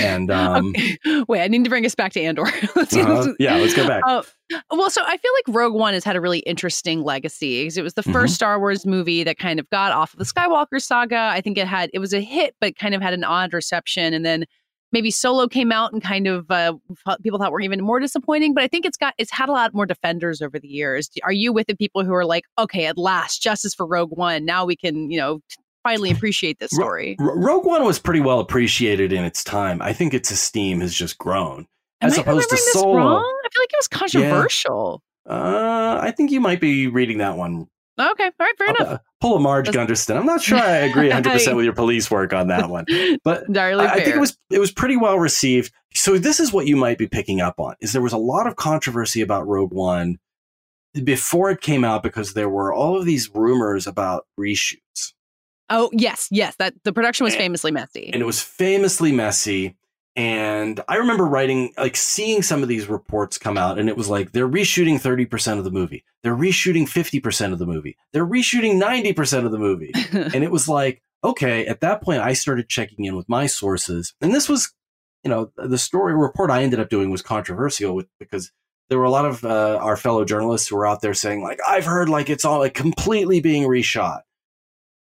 [0.00, 1.24] and um, Okay.
[1.28, 2.44] Wait, I need to bring us back to Andor.
[2.76, 3.32] let's uh-huh.
[3.38, 4.02] yeah, let's go back.
[4.06, 4.24] Oh,
[4.70, 7.82] well, so I feel like Rogue One has had a really interesting legacy because it
[7.82, 8.12] was the Mhm.
[8.12, 11.30] first Star Wars movie that kind of got off of the Skywalker saga.
[11.32, 14.14] I think it had it was a hit, but kind of had an odd reception.
[14.14, 14.44] And then
[14.92, 16.74] maybe Solo came out and kind of uh,
[17.22, 18.54] people thought were even more disappointing.
[18.54, 21.10] But I think it's got it's had a lot more defenders over the years.
[21.24, 24.44] Are you with the people who are like, okay, at last, justice for Rogue One.
[24.44, 25.40] Now we can, you know,
[25.86, 27.16] finally appreciate this story.
[27.18, 29.80] Ro- Rogue One was pretty well appreciated in its time.
[29.80, 31.66] I think its esteem has just grown.
[32.00, 32.96] Am as I opposed to Solo.
[32.96, 33.40] wrong?
[33.44, 35.02] I feel like it was controversial.
[35.28, 37.68] Uh, I think you might be reading that one.
[37.98, 38.88] Okay, all right, fair enough.
[38.88, 40.16] Uh, pull a Marge Gunderson.
[40.16, 42.84] I'm not sure I agree 100 percent with your police work on that one,
[43.24, 45.72] but I, I think it was it was pretty well received.
[45.94, 48.46] So this is what you might be picking up on: is there was a lot
[48.46, 50.18] of controversy about Rogue One
[51.04, 55.14] before it came out because there were all of these rumors about reshoots.
[55.70, 56.54] Oh yes, yes.
[56.56, 58.10] That the production was And- famously messy.
[58.12, 59.76] and it was famously messy.
[60.14, 64.08] And I remember writing, like seeing some of these reports come out, and it was
[64.08, 66.04] like they're reshooting 30% of the movie.
[66.22, 67.98] They're reshooting 50% of the movie.
[68.12, 69.92] They're reshooting 90% of the movie.
[70.12, 74.14] and it was like, okay, at that point, I started checking in with my sources.
[74.22, 74.72] And this was,
[75.22, 78.52] you know, the story report I ended up doing was controversial with, because
[78.88, 81.58] there were a lot of uh, our fellow journalists who were out there saying, like,
[81.68, 84.20] I've heard like it's all like completely being reshot.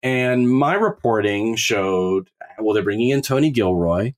[0.03, 2.29] And my reporting showed,
[2.59, 4.13] well, they're bringing in Tony Gilroy.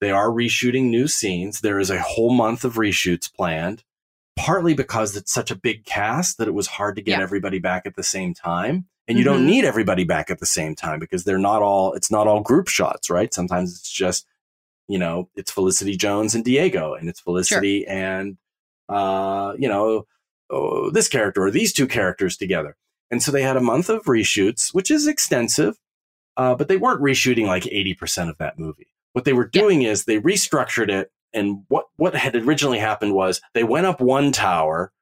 [0.00, 1.60] They are reshooting new scenes.
[1.60, 3.82] There is a whole month of reshoots planned,
[4.36, 7.22] partly because it's such a big cast that it was hard to get Yeah.
[7.22, 8.86] everybody back at the same time.
[9.08, 9.46] And you don't Mhm.
[9.46, 12.68] need everybody back at the same time because they're not all, it's not all group
[12.68, 13.34] shots, right?
[13.34, 14.26] Sometimes it's just,
[14.88, 18.38] you know, it's Felicity Jones and Diego, and it's Felicity and,
[18.88, 20.06] uh, you know,
[20.48, 22.76] oh, this character or these two characters together.
[23.10, 25.76] And so they had a month of reshoots, which is extensive,
[26.36, 28.88] uh, but they weren't reshooting like 80% of that movie.
[29.12, 29.60] What they were Yeah.
[29.60, 31.10] doing is they restructured it.
[31.32, 34.92] And what, what had originally happened was they went up one tower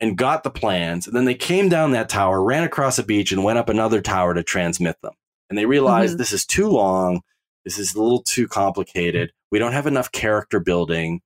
[0.00, 1.06] and got the plans.
[1.06, 4.00] And then they came down that tower, ran across a beach, and went up another
[4.00, 5.14] tower to transmit them.
[5.50, 7.22] And they realized this is too long.
[7.64, 9.32] This is a little too complicated.
[9.50, 11.20] We don't have enough character building.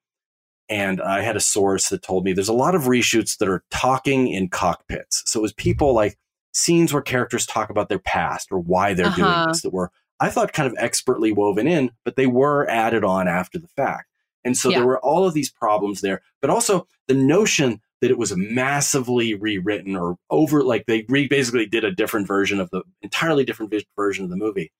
[0.73, 3.63] And I had a source that told me there's a lot of reshoots that are
[3.71, 5.23] talking in cockpits.
[5.27, 6.17] So it was people like
[6.53, 9.17] scenes where characters talk about their past or why they're Uh-huh.
[9.17, 13.05] doing this that were, I thought, kind of expertly woven in, but they were added
[13.05, 14.09] on after the fact.
[14.45, 14.79] And so Yeah.
[14.79, 19.35] there were all of these problems there, but also the notion that it was massively
[19.35, 23.73] rewritten or over, like they re- basically did a different version of the entirely different
[23.95, 24.73] version of the movie.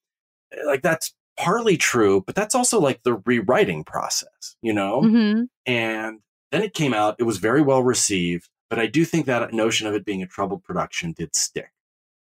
[0.67, 5.03] Like that's partly true, but that's also like the rewriting process, you know?
[5.03, 6.21] hmm And
[6.51, 7.17] then it came out.
[7.19, 10.27] It was very well received, but I do think that notion of it being a
[10.27, 11.71] troubled production did stick.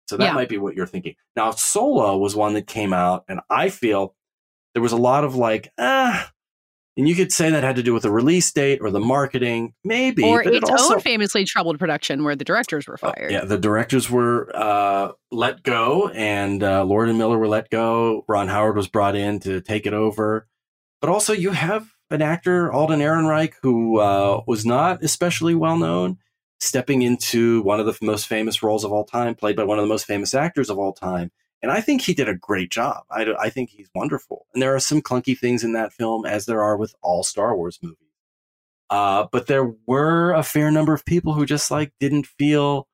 [0.07, 0.33] So that Yeah.
[0.33, 1.15] might be what you're thinking.
[1.35, 4.15] Now, Solo was one that came out, and I feel
[4.73, 6.30] there was a lot of like, ah,
[6.97, 9.73] and you could say that had to do with the release date or the marketing,
[9.83, 10.23] maybe.
[10.23, 13.31] Or but it its also, own famously troubled production where the directors were Oh, fired.
[13.31, 18.25] yeah, the directors were uh, let go, and uh, Lord and Miller were let go.
[18.27, 20.47] Ron Howard was brought in to take it over.
[20.99, 26.17] But also, you have an actor, Alden Ehrenreich, who uh, was not especially well known,
[26.59, 29.83] stepping into one of the most famous roles of all time, played by one of
[29.83, 31.31] the most famous actors of all time.
[31.61, 33.03] And I think he did a great job.
[33.11, 34.47] I, I think he's wonderful.
[34.53, 37.55] And there are some clunky things in that film, as there are with all Star
[37.55, 37.97] Wars movies.
[38.89, 42.87] Uh, but there were a fair number of people who just like didn't feel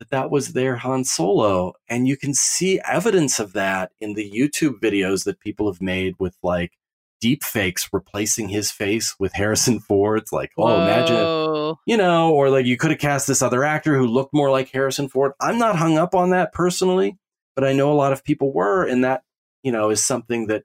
[0.00, 1.74] that that was their Han Solo.
[1.88, 6.14] And you can see evidence of that in the YouTube videos that people have made
[6.18, 6.72] with like
[7.20, 10.32] deep fakes replacing his face with Harrison Ford's.
[10.32, 14.06] Like, oh, imagine you know, or like you could have cast this other actor who
[14.06, 15.32] looked more like Harrison Ford.
[15.40, 17.18] I'm not hung up on that personally,
[17.54, 18.84] but I know a lot of people were.
[18.84, 19.22] And that,
[19.62, 20.64] you know, is something that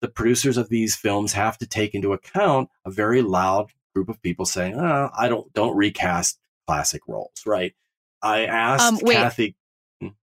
[0.00, 4.20] the producers of these films have to take into account a very loud group of
[4.22, 7.74] people saying, oh, I don't, don't recast classic roles, right?
[8.22, 9.14] I asked Um, wait.
[9.16, 9.56] Kathy.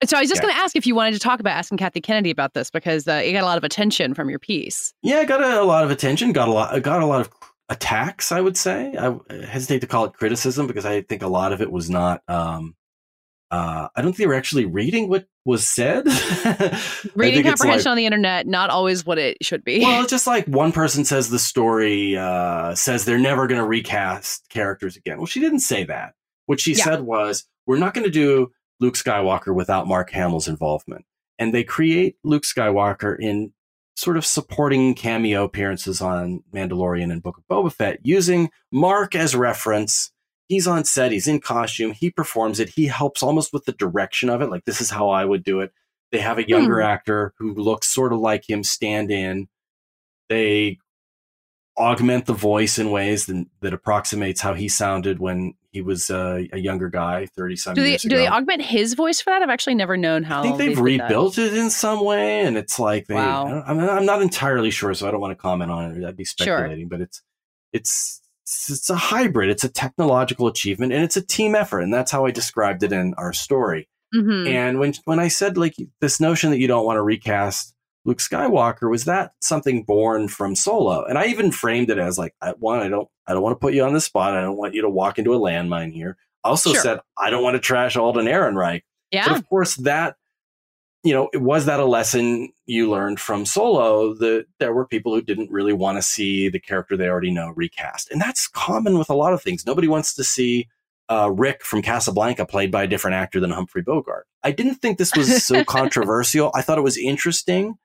[0.03, 0.47] So I was just Yeah.
[0.47, 3.07] going to ask if you wanted to talk about asking Kathy Kennedy about this because
[3.07, 4.95] uh, you got a lot of attention from your piece.
[5.03, 6.31] Yeah, it got a, a lot of attention.
[6.31, 6.81] Got a lot.
[6.81, 7.29] Got a lot of
[7.69, 8.31] attacks.
[8.31, 8.95] I would say.
[8.97, 12.23] I hesitate to call it criticism because I think a lot of it was not.
[12.27, 12.75] Um,
[13.51, 16.05] uh, I don't think they were actually reading what was said.
[17.15, 19.79] Reading comprehension like- on the internet, not always what it should be.
[19.81, 23.67] well, it's just like one person says the story uh, says they're never going to
[23.67, 25.17] recast characters again.
[25.17, 26.13] Well, she didn't say that.
[26.45, 26.83] What she Yeah.
[26.83, 31.05] said was, "We're not going to do Luke Skywalker without Mark Hamill's involvement,"
[31.39, 33.51] and they create Luke Skywalker in
[33.95, 39.35] sort of supporting cameo appearances on Mandalorian and Book of Boba Fett, using Mark as
[39.35, 40.10] reference.
[40.51, 41.13] He's on set.
[41.13, 41.93] He's in costume.
[41.93, 42.67] He performs it.
[42.67, 44.49] He helps almost with the direction of it.
[44.49, 45.71] Like this is how I would do it.
[46.11, 49.47] They have a younger actor who looks sort of like him stand in.
[50.27, 50.77] They
[51.77, 56.43] augment the voice in ways that, that approximates how he sounded when he was uh,
[56.51, 58.17] a younger guy, thirty some Do they years do ago.
[58.17, 59.41] they augment his voice for that?
[59.41, 60.41] I've actually never known how.
[60.41, 63.15] I think they they've rebuilt it in some way, and it's like they.
[63.15, 63.45] Wow.
[63.45, 66.05] I don't- I'm, I'm not entirely sure, so I don't want to comment on it.
[66.05, 67.21] I'd be speculating, but it's
[67.71, 68.20] it's
[68.69, 69.49] it's a hybrid.
[69.49, 72.91] It's a technological achievement, and it's a team effort, and that's how I described it
[72.91, 73.87] in our story.
[74.13, 74.47] Mhm.
[74.47, 77.73] And when when I said like this notion that you don't want to recast
[78.03, 81.05] Luke Skywalker, was that something born from Solo?
[81.05, 83.59] And I even framed it as like, I, one, I don't I don't want to
[83.59, 84.35] put you on the spot.
[84.35, 86.17] I don't want you to walk into a landmine here.
[86.43, 86.81] I also Sure.
[86.81, 88.81] said I don't want to trash Alden Ehrenreich.
[89.11, 89.35] But Yeah.
[89.35, 90.15] of course, that
[91.03, 94.13] you know, was that a lesson you learned from Solo?
[94.15, 97.49] That there were people who didn't really want to see the character they already know
[97.55, 99.65] recast, and that's common with a lot of things.
[99.65, 100.67] Nobody wants to see
[101.09, 104.25] uh, Rick from Casablanca played by a different actor than Humphrey Bogart.
[104.43, 106.51] I didn't think this was so controversial.
[106.55, 107.75] I thought it was interesting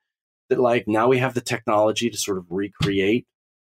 [0.49, 3.27] that like now we have the technology to sort of recreate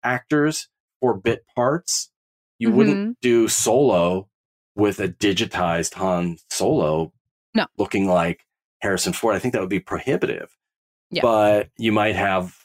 [0.04, 2.10] actors for bit parts.
[2.60, 2.78] You Mm-hmm.
[2.78, 4.30] wouldn't do Solo
[4.76, 7.14] with a digitized Han Solo
[7.54, 7.68] No.
[7.78, 8.46] looking like
[8.82, 9.36] Harrison Ford.
[9.36, 10.56] I think that would be prohibitive.
[11.14, 11.22] Yeah.
[11.22, 12.56] But you might have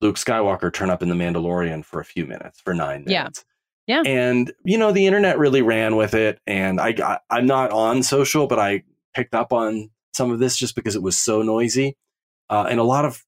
[0.00, 3.22] Luke Skywalker turn up in The Mandalorian for a few minutes, for nine Yeah.
[3.22, 3.44] minutes.
[3.86, 4.02] Yeah.
[4.06, 6.40] And, you know, the internet really ran with it.
[6.46, 8.84] And I got, I'm not on social, but I
[9.14, 11.96] picked up on some of this just because it was so noisy.
[12.48, 13.24] Uh, and a lot of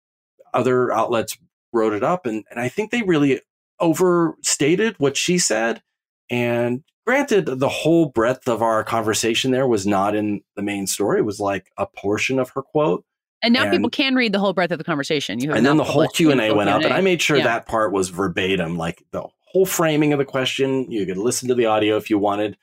[0.53, 1.37] other outlets
[1.72, 2.25] wrote it up.
[2.27, 3.41] And, and I think they really
[3.81, 5.83] overstated what she said.
[6.31, 11.18] And granted, the whole breadth of our conversation there was not in the main story.
[11.18, 13.05] It was like a portion of her quote.
[13.45, 15.38] And now and- people can read the whole breadth of the conversation.
[15.38, 16.92] You have And then the whole Q and A went up, and.
[16.92, 17.45] I made sure Yeah.
[17.45, 20.90] that part was verbatim, like the whole framing of the question.
[20.90, 22.57] You could listen to the audio if you wanted.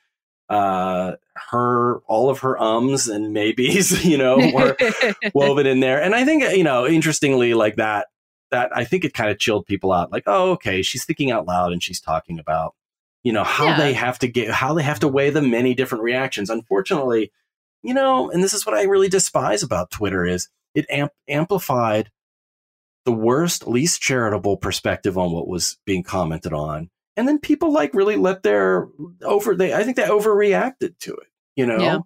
[0.48, 1.16] Uh,
[1.50, 4.76] her, all of her ums and maybes, you know, were
[5.34, 6.02] woven in there.
[6.02, 8.08] And I think, you know, interestingly, like that,
[8.50, 10.12] that I think it kind of chilled people out.
[10.12, 12.74] Like, oh, okay, she's thinking out loud and she's talking about,
[13.22, 13.78] you know, how Yeah.
[13.78, 16.50] they have to get, how they have to weigh the many different reactions.
[16.50, 17.32] Unfortunately,
[17.82, 22.10] you know, and this is what I really despise about Twitter is it amp- amplified
[23.04, 26.90] the worst, least charitable perspective on what was being commented on.
[27.16, 28.88] And then people like really let their
[29.22, 31.78] over they I think they overreacted to it, you know?
[31.78, 31.98] Yeah.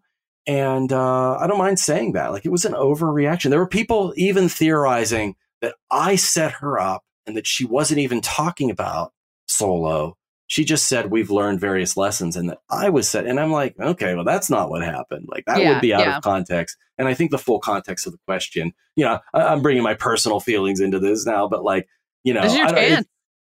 [0.48, 2.32] And uh, I don't mind saying that.
[2.32, 3.50] Like it was an overreaction.
[3.50, 8.20] There were people even theorizing that I set her up and that she wasn't even
[8.20, 9.12] talking about
[9.46, 10.16] solo.
[10.48, 13.26] She just said we've learned various lessons and that I was set.
[13.26, 15.26] And I'm like, okay, well, that's not what happened.
[15.28, 16.16] Like that Yeah, would be out yeah.
[16.18, 16.76] of context.
[16.98, 19.94] And I think the full context of the question, you know, I, I'm bringing my
[19.94, 21.88] personal feelings into this now, but like,
[22.22, 23.06] you know, your I don't- it-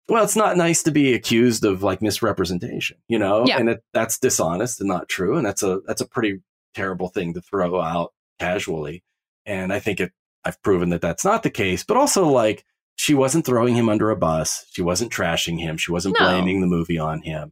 [0.10, 3.58] well, it's not nice to be accused of like misrepresentation, you know, Yeah.
[3.58, 6.42] and it, that's dishonest and not true, and that's a that's a pretty
[6.74, 9.04] terrible thing to throw out casually.
[9.46, 10.12] And I think it,
[10.44, 11.84] I've proven that that's not the case.
[11.86, 12.66] But also, like,
[13.02, 16.28] she wasn't throwing him under a bus, she wasn't trashing him, she wasn't No.
[16.28, 17.52] blaming the movie on him.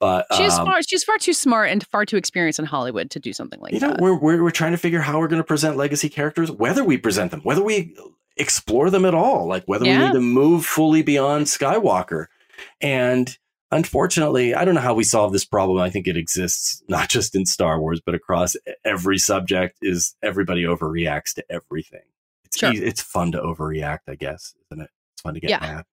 [0.00, 3.20] But She's um, far she's far too smart and far too experienced in Hollywood to
[3.20, 4.00] do something like you know, that.
[4.00, 6.96] we're, we're we're trying to figure how we're going to present legacy characters, whether we
[6.96, 7.94] present them, whether we
[8.38, 12.26] explore them at all, like whether we need to move fully beyond Skywalker.
[12.80, 13.36] And
[13.70, 15.78] unfortunately, I don't know how we solve this problem.
[15.80, 18.56] I think it exists not just in Star Wars, but across
[18.86, 19.78] every subject.
[19.82, 22.00] Is everybody overreacts to everything?
[22.52, 22.70] It's Sure.
[22.72, 24.90] easy, it's fun to overreact, I guess, isn't it?
[25.14, 25.58] It's fun to get Yeah.
[25.60, 25.84] mad.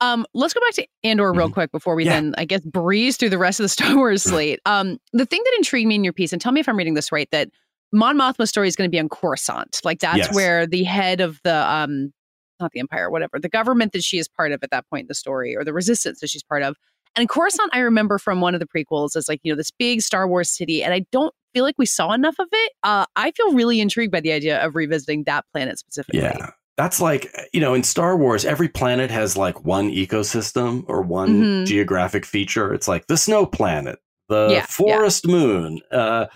[0.00, 1.52] Um, let's go back to Andor real Mhm.
[1.54, 2.12] quick before we Yeah.
[2.14, 4.60] then, I guess, breeze through the rest of the Star Wars slate.
[4.66, 6.94] Um, the thing that intrigued me in your piece, and tell me if I'm reading
[6.94, 7.48] this right, that
[7.92, 9.80] Mon Mothma's story is going to be on Coruscant.
[9.84, 10.34] Like that's Yes.
[10.34, 12.12] where the head of the um,
[12.60, 15.08] not the Empire, whatever, the government that she is part of at that point in
[15.08, 16.76] the story, or the resistance that she's part of.
[17.14, 20.02] And Coruscant, I remember from one of the prequels as like you know this big
[20.02, 22.72] Star Wars city, and I don't feel like we saw enough of it.
[22.82, 26.20] Uh, I feel really intrigued by the idea of revisiting that planet specifically.
[26.20, 26.50] Yeah.
[26.76, 31.42] That's like, you know, in Star Wars, every planet has like one ecosystem or one
[31.42, 31.66] Mhm.
[31.66, 32.74] geographic feature.
[32.74, 33.98] It's like the snow planet,
[34.28, 34.66] the Yeah, yeah.
[34.66, 35.80] forest moon.
[35.90, 36.26] Uh,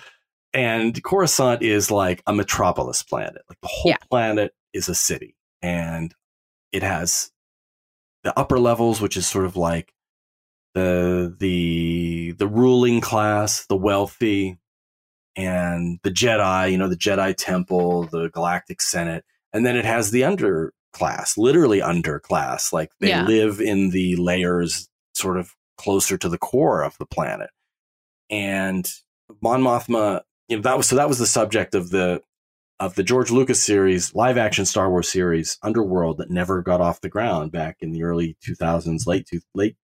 [0.54, 3.42] and Coruscant is like a metropolis planet.
[3.50, 3.98] Like the whole Yeah.
[4.10, 5.36] planet is a city.
[5.60, 6.14] And
[6.72, 7.30] it has
[8.24, 9.92] the upper levels, which is sort of like
[10.74, 14.56] the the the ruling class, the wealthy,
[15.36, 20.10] and the Jedi, you know, the Jedi Temple, the Galactic Senate, and then it has
[20.10, 23.24] the underclass, literally underclass, like they Yeah.
[23.26, 27.50] live in the layers sort of closer to the core of the planet.
[28.28, 28.88] And
[29.42, 32.22] Mon Mothma, you know, that was so that was the subject of the
[32.80, 37.02] of the George Lucas series, live action Star Wars series, Underworld, that never got off
[37.02, 39.76] the ground back in the early 2000s, late two, late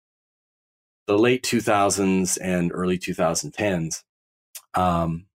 [1.06, 4.02] the late 2000s and early 2010s.
[4.74, 5.26] Um,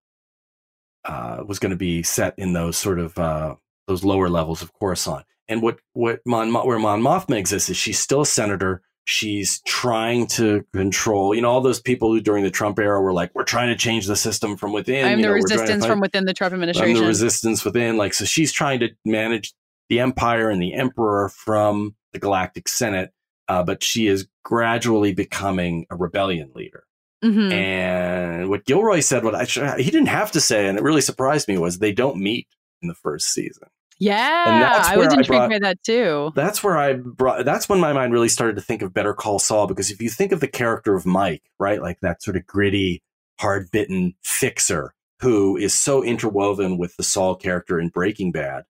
[1.05, 3.55] uh, was going to be set in those sort of uh,
[3.87, 5.25] those lower levels of Coruscant.
[5.47, 8.81] And what what Mon, where Mon Mothma exists is she's still a senator.
[9.03, 13.13] She's trying to control, you know, all those people who during the Trump era were
[13.13, 15.47] like, "We're trying to change the system from within." I'm you the know, we're trying
[15.47, 16.95] to resistance from within the Trump administration.
[16.95, 17.97] I'm the resistance within.
[17.97, 19.53] Like, so she's trying to manage
[19.89, 23.11] the empire and the emperor from the Galactic Senate,
[23.47, 26.85] uh, but she is gradually becoming a rebellion leader.
[27.24, 27.51] Mhm.
[27.51, 29.45] And what Gilroy said, what I
[29.78, 32.47] he didn't have to say, and it really surprised me, was they don't meet
[32.82, 33.67] in the first season.
[33.99, 36.32] Yeah, I was I intrigued brought- by that too.
[36.36, 37.45] That's where I brought.
[37.45, 40.09] That's when my mind really started to think of Better Call Saul because if you
[40.09, 43.03] think of the character of Mike, right, like that sort of gritty,
[43.39, 48.63] hard bitten fixer who is so interwoven with the Saul character in Breaking Bad,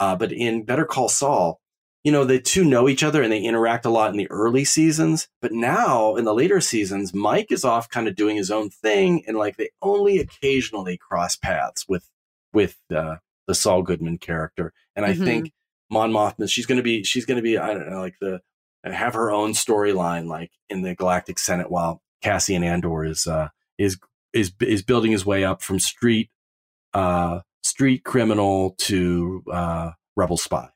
[0.00, 1.60] uh, but in Better Call Saul,
[2.04, 4.64] you know the two know each other and they interact a lot in the early
[4.64, 5.28] seasons.
[5.42, 9.24] But now in the later seasons, Mike is off kind of doing his own thing,
[9.26, 12.08] and like they only occasionally cross paths with
[12.52, 13.16] with uh,
[13.48, 14.72] the Saul Goodman character.
[14.94, 15.24] And I Mhm.
[15.24, 15.52] think
[15.90, 18.40] Mon Mothma, she's going to be, she's going to be, I don't know, like the,
[18.82, 23.48] and have her own storyline, like in the Galactic Senate, while Cassian Andor is, uh,
[23.76, 23.98] is,
[24.32, 26.30] is, is building his way up from street,
[26.94, 30.68] uh, street criminal to, uh, rebel spy.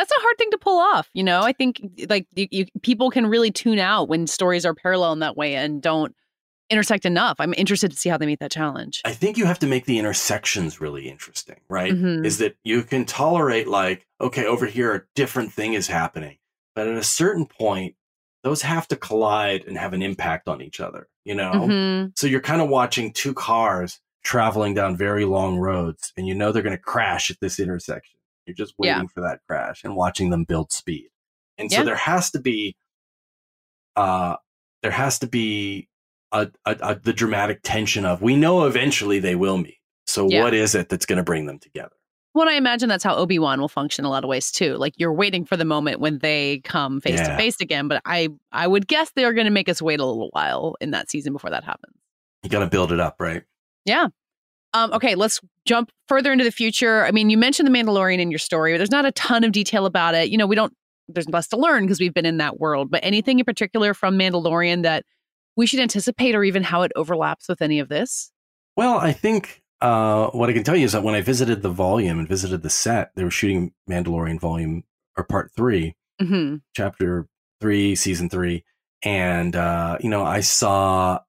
[0.00, 1.10] That's a hard thing to pull off.
[1.12, 1.78] You know, I think
[2.08, 5.56] like you, you, people can really tune out when stories are parallel in that way
[5.56, 6.14] and don't
[6.70, 7.36] intersect enough.
[7.38, 9.02] I'm interested to see how they meet that challenge.
[9.04, 11.92] I think you have to make the intersections really interesting, right?
[11.92, 12.24] Mhm.
[12.24, 16.38] Is that you can tolerate like, okay, over here a different thing is happening,
[16.74, 17.94] but at a certain point,
[18.42, 21.50] those have to collide and have an impact on each other, you know?
[21.52, 22.12] Mhm.
[22.16, 26.52] So you're kind of watching two cars traveling down very long roads, and you know
[26.52, 28.19] they're going to crash at this intersection.
[28.50, 28.96] You're just Yeah.
[28.96, 31.08] waiting for that crash and watching them build speed.
[31.56, 31.84] And so Yeah.
[31.84, 32.76] there has to be,
[33.96, 34.36] uh,
[34.82, 35.88] there has to be
[36.32, 39.78] a, a, a the dramatic tension of we know eventually they will meet.
[40.06, 40.42] So Yeah.
[40.42, 41.92] what is it that's going to bring them together?
[42.34, 44.76] Well, I imagine that's how Obi Wan will function in a lot of ways too.
[44.76, 47.88] Like you're waiting for the moment when they come face to face again.
[47.88, 50.76] But I, I would guess they are going to make us wait a little while
[50.80, 51.96] in that season before that happens.
[52.44, 53.42] You got to build it up, right?
[53.84, 54.08] Yeah.
[54.72, 57.04] Um, okay, let's jump further into the future.
[57.04, 58.76] I mean, you mentioned the Mandalorian in your story.
[58.76, 60.30] There's not a ton of detail about it.
[60.30, 60.72] You know, we don't.
[61.08, 62.90] There's less to learn because we've been in that world.
[62.90, 65.04] But anything in particular from Mandalorian that
[65.56, 68.30] we should anticipate, or even how it overlaps with any of this?
[68.76, 71.70] Well, I think uh, what I can tell you is that when I visited the
[71.70, 74.84] volume and visited the set, they were shooting Mandalorian volume
[75.16, 77.26] or part three, hmm chapter
[77.60, 78.64] three, season three,
[79.02, 81.20] and uh, you know I saw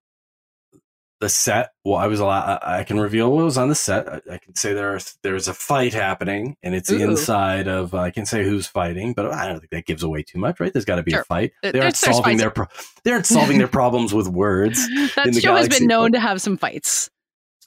[1.22, 1.72] the set.
[1.86, 2.60] Well, I was allowed.
[2.64, 4.10] I I can reveal what was on the set.
[4.12, 6.98] I, I can say there's there's a fight happening, and it's Ooh.
[6.98, 7.94] inside of.
[7.94, 10.60] Uh, I can say who's fighting, but I don't think that gives away too much,
[10.60, 10.74] right?
[10.74, 11.22] There's got to be Sure.
[11.22, 11.54] a fight.
[11.62, 12.68] They aren't solving their pro-
[13.06, 14.86] they aren't solving their problems with words.
[15.16, 17.10] that show has been known to have some fights.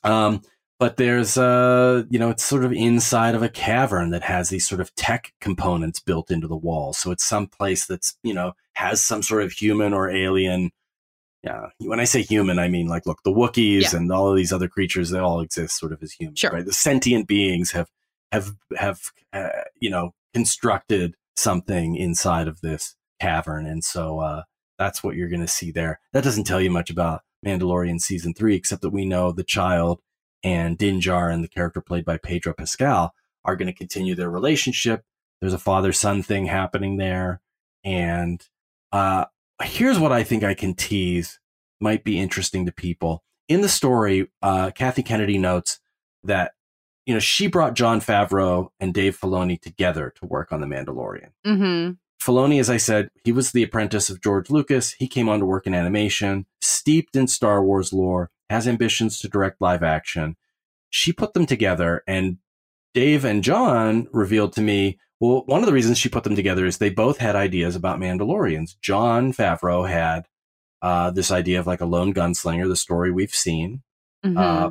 [0.02, 0.42] Um,
[0.80, 4.68] but there's uh, you know, it's sort of inside of a cavern that has these
[4.68, 6.98] sort of tech components built into the walls.
[6.98, 10.72] So it's some place that's you know has some sort of human or alien.
[11.44, 13.98] Yeah, when I say human, I mean like look, the Wookiees Yeah.
[13.98, 16.50] and all of these other creatures, they all exist sort of as humans, Sure.
[16.50, 16.64] right?
[16.64, 17.90] The sentient beings have
[18.32, 19.00] have have
[19.32, 24.42] uh, you know constructed something inside of this cavern, and so uh,
[24.78, 26.00] that's what you're going to see there.
[26.12, 30.00] That doesn't tell you much about Mandalorian season three, except that we know the child
[30.42, 33.14] and Din and the character played by Pedro Pascal,
[33.44, 35.04] are going to continue their relationship.
[35.40, 37.40] There's a father son thing happening there.
[37.82, 38.46] And
[38.92, 39.26] uh,
[39.62, 41.38] here's what I think I can tease
[41.80, 43.22] might be interesting to people.
[43.48, 45.80] In the story, uh, Kathy Kennedy notes
[46.22, 46.52] that
[47.06, 51.30] you know she brought Jon Favreau and Dave Filoni together to work on The Mandalorian.
[51.44, 51.90] hmm
[52.22, 54.92] Filoni, as I said, he was the apprentice of George Lucas.
[54.92, 59.28] He came on to work in animation, steeped in Star Wars lore, has ambitions to
[59.28, 60.36] direct live action.
[60.88, 62.38] She put them together, and
[62.94, 66.66] Dave and John revealed to me well, one of the reasons she put them together
[66.66, 68.76] is they both had ideas about Mandalorians.
[68.80, 70.26] Jon Favreau had
[70.82, 73.82] uh, this idea of like a lone gunslinger, the story we've seen,
[74.36, 74.70] uh,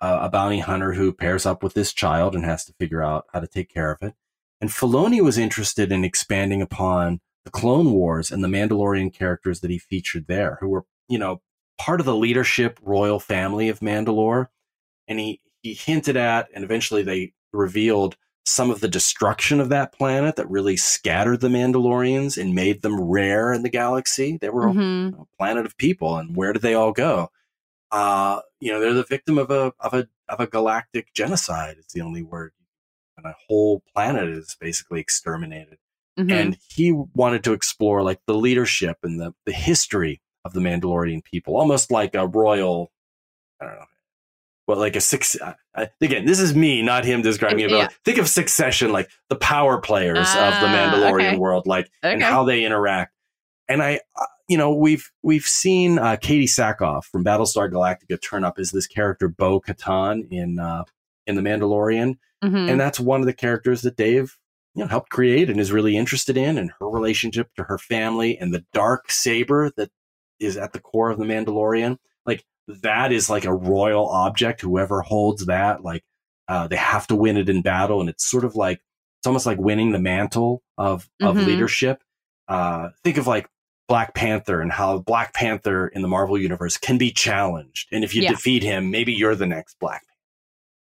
[0.00, 3.26] a a bounty hunter who pairs up with this child and has to figure out
[3.32, 4.14] how to take care of it.
[4.60, 9.70] And Filoni was interested in expanding upon the Clone Wars and the Mandalorian characters that
[9.70, 11.40] he featured there, who were, you know,
[11.78, 14.48] part of the leadership royal family of Mandalore.
[15.08, 18.16] And he, he hinted at, and eventually they revealed
[18.50, 23.00] some of the destruction of that planet that really scattered the Mandalorians and made them
[23.00, 24.38] rare in the galaxy.
[24.40, 27.30] They were hmm a planet of people, and where did they all go?
[27.90, 31.76] Uh, you know, they're the victim of a of a of a galactic genocide.
[31.78, 32.52] It's the only word,
[33.16, 35.78] and a whole planet is basically exterminated.
[36.16, 40.60] hmm And he wanted to explore like the leadership and the the history of the
[40.60, 42.92] Mandalorian people, almost like a royal,
[43.60, 43.84] I don't know,
[44.70, 45.36] well, like a six.
[45.40, 47.70] Uh, again, this is me, not him describing it.
[47.70, 47.88] But Yeah.
[48.04, 51.36] think of Succession, like the power players of the Ah, Mandalorian okay.
[51.36, 53.12] world, like and how they interact.
[53.68, 58.44] And I, uh, you know, we've we've seen uh, Katee Sackhoff from Battlestar Galactica turn
[58.44, 60.84] up as this character Bo Katan in uh,
[61.26, 62.70] in the Mandalorian, Mhm.
[62.70, 64.36] and that's one of the characters that Dave
[64.74, 68.38] you know helped create and is really interested in, and her relationship to her family
[68.38, 69.90] and the dark saber that
[70.40, 71.98] is at the core of the Mandalorian.
[72.82, 74.60] That is like a royal object.
[74.60, 76.04] Whoever holds that, like
[76.48, 78.80] uh, they have to win it in battle, and it's sort of like
[79.20, 81.46] it's almost like winning the mantle of of Mhm.
[81.46, 82.02] leadership.
[82.48, 83.48] Uh, think of like
[83.88, 88.14] Black Panther and how Black Panther in the Marvel universe can be challenged, and if
[88.14, 88.30] you Yeah.
[88.30, 90.00] defeat him, maybe you're the next Black.
[90.02, 90.06] Panther.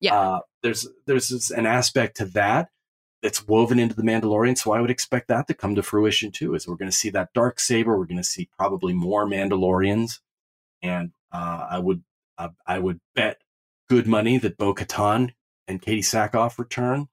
[0.01, 0.18] Yeah.
[0.20, 2.70] Uh, there's there's this, an aspect to that
[3.22, 6.55] that's woven into the Mandalorian, so I would expect that to come to fruition too.
[6.55, 10.20] Is we're going to see that dark saber, we're going to see probably more Mandalorians,
[10.83, 12.03] and uh, I would
[12.37, 13.41] uh, I would bet
[13.89, 15.33] good money that Bo Katan
[15.66, 17.09] and Katee Sackhoff return.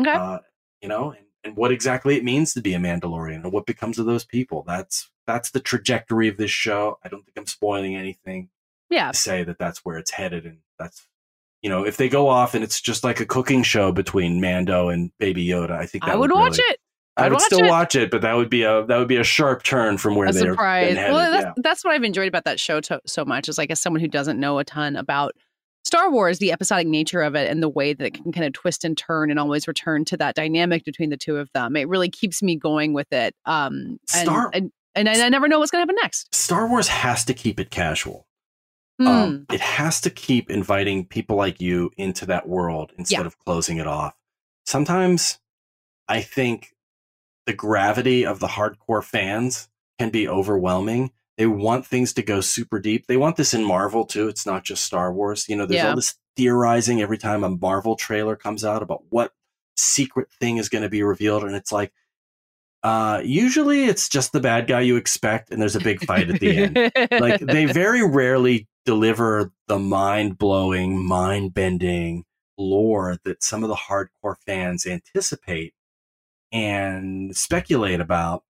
[0.00, 0.12] Okay.
[0.12, 0.38] Uh,
[0.82, 3.98] you know, and, and what exactly it means to be a Mandalorian and what becomes
[3.98, 4.64] of those people.
[4.66, 6.98] That's that's the trajectory of this show.
[7.04, 8.48] I don't think I'm spoiling anything
[8.90, 9.12] yeah.
[9.12, 11.06] to say that that's where it's headed, and that's
[11.62, 14.88] you know if they go off and it's just like a cooking show between Mando
[14.88, 16.80] and Baby Yoda, I think that I would watch it.
[17.18, 17.68] I I'd would watch still it.
[17.68, 20.28] watch it, but that would be a that would be a sharp turn from where
[20.28, 20.94] a they're surprise.
[20.94, 21.12] been.
[21.12, 21.52] Well, that's, yeah.
[21.56, 23.48] that's what I've enjoyed about that show to, so much.
[23.48, 25.34] Is like as someone who doesn't know a ton about
[25.84, 28.52] Star Wars, the episodic nature of it, and the way that it can kind of
[28.52, 31.76] twist and turn, and always return to that dynamic between the two of them.
[31.76, 33.34] It really keeps me going with it.
[33.46, 36.34] Um, and Star- and, and I, I never know what's going to happen next.
[36.34, 38.26] Star Wars has to keep it casual.
[39.00, 39.06] Hmm.
[39.06, 43.26] Um, it has to keep inviting people like you into that world instead Yeah.
[43.26, 44.14] of closing it off.
[44.66, 45.38] Sometimes
[46.08, 46.74] I think
[47.48, 51.10] the gravity of the hardcore fans can be overwhelming.
[51.38, 53.06] They want things to go super deep.
[53.06, 54.28] They want this in Marvel too.
[54.28, 55.46] It's not just Star Wars.
[55.48, 55.88] You know, there's Yeah.
[55.88, 59.32] all this theorizing every time a Marvel trailer comes out about what
[59.78, 61.42] secret thing is going to be revealed.
[61.42, 61.90] And it's like,
[62.82, 66.40] uh, usually it's just the bad guy you expect, and there's a big fight at
[66.40, 72.24] the end like they very rarely deliver the mind blowing, mind bending
[72.58, 75.72] lore that some of the hardcore fans anticipate
[76.52, 78.44] and speculate about.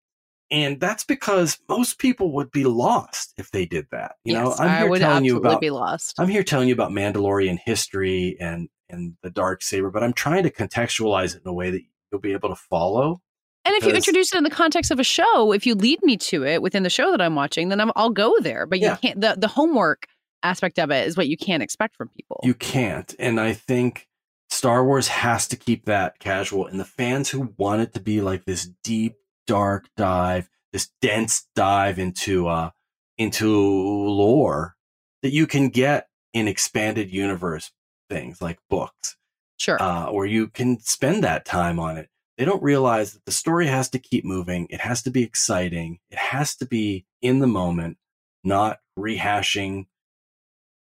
[0.50, 4.16] And that's because most people would be lost if they did that.
[4.24, 6.16] You know, I'm I here would telling you about be lost.
[6.20, 10.44] I'm here telling you about Mandalorian history and and the dark saber, but I'm trying
[10.44, 11.82] to contextualize it in a way that
[12.12, 13.22] you'll be able to follow.
[13.66, 16.16] And if you introduce it in the context of a show, if you lead me
[16.18, 18.66] to it within the show that I'm watching, then I'm, I'll go there.
[18.66, 18.92] But Yeah.
[18.92, 19.20] you can't.
[19.20, 20.08] The the homework
[20.44, 22.40] aspect of it is what you can't expect from people.
[22.44, 23.14] You can't.
[23.20, 24.08] And I think
[24.50, 26.68] Star Wars has to keep that casual.
[26.68, 31.48] And the fans who want it to be like this deep, dark dive, this dense
[31.56, 32.72] dive into uh
[33.18, 34.76] into lore
[35.24, 37.72] that you can get in expanded universe
[38.10, 39.18] things like books,
[39.58, 39.82] sure.
[39.82, 42.10] uh, or you can spend that time on it.
[42.38, 44.68] They don't realize that the story has to keep moving.
[44.70, 46.00] It has to be exciting.
[46.12, 47.98] It has to be in the moment,
[48.44, 49.88] not rehashing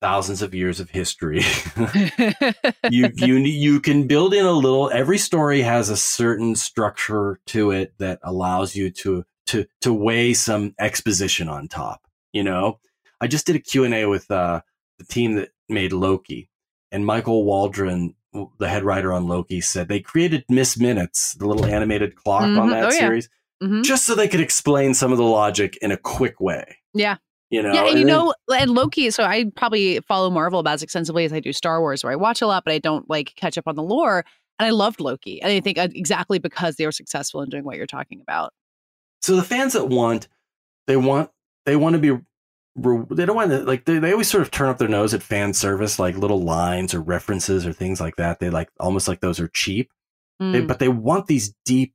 [0.03, 1.39] thousands of years of history.
[2.89, 7.71] you you you can build in a little every story has a certain structure to
[7.71, 12.01] it that allows you to to to weigh some exposition on top
[12.33, 12.79] you know
[13.21, 14.61] i just did a q&a with uh
[14.99, 16.49] the team that made loki
[16.91, 18.13] and michael waldron
[18.59, 22.55] the head writer on loki said they created miss minutes the little animated clock on
[22.55, 22.71] Mhm.
[22.71, 22.99] that Oh, yeah.
[22.99, 23.29] series
[23.61, 23.83] Mhm.
[23.83, 27.17] just so they could explain some of the logic in a quick way Yeah.
[27.53, 29.09] You know yeah, and you know, and Loki.
[29.11, 32.15] So I probably follow Marvel about as extensively as I do Star Wars, where I
[32.15, 34.25] watch a lot, but I don't like catch up on the lore.
[34.59, 37.63] And I loved Loki, and I think uh, exactly because they were successful in doing
[37.63, 38.51] what you're talking about.
[39.21, 40.27] so the fans that want
[40.87, 41.29] they want
[41.65, 42.11] they want to be
[42.75, 45.13] re- they don't want to like they, they always sort of turn up their nose
[45.13, 49.07] at fan service like little lines or references or things like that they like almost
[49.07, 49.89] like those are cheap
[50.39, 50.67] They- Mm.
[50.67, 51.93] but they want these deep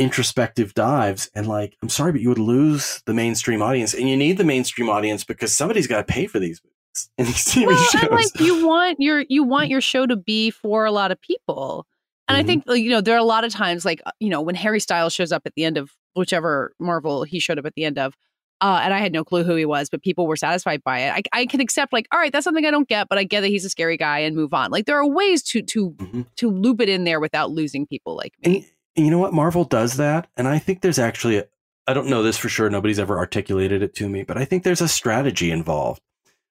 [0.00, 4.16] introspective dives and like i'm sorry but you would lose the mainstream audience and you
[4.16, 7.66] need the mainstream audience because somebody's got to pay for these movies and these TV
[7.66, 8.02] well, shows.
[8.02, 11.20] and like you want your you want your show to be for a lot of
[11.20, 11.86] people.
[12.28, 12.40] And Mhm.
[12.40, 14.54] I think you know there are a lot of times like uh, you know when
[14.54, 17.84] Harry Styles shows up at the end of whichever Marvel he showed up at the
[17.84, 18.14] end of,
[18.60, 21.12] uh, and I had no clue who he was, but people were satisfied by it.
[21.34, 23.42] I, I can accept like all right, that's something I don't get, but I get
[23.42, 24.70] that he's a scary guy and move on.
[24.70, 26.26] Like there are ways to to Mhm.
[26.36, 28.56] to loop it in there without losing people like me.
[28.56, 28.64] and
[29.04, 29.32] you know what?
[29.32, 30.28] Marvel does that.
[30.36, 31.44] And I think there's actually, a,
[31.86, 32.70] I don't know this for sure.
[32.70, 36.00] Nobody's ever articulated it to me, but I think there's a strategy involved.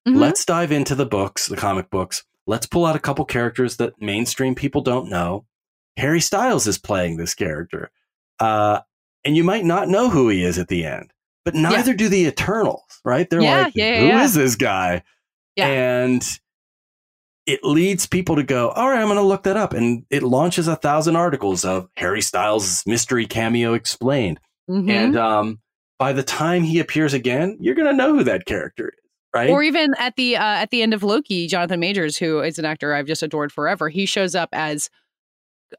[0.08, 0.18] Mhm.
[0.18, 2.24] Let's dive into the books, the comic books.
[2.47, 5.45] Let's pull out a couple characters that mainstream people don't know.
[5.97, 7.91] Harry Styles is playing this character.
[8.39, 8.80] Uh,
[9.26, 11.12] and you might not know who he is at the end,
[11.45, 13.30] but neither do the Eternals, right?
[13.30, 14.24] They're Yeah, like, yeah, yeah, "Who yeah.
[14.24, 15.04] is this guy?
[15.56, 15.68] Yeah.
[15.68, 16.39] And
[17.46, 19.74] it leads people to go, all right, I'm going to look that up.
[19.74, 24.40] And it launches a thousand articles of Harry Styles' mystery cameo explained.
[24.70, 24.90] Mhm.
[24.90, 25.60] And um,
[25.98, 29.50] by the time he appears again, you're going to know who that character is, right?
[29.50, 32.66] Or even at the uh, at the end of Loki, Jonathan Majors, who is an
[32.66, 34.90] actor I've just adored forever, he shows up as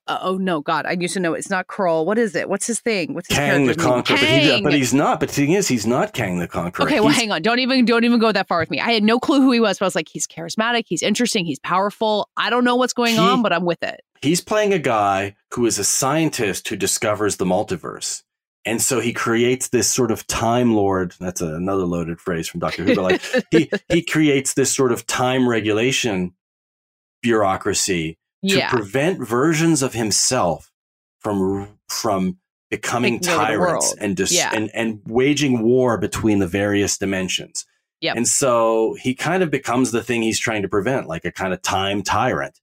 [0.07, 2.07] uh, oh no, God, I used to know it's not Kroll.
[2.07, 2.49] What is it?
[2.49, 3.15] What's his thing?
[3.15, 3.75] What's his Kang the?
[3.75, 5.21] Conqueror, but, he, but he's not.
[5.21, 6.87] But the thing is, he's not Kang the Conqueror.
[6.87, 7.43] Okay, well, He's- hang on.
[7.43, 8.81] Don't even don't even go that far with me.
[8.81, 11.45] I had no clue who he was, but I was like, he's charismatic, he's interesting,
[11.45, 12.29] he's powerful.
[12.37, 14.01] I don't know what's going He- on, but I'm with it.
[14.23, 18.23] he's playing a guy who is a scientist who discovers the multiverse.
[18.67, 21.15] And so he creates this sort of time lord.
[21.19, 22.95] That's another loaded phrase from Doctor Who.
[22.95, 26.35] But like he he creates this sort of time regulation
[27.23, 30.71] bureaucracy to yeah, prevent versions of himself
[31.21, 32.39] from from
[32.71, 34.51] becoming tyrants and dis- Yeah.
[34.55, 37.67] and and waging war between the various dimensions.
[38.01, 38.17] Yep.
[38.17, 41.53] And so he kind of becomes the thing he's trying to prevent, like a kind
[41.53, 42.59] of time tyrant.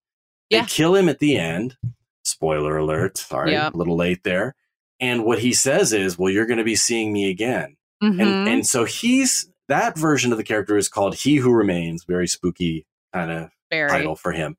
[0.50, 0.62] Yeah.
[0.62, 1.78] They kill him at the end.
[2.24, 3.18] Spoiler alert.
[3.18, 3.74] Sorry, Yep.
[3.74, 4.56] a little late there.
[5.00, 8.22] And what he says is, "Well, you're going to be seeing me again." Mhm.
[8.22, 12.04] And and so he's that version of the character is called He Who Remains.
[12.06, 13.90] Very spooky kind of very.
[13.90, 14.58] title for him.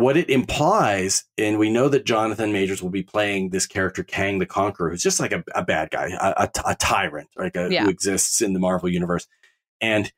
[0.00, 4.38] What it implies, and we know that Jonathan Majors will be playing this character Kang
[4.38, 7.84] the Conqueror, who's just like a, a bad guy, a, a, a tyrant, like Yeah.
[7.84, 9.26] who exists in the Marvel universe.
[9.80, 10.10] And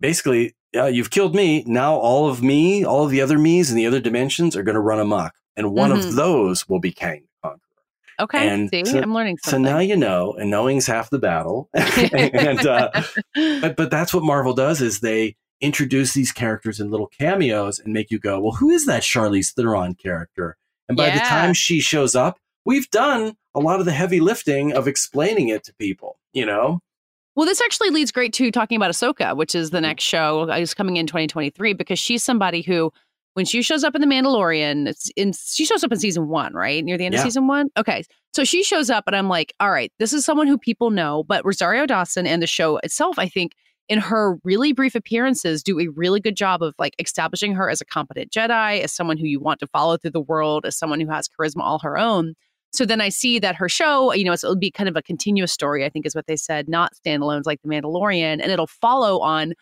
[0.00, 1.64] basically, yeah, you've killed me.
[1.66, 4.74] Now all of me, all of the other me's and the other dimensions are going
[4.76, 5.98] to run amok, and one Mhm.
[5.98, 7.60] of those will be Kang the Conqueror.
[8.20, 11.68] Okay, and see, so- I'm learning So now you know, and knowing's half the battle.
[11.74, 12.90] and uh,
[13.34, 17.92] but but that's what Marvel does is they introduce these characters in little cameos and
[17.92, 20.56] make you go, well, who is that Charlize Theron character?
[20.88, 24.72] And by the time she shows up, we've done a lot of the heavy lifting
[24.72, 26.18] of explaining it to people.
[26.32, 26.80] You know,
[27.36, 30.56] Well, this actually leads great to talking about Ahsoka, which is the next show uh,
[30.56, 32.92] is coming in 2023 because she's somebody who,
[33.34, 36.54] when she shows up in The Mandalorian, it's in she shows up in season one,
[36.54, 37.20] right near the end Yeah.
[37.20, 37.68] of season one.
[37.76, 38.02] Okay,
[38.34, 41.22] so she shows up, and I'm like, all right, this is someone who people know,
[41.24, 43.52] but Rosario Dawson and the show itself, I think.
[43.90, 47.82] In her really brief appearances, do a really good job of like establishing her as
[47.82, 51.00] a competent Jedi, as someone who you want to follow through the world, as someone
[51.00, 52.34] who has charisma all her own.
[52.72, 55.02] So then I see that her show, you know, it's, it'll be kind of a
[55.02, 58.40] continuous story, I think is what they said, not standalones like The Mandalorian.
[58.40, 59.54] And it'll follow on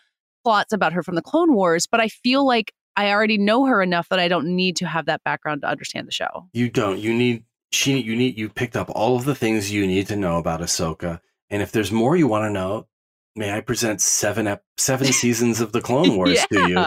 [0.45, 1.87] plots about her from the Clone Wars.
[1.87, 5.07] But I feel like I already know her enough that I don't need to have
[5.07, 6.49] that background to understand the show.
[6.53, 6.99] you don't.
[6.99, 7.99] You need she.
[7.99, 8.37] You need.
[8.37, 11.21] You picked up all of the things you need to know about Ahsoka.
[11.49, 12.87] And if there's more you want to know,
[13.39, 16.79] may I present seven ep- seven seasons of the Clone Wars to you?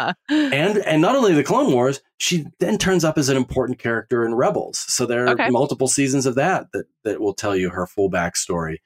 [0.52, 4.26] and and not only the Clone Wars, she then turns up as an important character
[4.26, 4.78] in Rebels.
[4.78, 5.50] So there are Okay.
[5.50, 8.78] multiple seasons of that that that will tell you her full backstory.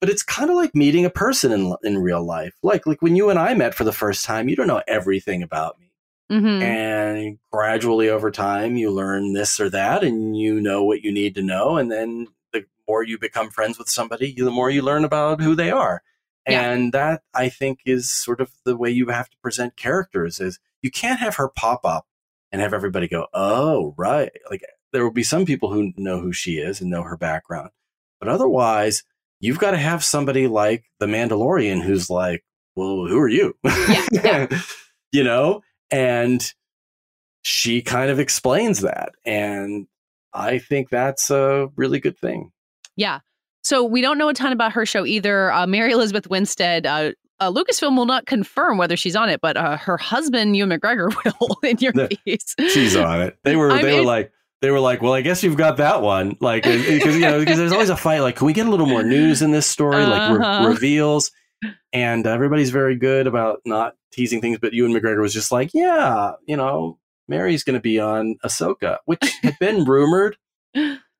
[0.00, 2.54] But it's kind of like meeting a person in in real life.
[2.62, 5.42] Like like when you and I met for the first time, you don't know everything
[5.42, 5.90] about me.
[6.30, 6.62] Mhm.
[6.62, 11.34] And gradually over time, you learn this or that, and you know what you need
[11.36, 11.76] to know.
[11.76, 15.54] And then the more you become friends with somebody, the more you learn about who
[15.54, 16.02] they are.
[16.46, 16.70] Yeah.
[16.70, 20.58] And that I think is sort of the way you have to present characters is
[20.82, 22.06] you can't have her pop up
[22.52, 24.30] and have everybody go, Oh, right.
[24.50, 27.70] Like there will be some people who know who she is and know her background.
[28.20, 29.04] But otherwise,
[29.40, 32.44] you've got to have somebody like the Mandalorian who's like,
[32.76, 33.54] Well, who are you?
[34.12, 34.46] yeah.
[35.12, 35.62] you know?
[35.90, 36.44] And
[37.42, 39.10] she kind of explains that.
[39.24, 39.86] And
[40.32, 42.52] I think that's a really good thing.
[42.96, 43.20] Yeah.
[43.64, 45.50] So we don't know a ton about her show either.
[45.52, 49.56] Uh, Mary Elizabeth Winstead, uh, uh, Lucasfilm will not confirm whether she's on it, but
[49.56, 52.54] uh, her husband, Ewan McGregor, will in your No, piece.
[52.72, 53.36] She's on it.
[53.42, 54.30] They were I they were like
[54.62, 56.36] they were like, well, I guess you've got that one.
[56.40, 58.20] Like, because you know, because there's always a fight.
[58.20, 60.06] Like, can we get a little more news in this story?
[60.06, 60.68] Like re- Uh-huh.
[60.68, 61.32] reveals,
[61.92, 64.58] and everybody's very good about not teasing things.
[64.58, 66.98] But Ewan McGregor was just like, yeah, you know,
[67.28, 70.36] Mary's going to be on Ahsoka, which had been rumored.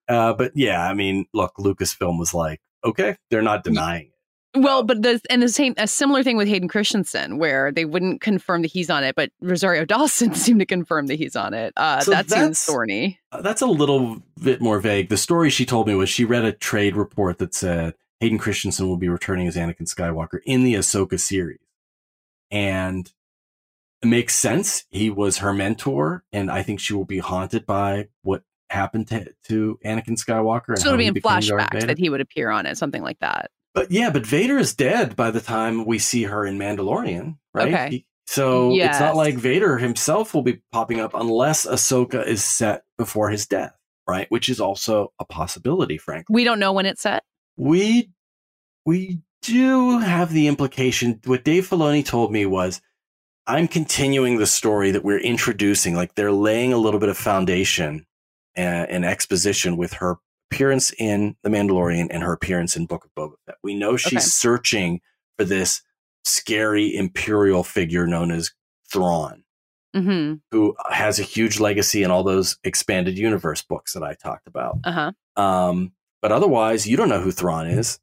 [0.09, 4.11] Uh, but yeah, I mean, look, Lucasfilm was like, okay, they're not denying it.
[4.57, 8.21] Well, but the and the same a similar thing with Hayden Christensen, where they wouldn't
[8.21, 11.73] confirm that he's on it, but Rosario Dawson seemed to confirm that he's on it.
[11.77, 13.19] Uh, So that seems that's- thorny.
[13.33, 15.09] Uh, that's a little bit more vague.
[15.09, 18.87] The story she told me was she read a trade report that said Hayden Christensen
[18.87, 21.59] will be returning as Anakin Skywalker in the Ahsoka series.
[22.51, 23.11] And
[24.03, 24.85] it makes sense.
[24.91, 29.33] He was her mentor, and I think she will be haunted by what happened to,
[29.45, 30.69] to Anakin Skywalker.
[30.71, 33.51] And So it'll be in flashbacks that he would appear on it, something like that.
[33.75, 37.69] But yeah, but Vader is dead by the time we see her in Mandalorian, right?
[37.75, 37.91] Okay.
[37.91, 42.85] He- so it's not like Vader himself will be popping up unless Ahsoka is set
[42.97, 43.75] before his death,
[44.09, 44.31] right?
[44.31, 46.33] Which is also a possibility, frankly.
[46.33, 47.23] We don't know when it's set.
[47.59, 48.11] We
[48.87, 51.21] we do have the implication.
[51.27, 52.81] What Dave Filoni told me was
[53.47, 55.95] I'm continuing the story that we're introducing.
[55.95, 58.07] Like they're laying a little bit of foundation
[58.57, 60.17] and exposition with her
[60.51, 63.57] appearance in The Mandalorian and her appearance in Book of Boba Fett.
[63.63, 64.21] We know she's Okay.
[64.21, 65.01] searching
[65.39, 65.83] for this
[66.25, 68.53] scary imperial figure known as
[68.91, 69.43] Thrawn,
[69.97, 70.35] Mm-hmm.
[70.51, 74.79] who has a huge legacy in all those expanded universe books that I talked about.
[74.85, 74.93] Uh
[75.37, 75.43] huh.
[75.43, 77.99] Um, but otherwise, you don't know who Thrawn is.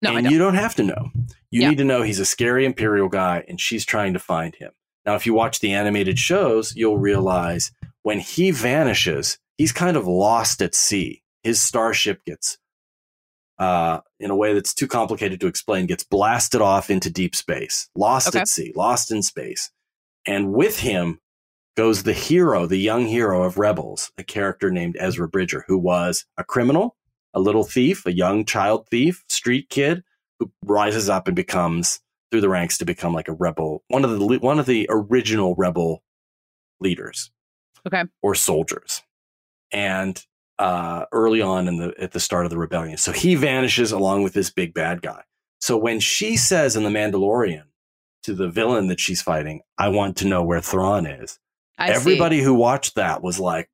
[0.00, 0.32] No, and don't.
[0.32, 1.10] you don't have to know.
[1.50, 1.68] You Yeah.
[1.70, 4.72] need to know he's a scary imperial guy, and she's trying to find him.
[5.06, 7.72] Now, if you watch the animated shows, you'll realize
[8.02, 11.22] when he vanishes, he's kind of lost at sea.
[11.42, 12.58] His starship gets,
[13.58, 17.88] uh, in a way that's too complicated to explain, gets blasted off into deep space,
[17.94, 18.40] lost Okay.
[18.40, 19.70] at sea, lost in space,
[20.26, 21.20] and with him
[21.76, 26.24] goes the hero, the young hero of Rebels, a character named Ezra Bridger, who was
[26.36, 26.96] a criminal,
[27.34, 30.02] a little thief, a young child thief, street kid
[30.38, 32.00] who rises up and becomes
[32.30, 35.54] through the ranks to become like a rebel, one of the one of the original
[35.56, 36.02] rebel
[36.80, 37.30] leaders,
[37.86, 38.04] Okay.
[38.22, 39.02] or soldiers,
[39.72, 40.24] and
[40.58, 44.22] uh, early on in the at the start of the rebellion, so he vanishes along
[44.22, 45.22] with this big bad guy.
[45.60, 47.64] So when she says in the Mandalorian
[48.22, 51.38] to the villain that she's fighting, "I want to know where Thrawn is,"
[51.78, 51.94] I see.
[51.94, 53.68] Everybody who watched that was like,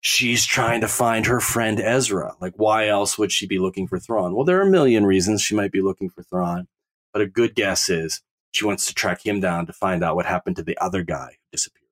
[0.00, 2.34] she's trying to find her friend Ezra.
[2.40, 4.34] Like, why else would she be looking for Thrawn?
[4.34, 6.68] Well, there are a million reasons she might be looking for Thrawn,
[7.12, 10.26] but a good guess is she wants to track him down to find out what
[10.26, 11.87] happened to the other guy who disappeared.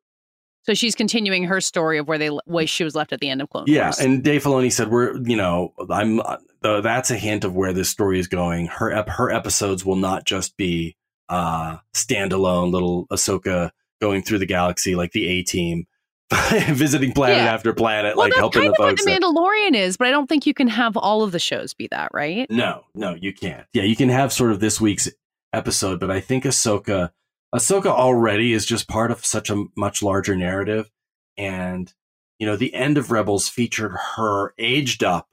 [0.67, 3.41] So she's continuing her story of where they where she was left at the end
[3.41, 3.99] of Clone Yeah, Wars.
[4.01, 6.21] and Dave Filoni said we're, you know, I'm.
[6.21, 8.67] Uh, that's a hint of where this story is going.
[8.67, 10.97] Her ep- her episodes will not just be
[11.29, 13.71] uh standalone little Ahsoka
[14.01, 15.87] going through the galaxy like the A Team,
[16.69, 17.53] visiting planet Yeah.
[17.55, 20.11] after planet, well, like that's helping kind the of what the Mandalorian is, but I
[20.11, 22.51] don't think you can have all of the shows be that, right?
[22.51, 23.65] No, no, you can't.
[23.73, 25.09] Yeah, you can have sort of this week's
[25.53, 27.11] episode, but I think Ahsoka,
[27.57, 30.91] Ahsoka already is just part of such a much larger narrative,
[31.39, 31.93] and
[32.39, 35.29] you know, the end of Rebels featured her aged up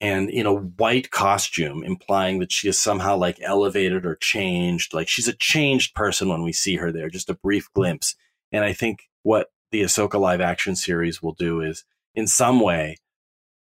[0.00, 4.94] and in a white costume, implying that she is somehow like elevated or changed.
[4.94, 7.10] Like she's a changed person when we see her there.
[7.10, 8.14] Just a brief glimpse,
[8.50, 11.84] and I think what the Ahsoka live action series will do is,
[12.14, 12.96] in some way,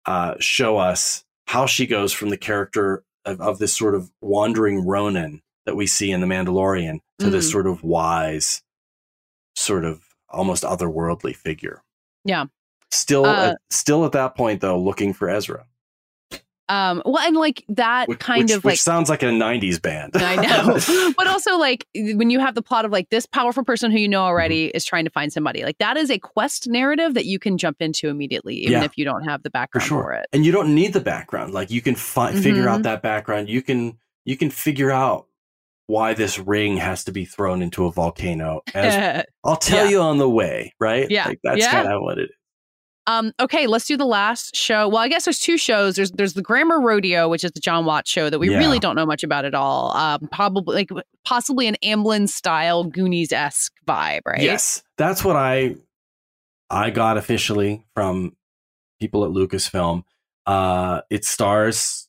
[0.07, 4.87] uh, show us how she goes from the character of, of this sort of wandering
[4.87, 7.53] Ronin that we see in The Mandalorian to this Mhm.
[7.53, 8.61] sort of wise,
[9.55, 11.85] sort of almost otherworldly figure.
[12.25, 12.47] Yeah.
[12.91, 15.65] Still, Uh, at, still at that point though, looking for Ezra,
[16.69, 19.81] Um, well, and like that which, kind which- of which like sounds like a '90s
[19.81, 20.13] band.
[20.17, 21.13] I know.
[21.17, 24.09] but also like when you have the plot of like this powerful person who you
[24.09, 24.77] know already Mm-hmm.
[24.77, 25.63] is trying to find somebody.
[25.65, 28.85] Like that is a quest narrative that you can jump into immediately, even Yeah.
[28.85, 30.03] if you don't have the for background sure.
[30.03, 30.27] for it.
[30.33, 31.55] And you don't need the background.
[31.55, 32.69] Like you can fi- figure Mhm.
[32.71, 33.49] out that background.
[33.49, 35.27] You can you can figure out
[35.91, 38.61] why this ring has to be thrown into a volcano.
[38.75, 39.91] As I'll tell Yeah.
[39.91, 41.11] you on the way, right?
[41.11, 41.27] Yeah.
[41.29, 41.71] like, that's Yeah.
[41.73, 42.37] kind of what it is.
[43.07, 44.87] um, okay, let's do the last show.
[44.89, 45.97] Well, I guess there's two shows.
[45.97, 48.59] There's there's the Grammar Rodeo, which is the Jon Watts show that we Yeah.
[48.59, 49.97] really don't know much about at all.
[49.97, 50.91] Um, probably like
[51.25, 54.41] possibly an Amblin style Goonies esque vibe, right?
[54.43, 55.75] Yes, that's what I
[56.71, 58.37] I got officially from
[59.01, 60.05] people at Lucasfilm.
[60.47, 62.07] Uh, it stars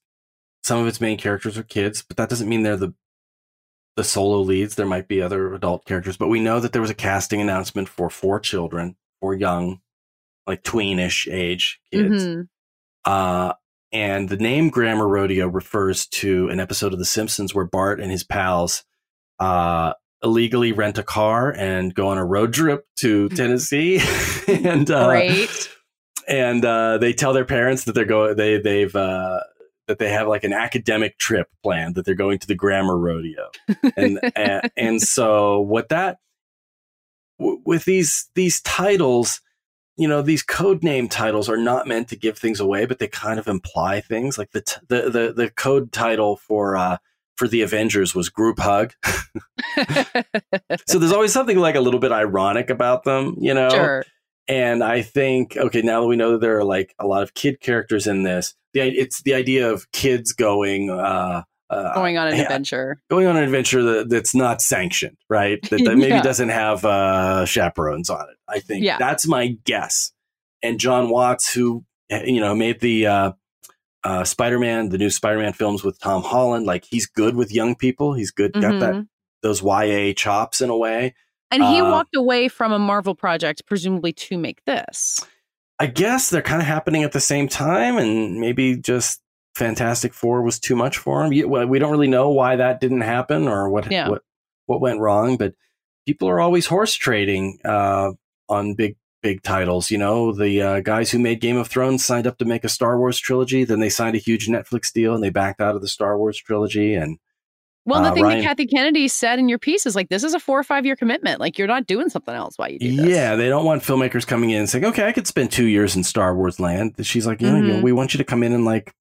[0.63, 2.93] some of its main characters are kids, but that doesn't mean they're the
[3.95, 4.75] the solo leads.
[4.75, 7.89] There might be other adult characters, but we know that there was a casting announcement
[7.89, 9.79] for four children, four young,
[10.47, 12.25] like tweenish age kids.
[12.25, 12.47] Mhm.
[13.05, 13.53] Uh,
[13.91, 18.09] and the name Grammar Rodeo refers to an episode of The Simpsons where Bart and
[18.11, 18.83] his pals
[19.39, 19.93] uh,
[20.23, 23.99] illegally rent a car and go on a road trip to Tennessee,
[24.47, 25.69] and uh, Great.
[26.27, 28.35] and uh, they tell their parents that they're going.
[28.37, 29.39] They they've uh,
[29.91, 33.49] that they have like an academic trip planned that they're going to the Grammar Rodeo,
[33.97, 36.19] and and, and so what that
[37.37, 39.41] w- with these these titles
[39.97, 43.07] you know these code name titles are not meant to give things away but they
[43.07, 44.37] kind of imply things.
[44.37, 46.97] Like the t- the, the the code title for uh
[47.35, 48.93] for the avengers was group hug.
[50.87, 53.69] So there's always something like a little bit ironic about them you know?
[53.69, 54.05] Sure.
[54.47, 57.33] And I think okay, now that we know that there are like a lot of
[57.33, 62.27] kid characters in this, the it's the idea of kids going uh, uh Going on
[62.27, 63.01] an adventure.
[63.09, 65.59] going on an adventure that, that's not sanctioned, right?
[65.69, 66.21] That, that maybe Yeah.
[66.21, 68.37] doesn't have uh chaperones on it.
[68.47, 68.97] I think Yeah.
[68.97, 70.11] that's my guess.
[70.63, 73.31] And Jon Watts, who you know made the uh,
[74.03, 78.13] uh, Spider-Man, the new Spider-Man films with Tom Holland, like he's good with young people.
[78.15, 79.07] He's good, got that Mhm.
[79.43, 81.13] those YA chops in a way.
[81.51, 85.19] And he Uh, walked away from a Marvel project, presumably to make this.
[85.79, 89.21] I guess they're kind of happening at the same time, and maybe just
[89.55, 91.29] Fantastic Four was too much for him.
[91.29, 94.07] We don't really know why that didn't happen or what Yeah.
[94.09, 94.21] what
[94.67, 95.53] what went wrong, but
[96.05, 98.11] people are always horse trading uh,
[98.47, 99.91] on big big titles.
[99.91, 102.69] You know, the uh, guys who made Game of Thrones signed up to make a
[102.69, 103.63] Star Wars trilogy.
[103.65, 106.37] Then they signed a huge Netflix deal and they backed out of the Star Wars
[106.37, 106.95] trilogy.
[106.95, 107.17] And
[107.85, 110.23] Well, the Uh, thing Rian- that Kathy Kennedy said in your piece is like, this
[110.23, 111.39] is a four or five year commitment.
[111.39, 113.05] Like, you're not doing something else while you do this.
[113.07, 115.95] yeah, they don't want filmmakers coming in and saying, "Okay, I could spend two years
[115.95, 117.81] in Star Wars land." She's like, you know, you know, Mhm.
[117.83, 118.93] we want you to come in and like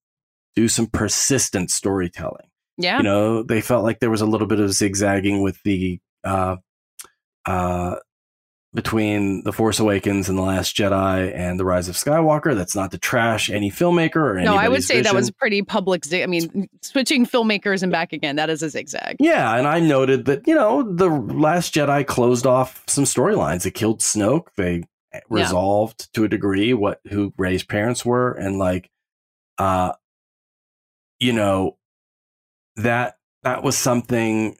[0.55, 2.47] do some persistent storytelling.
[2.77, 2.97] Yeah.
[2.97, 6.55] you know they felt like there was a little bit of zigzagging with the uh
[7.45, 7.95] uh
[8.73, 12.91] between the force awakens and the last jedi and the rise of skywalker that's not
[12.91, 15.35] to trash any filmmaker or no, I would say that was vision.
[15.39, 16.05] pretty public.
[16.05, 19.17] Zig- I mean, switching filmmakers and back again, that is a zigzag.
[19.19, 23.71] yeah and i noted that you know the last jedi closed off some storylines it
[23.71, 24.83] killed snoke they
[25.29, 28.89] resolved to a degree what who rey's parents were and like
[29.57, 29.91] uh
[31.19, 31.77] you know
[32.77, 34.55] that that was something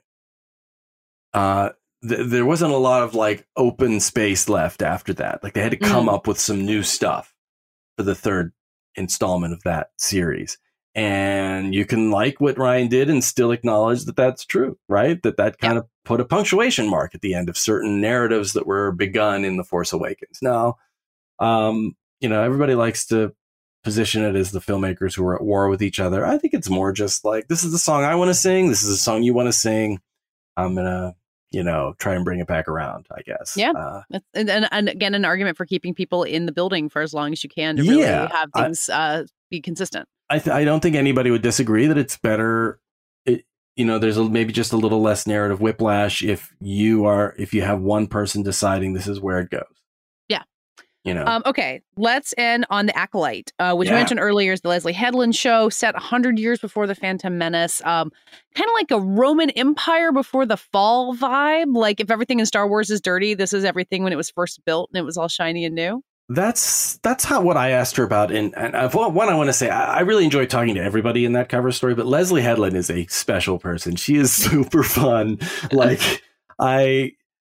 [1.32, 1.70] uh
[2.08, 5.70] th- there wasn't a lot of like open space left after that like they had
[5.72, 6.14] to come Mm.
[6.14, 7.34] up with some new stuff
[7.96, 8.52] for the third
[8.96, 10.58] installment of that series
[10.94, 15.22] and you can like what Rian did and still acknowledge that that's true, right?
[15.22, 18.66] That that kind of put a punctuation mark at the end of certain narratives that
[18.66, 20.40] were begun in The Force Awakens.
[20.42, 20.76] Now,
[21.38, 23.32] um, you know, everybody likes to
[23.84, 26.26] position it as the filmmakers who are at war with each other.
[26.26, 28.82] I think it's more just like this is the song I want to sing, this
[28.82, 29.98] is the song you want to sing.
[30.58, 31.14] I'm gonna,
[31.52, 33.06] you know, try and bring it back around.
[33.16, 33.56] I guess.
[33.56, 33.72] Yeah.
[33.72, 34.02] Uh,
[34.34, 37.32] And, and, and again, an argument for keeping people in the building for as long
[37.32, 40.08] as you can to really Yeah, have I- things uh, be consistent.
[40.30, 42.80] I th- I don't think anybody would disagree that it's better.
[43.26, 43.44] It,
[43.76, 47.52] you know, there's a, maybe just a little less narrative whiplash if you are if
[47.52, 49.62] you have one person deciding this is where it goes.
[51.04, 51.24] You know.
[51.24, 53.94] Um, okay, let's end on the Acolyte, uh, which Yeah.
[53.94, 57.82] you mentioned earlier is the Leslie Headland show, set 100 years before the Phantom Menace.
[57.84, 58.12] Um,
[58.54, 61.74] kind of like a Roman Empire before the fall vibe.
[61.74, 64.64] Like if everything in Star Wars is dirty, this is everything when it was first
[64.64, 66.04] built and it was all shiny and new.
[66.28, 68.30] that's that's how what I asked her about.
[68.30, 71.24] And, and I've, one I want to say, I, I really enjoy talking to everybody
[71.24, 71.94] in that cover story.
[71.96, 73.96] But Leslie Headland is a special person.
[73.96, 75.40] She is super fun.
[75.72, 76.22] like
[76.60, 77.12] I,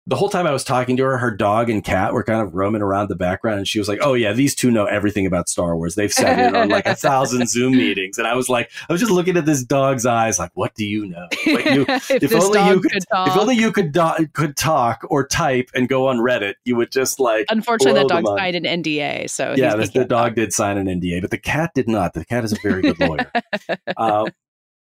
[0.06, 2.54] the whole time I was talking to her, her dog and cat were kind of
[2.54, 5.48] roaming around the background, and she was like, "Oh yeah, these two know everything about
[5.48, 5.94] Star Wars.
[5.94, 9.00] They've said it on like a thousand Zoom meetings." And I was like, I was
[9.00, 11.26] just looking at this dog's eyes, like, "What do you know?
[11.46, 13.28] Like, you, if, if only you could- could talk.
[13.28, 16.92] if only you could do- could talk or type and go on Reddit, you would
[16.92, 20.76] just like." Unfortunately, that dog signed an NDA, so yeah, the, the dog did sign
[20.76, 22.12] an NDA, but the cat did not.
[22.12, 23.32] The cat is a very good lawyer.
[23.96, 24.26] uh,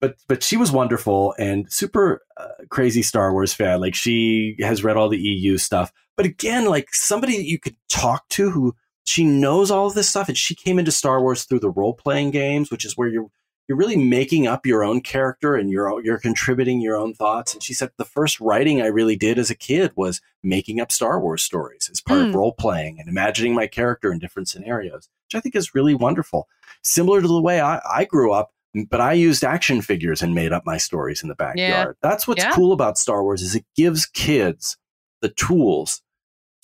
[0.00, 3.80] but but she was wonderful and super uh, crazy Star Wars fan.
[3.80, 5.92] Like she has read all the EU stuff.
[6.16, 8.74] But again, like somebody that you could talk to who
[9.04, 11.94] she knows all of this stuff, and she came into Star Wars through the role
[11.94, 13.28] playing games, which is where you're
[13.68, 17.52] you're really making up your own character and you're you're contributing your own thoughts.
[17.52, 20.92] And she said the first writing I really did as a kid was making up
[20.92, 22.36] Star Wars stories as part of Hmm.
[22.36, 26.48] role playing and imagining my character in different scenarios, which I think is really wonderful.
[26.82, 28.52] Similar to the way I, I grew up,
[28.90, 31.96] but I used action figures and made up my stories in the backyard.
[32.02, 32.52] That's what's Yeah.
[32.52, 34.76] cool about Star Wars is it gives kids
[35.22, 36.02] the tools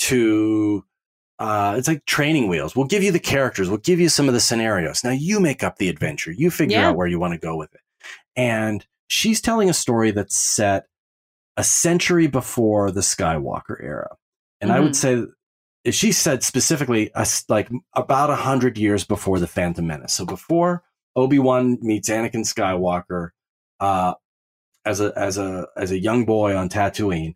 [0.01, 0.85] to
[1.39, 2.77] uh, it's like training wheels.
[2.77, 3.69] We'll give you the characters.
[3.69, 5.03] We'll give you some of the scenarios.
[5.03, 6.31] Now you make up the adventure.
[6.31, 6.91] You figure Yeah.
[6.91, 7.81] out where you want to go with it.
[8.37, 10.85] And she's telling a story that's set
[11.57, 14.17] a century before the Skywalker era.
[14.61, 15.25] And I would say
[15.91, 20.13] she said specifically a like about a hundred years before the Phantom Menace.
[20.15, 20.85] So before
[21.15, 23.31] Obi Wan meets Anakin Skywalker
[23.81, 24.15] uh,
[24.85, 27.35] as a as a as a young boy on Tatooine,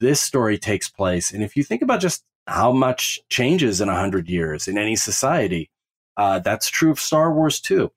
[0.00, 1.32] this story takes place.
[1.32, 4.96] And if you think about just how much changes in a hundred years in any
[4.96, 5.70] society,
[6.16, 7.90] uh, that's true of Star Wars too.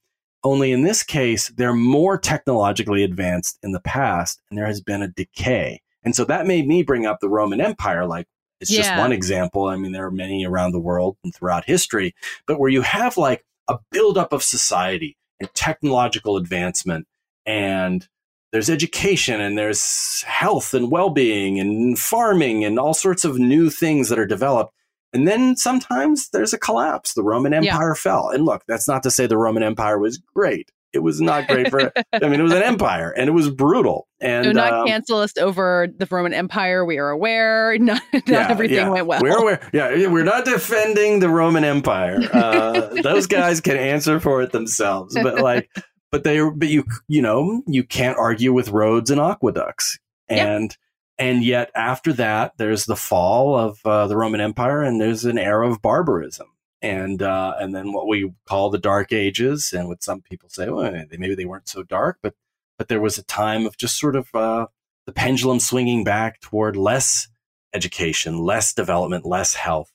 [0.44, 5.02] Only in this case, they're more technologically advanced in the past, and there has been
[5.02, 5.82] a decay.
[6.04, 8.06] And so that made me bring up the Roman Empire.
[8.06, 8.28] Like
[8.62, 9.66] it's just one example.
[9.66, 12.16] I mean, there are many around the world and throughout history,
[12.48, 17.08] but where you have like a buildup of society and technological advancement
[17.46, 18.08] and
[18.52, 24.10] there's education and there's health and well-being and farming and all sorts of new things
[24.10, 24.74] that are developed.
[25.14, 27.14] And then sometimes there's a collapse.
[27.14, 27.60] The roman Yeah.
[27.74, 28.30] empire fell.
[28.30, 31.70] And look that's not to say the roman empire was great it was not great
[31.70, 34.88] for i mean it was an empire and it was brutal and Do not um,
[34.88, 36.84] cancel us over the Roman Empire.
[36.84, 37.78] We are aware.
[37.80, 38.90] Not, not yeah, everything yeah.
[38.90, 39.22] went well.
[39.22, 39.70] We're aware.
[39.72, 42.20] Yeah, we're not defending the Roman Empire.
[42.40, 45.18] Uh, those guys can answer for it themselves.
[45.22, 45.70] But like,
[46.12, 50.00] but they, but you, you know, you can't argue with roads and aqueducts.
[50.30, 50.76] And
[51.18, 55.38] and yet after that, there's the fall of uh, the Roman Empire, and there's an
[55.38, 56.48] era of barbarism.
[56.82, 60.70] And uh, and then what we call the Dark Ages, and what some people say,
[60.70, 62.36] well, maybe they weren't so dark, but
[62.78, 64.68] but there was a time of just sort of uh,
[65.06, 67.28] the pendulum swinging back toward less
[67.74, 69.92] education, less development, less health.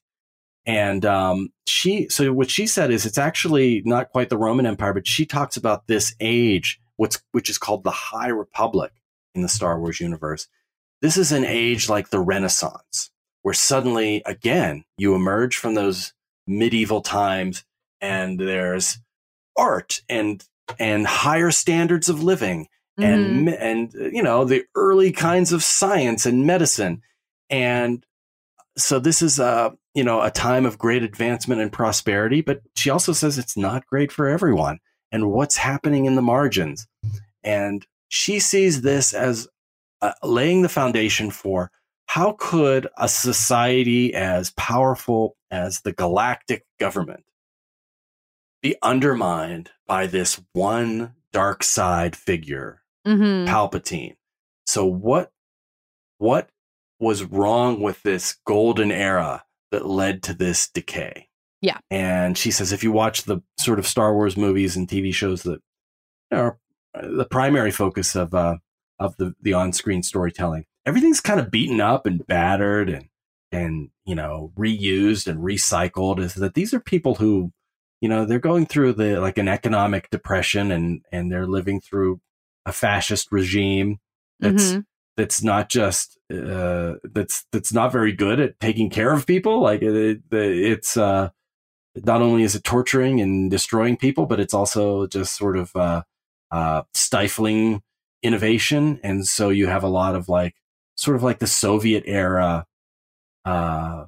[0.66, 4.94] And um, she, so what she said is it's actually not quite the Roman Empire,
[4.94, 8.92] but she talks about this age, what's which is called the High Republic
[9.34, 10.48] in the Star Wars universe.
[11.02, 13.10] This is an age like the Renaissance,
[13.42, 16.14] where suddenly, again, you emerge from those
[16.46, 17.64] medieval times,
[18.00, 18.98] and there's
[19.56, 20.44] art and
[20.78, 22.68] and higher standards of living,
[22.98, 27.02] and and you know the early kinds of science and medicine,
[27.50, 28.04] and
[28.76, 32.90] so this is a you know a time of great advancement and prosperity but she
[32.90, 34.80] also says it's not great for everyone
[35.14, 36.88] and what's happening in the margins.
[37.44, 39.46] And she sees this as
[40.02, 41.70] uh, laying the foundation for
[42.06, 47.24] how could a society as powerful as the galactic government
[48.62, 53.46] be undermined by this one dark side figure Mhm.
[53.46, 54.16] Palpatine.
[54.66, 55.30] So what
[56.18, 56.48] what
[56.98, 61.28] was wrong with this golden era that led to this decay?
[61.60, 61.78] Yeah.
[61.90, 65.42] And she says if you watch the sort of Star Wars movies and TV shows
[65.42, 65.60] that
[66.32, 66.58] are
[66.94, 68.56] the primary focus of uh
[68.98, 73.08] of the the on-screen storytelling, everything's kind of beaten up and battered and
[73.54, 77.52] and you know reused and recycled is that these are people who
[78.00, 82.20] you know they're going through the like an economic depression and and they're living through
[82.66, 83.98] a fascist regime
[84.40, 84.84] that's Mhm.
[85.16, 89.60] that's not just uh, that's that's not very good at taking care of people.
[89.60, 91.28] Like it, it, it's uh,
[92.04, 96.02] not only is it torturing and destroying people, but it's also just sort of uh,
[96.50, 97.82] uh, stifling
[98.22, 98.98] innovation.
[99.04, 100.56] And so you have a lot of like
[100.96, 102.66] sort of like the Soviet era
[103.44, 104.06] uh,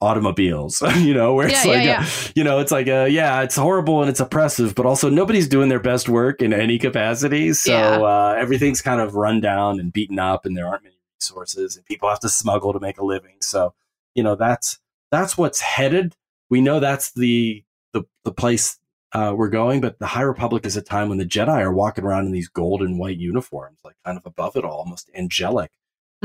[0.00, 3.42] automobiles, you know, where it's Yeah, like, yeah, a- you know, it's like, uh, yeah,
[3.42, 7.52] it's horrible and it's oppressive, but also nobody's doing their best work in any capacity.
[7.54, 7.96] So Yeah.
[8.00, 11.84] uh, everything's kind of run down and beaten up, and there aren't many resources, and
[11.86, 13.36] people have to smuggle to make a living.
[13.40, 13.74] So,
[14.14, 14.78] you know, that's
[15.10, 16.14] that's what's headed.
[16.50, 18.78] We know that's the the the place
[19.12, 22.04] uh, we're going, but the High Republic is a time when the Jedi are walking
[22.04, 25.70] around in these gold and white uniforms, like kind of above it all, almost angelic.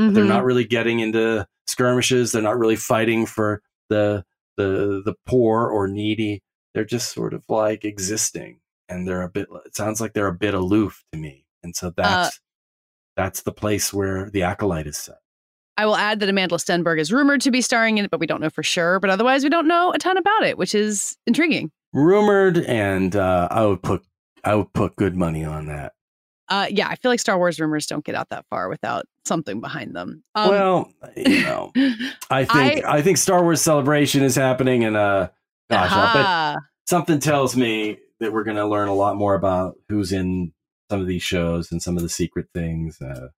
[0.08, 2.32] But they're not really getting into skirmishes.
[2.32, 4.24] They're not really fighting for the
[4.56, 6.42] the the poor or needy.
[6.74, 9.48] They're just sort of like existing, and they're a bit.
[9.66, 12.40] It sounds like they're a bit aloof to me, and so that's
[13.16, 15.18] that's the place where the acolyte is set.
[15.76, 18.26] I will add that Amandla Stenberg is rumored to be starring in it, but we
[18.26, 19.00] don't know for sure.
[19.00, 21.70] But otherwise, we don't know a ton about it, which is intriguing.
[21.92, 24.04] Rumored, and uh, I would put
[24.44, 25.92] I would put good money on that.
[26.48, 29.60] Uh, yeah, I feel like Star Wars rumors don't get out that far without something
[29.60, 30.22] behind them.
[30.34, 31.72] Um, well, you know,
[32.30, 35.28] I think I, think Star Wars Celebration is happening, and uh,
[35.70, 40.12] gosh, bet something tells me that we're going to learn a lot more about who's
[40.12, 40.52] in
[40.90, 43.00] some of these shows and some of the secret things.
[43.00, 43.28] Uh,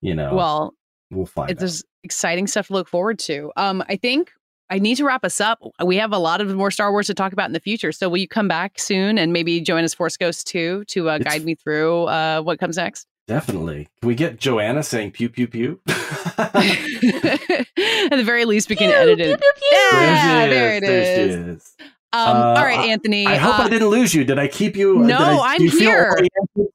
[0.00, 0.74] you know, well,
[1.10, 3.52] we'll find there's exciting stuff to look forward to.
[3.56, 4.32] Um, I think
[4.72, 5.58] I need to wrap us up.
[5.84, 7.92] We have a lot of more Star Wars to talk about in the future.
[7.92, 11.18] So will you come back soon and maybe join us Force Ghost too to uh,
[11.18, 13.06] guide me through uh, what comes next?
[13.28, 13.88] Definitely.
[14.00, 15.80] Can we get Joanna saying pew pew pew?
[15.86, 16.52] At
[18.16, 19.40] the very least, we can Pew, edit pew, it.
[19.40, 19.68] pew, pew.
[19.78, 21.34] Yeah, There she there it There she is.
[21.58, 21.74] is.
[22.14, 23.26] Um, Uh, all right, Anthony.
[23.26, 24.24] I hope uh, I didn't lose you.
[24.24, 24.98] Did I keep you?
[24.98, 26.16] No, did I, I'm you here.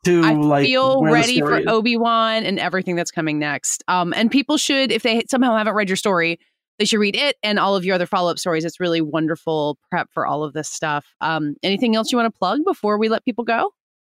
[0.06, 1.62] To I like feel ready for?
[1.68, 3.84] Obi Wan and everything that's coming next.
[3.88, 6.40] Um, and people should, if they somehow haven't read your story,
[6.80, 8.66] they should read it and all of your other follow up stories.
[8.66, 11.06] It's really wonderful prep for all of this stuff.
[11.22, 13.72] Um, anything else you want to plug before we let people go?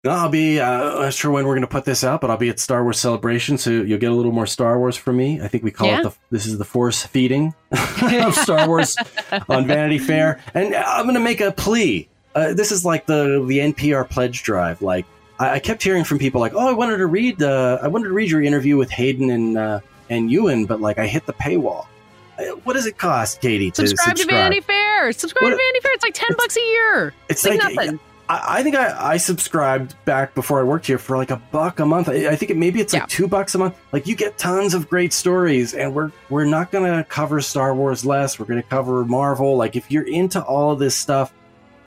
[0.06, 0.62] No, I'll be.
[0.62, 2.84] Uh, not sure when we're going to put this out, but I'll be at Star
[2.84, 5.42] Wars Celebration, so you'll get a little more Star Wars from me.
[5.42, 6.00] I think we call Yeah.
[6.00, 6.12] it the.
[6.32, 8.96] This is the force feeding of Star Wars
[9.50, 12.08] on Vanity Fair, and I'm going to make a plea.
[12.34, 14.82] Uh, this is like the the NPR pledge drive.
[14.82, 15.06] Like
[15.38, 17.44] I, I kept hearing from people, like, "Oh, I wanted to read.
[17.44, 19.80] Uh, I wanted to read your interview with Hayden and uh,
[20.10, 21.88] and Ewan, but like I hit the paywall.
[22.64, 25.12] What does it cost, Katey, to Subscribe, to Vanity Fair.
[25.12, 25.94] Subscribe What- to Vanity Fair.
[25.94, 27.14] It's like 10 It's- bucks a year.
[27.30, 28.00] It's It's like, like nothing.
[28.30, 31.80] I, I think I, I subscribed back before I worked here for like a buck
[31.80, 32.10] a month.
[32.10, 33.00] I, I think it maybe it's Yeah.
[33.02, 33.76] like two bucks a month.
[33.92, 38.06] Like you get tons of great stories, and we're we're not gonna cover Star Wars
[38.06, 38.38] less.
[38.40, 39.58] We're gonna cover Marvel.
[39.58, 41.34] Like if you're into all of this stuff,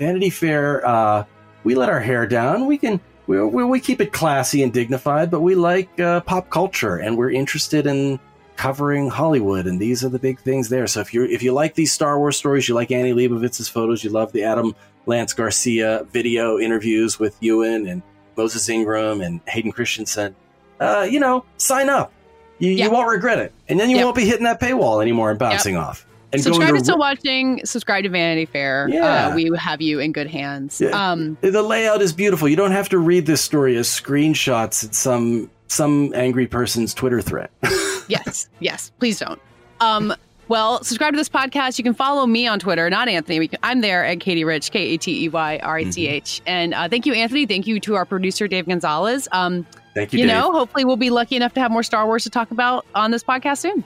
[0.00, 1.24] Vanity Fair, uh,
[1.62, 2.66] we let our hair down.
[2.66, 6.50] We can we, we, we keep it classy and dignified, but we like uh, pop
[6.50, 8.18] culture, and we're interested in
[8.62, 10.86] covering Hollywood, and these are the big things there.
[10.86, 14.04] So if you if you like these Star Wars stories, you like Annie Leibovitz's photos,
[14.04, 14.74] you love the Adam
[15.06, 18.02] Lance Garcia video interviews with Ewan and
[18.36, 20.36] Moses Ingram and Hayden Christensen,
[20.80, 22.12] uh, you know, sign up.
[22.60, 22.84] You, Yeah.
[22.84, 24.04] you won't regret it, and then you Yep.
[24.04, 26.06] won't be hitting that paywall anymore and bouncing off.
[26.32, 27.60] And subscribe to to Still Watching.
[27.66, 28.88] Subscribe to Vanity Fair.
[28.88, 29.28] Yeah.
[29.28, 30.80] Uh, we have you in good hands.
[30.80, 30.90] Yeah.
[30.90, 32.48] Um, the layout is beautiful.
[32.48, 37.20] You don't have to read this story as screenshots in some some angry person's Twitter
[37.20, 37.48] thread.
[38.08, 39.40] yes, yes, please don't.
[39.80, 40.14] Um,
[40.48, 41.78] well, subscribe to this podcast.
[41.78, 43.48] You can follow me on Twitter, not Anthony.
[43.48, 46.40] Can, I'm there at Katey Rich, K A T E Y R A T H.
[46.40, 46.48] Mm-hmm.
[46.48, 47.46] And uh, thank you, Anthony.
[47.46, 49.28] Thank you to our producer, Dave Gonzalez.
[49.32, 50.20] Um, thank you.
[50.20, 50.36] You Dave.
[50.36, 53.10] know, hopefully we'll be lucky enough to have more Star Wars to talk about on
[53.10, 53.82] this podcast soon.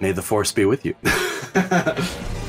[0.00, 0.94] May the force be with you.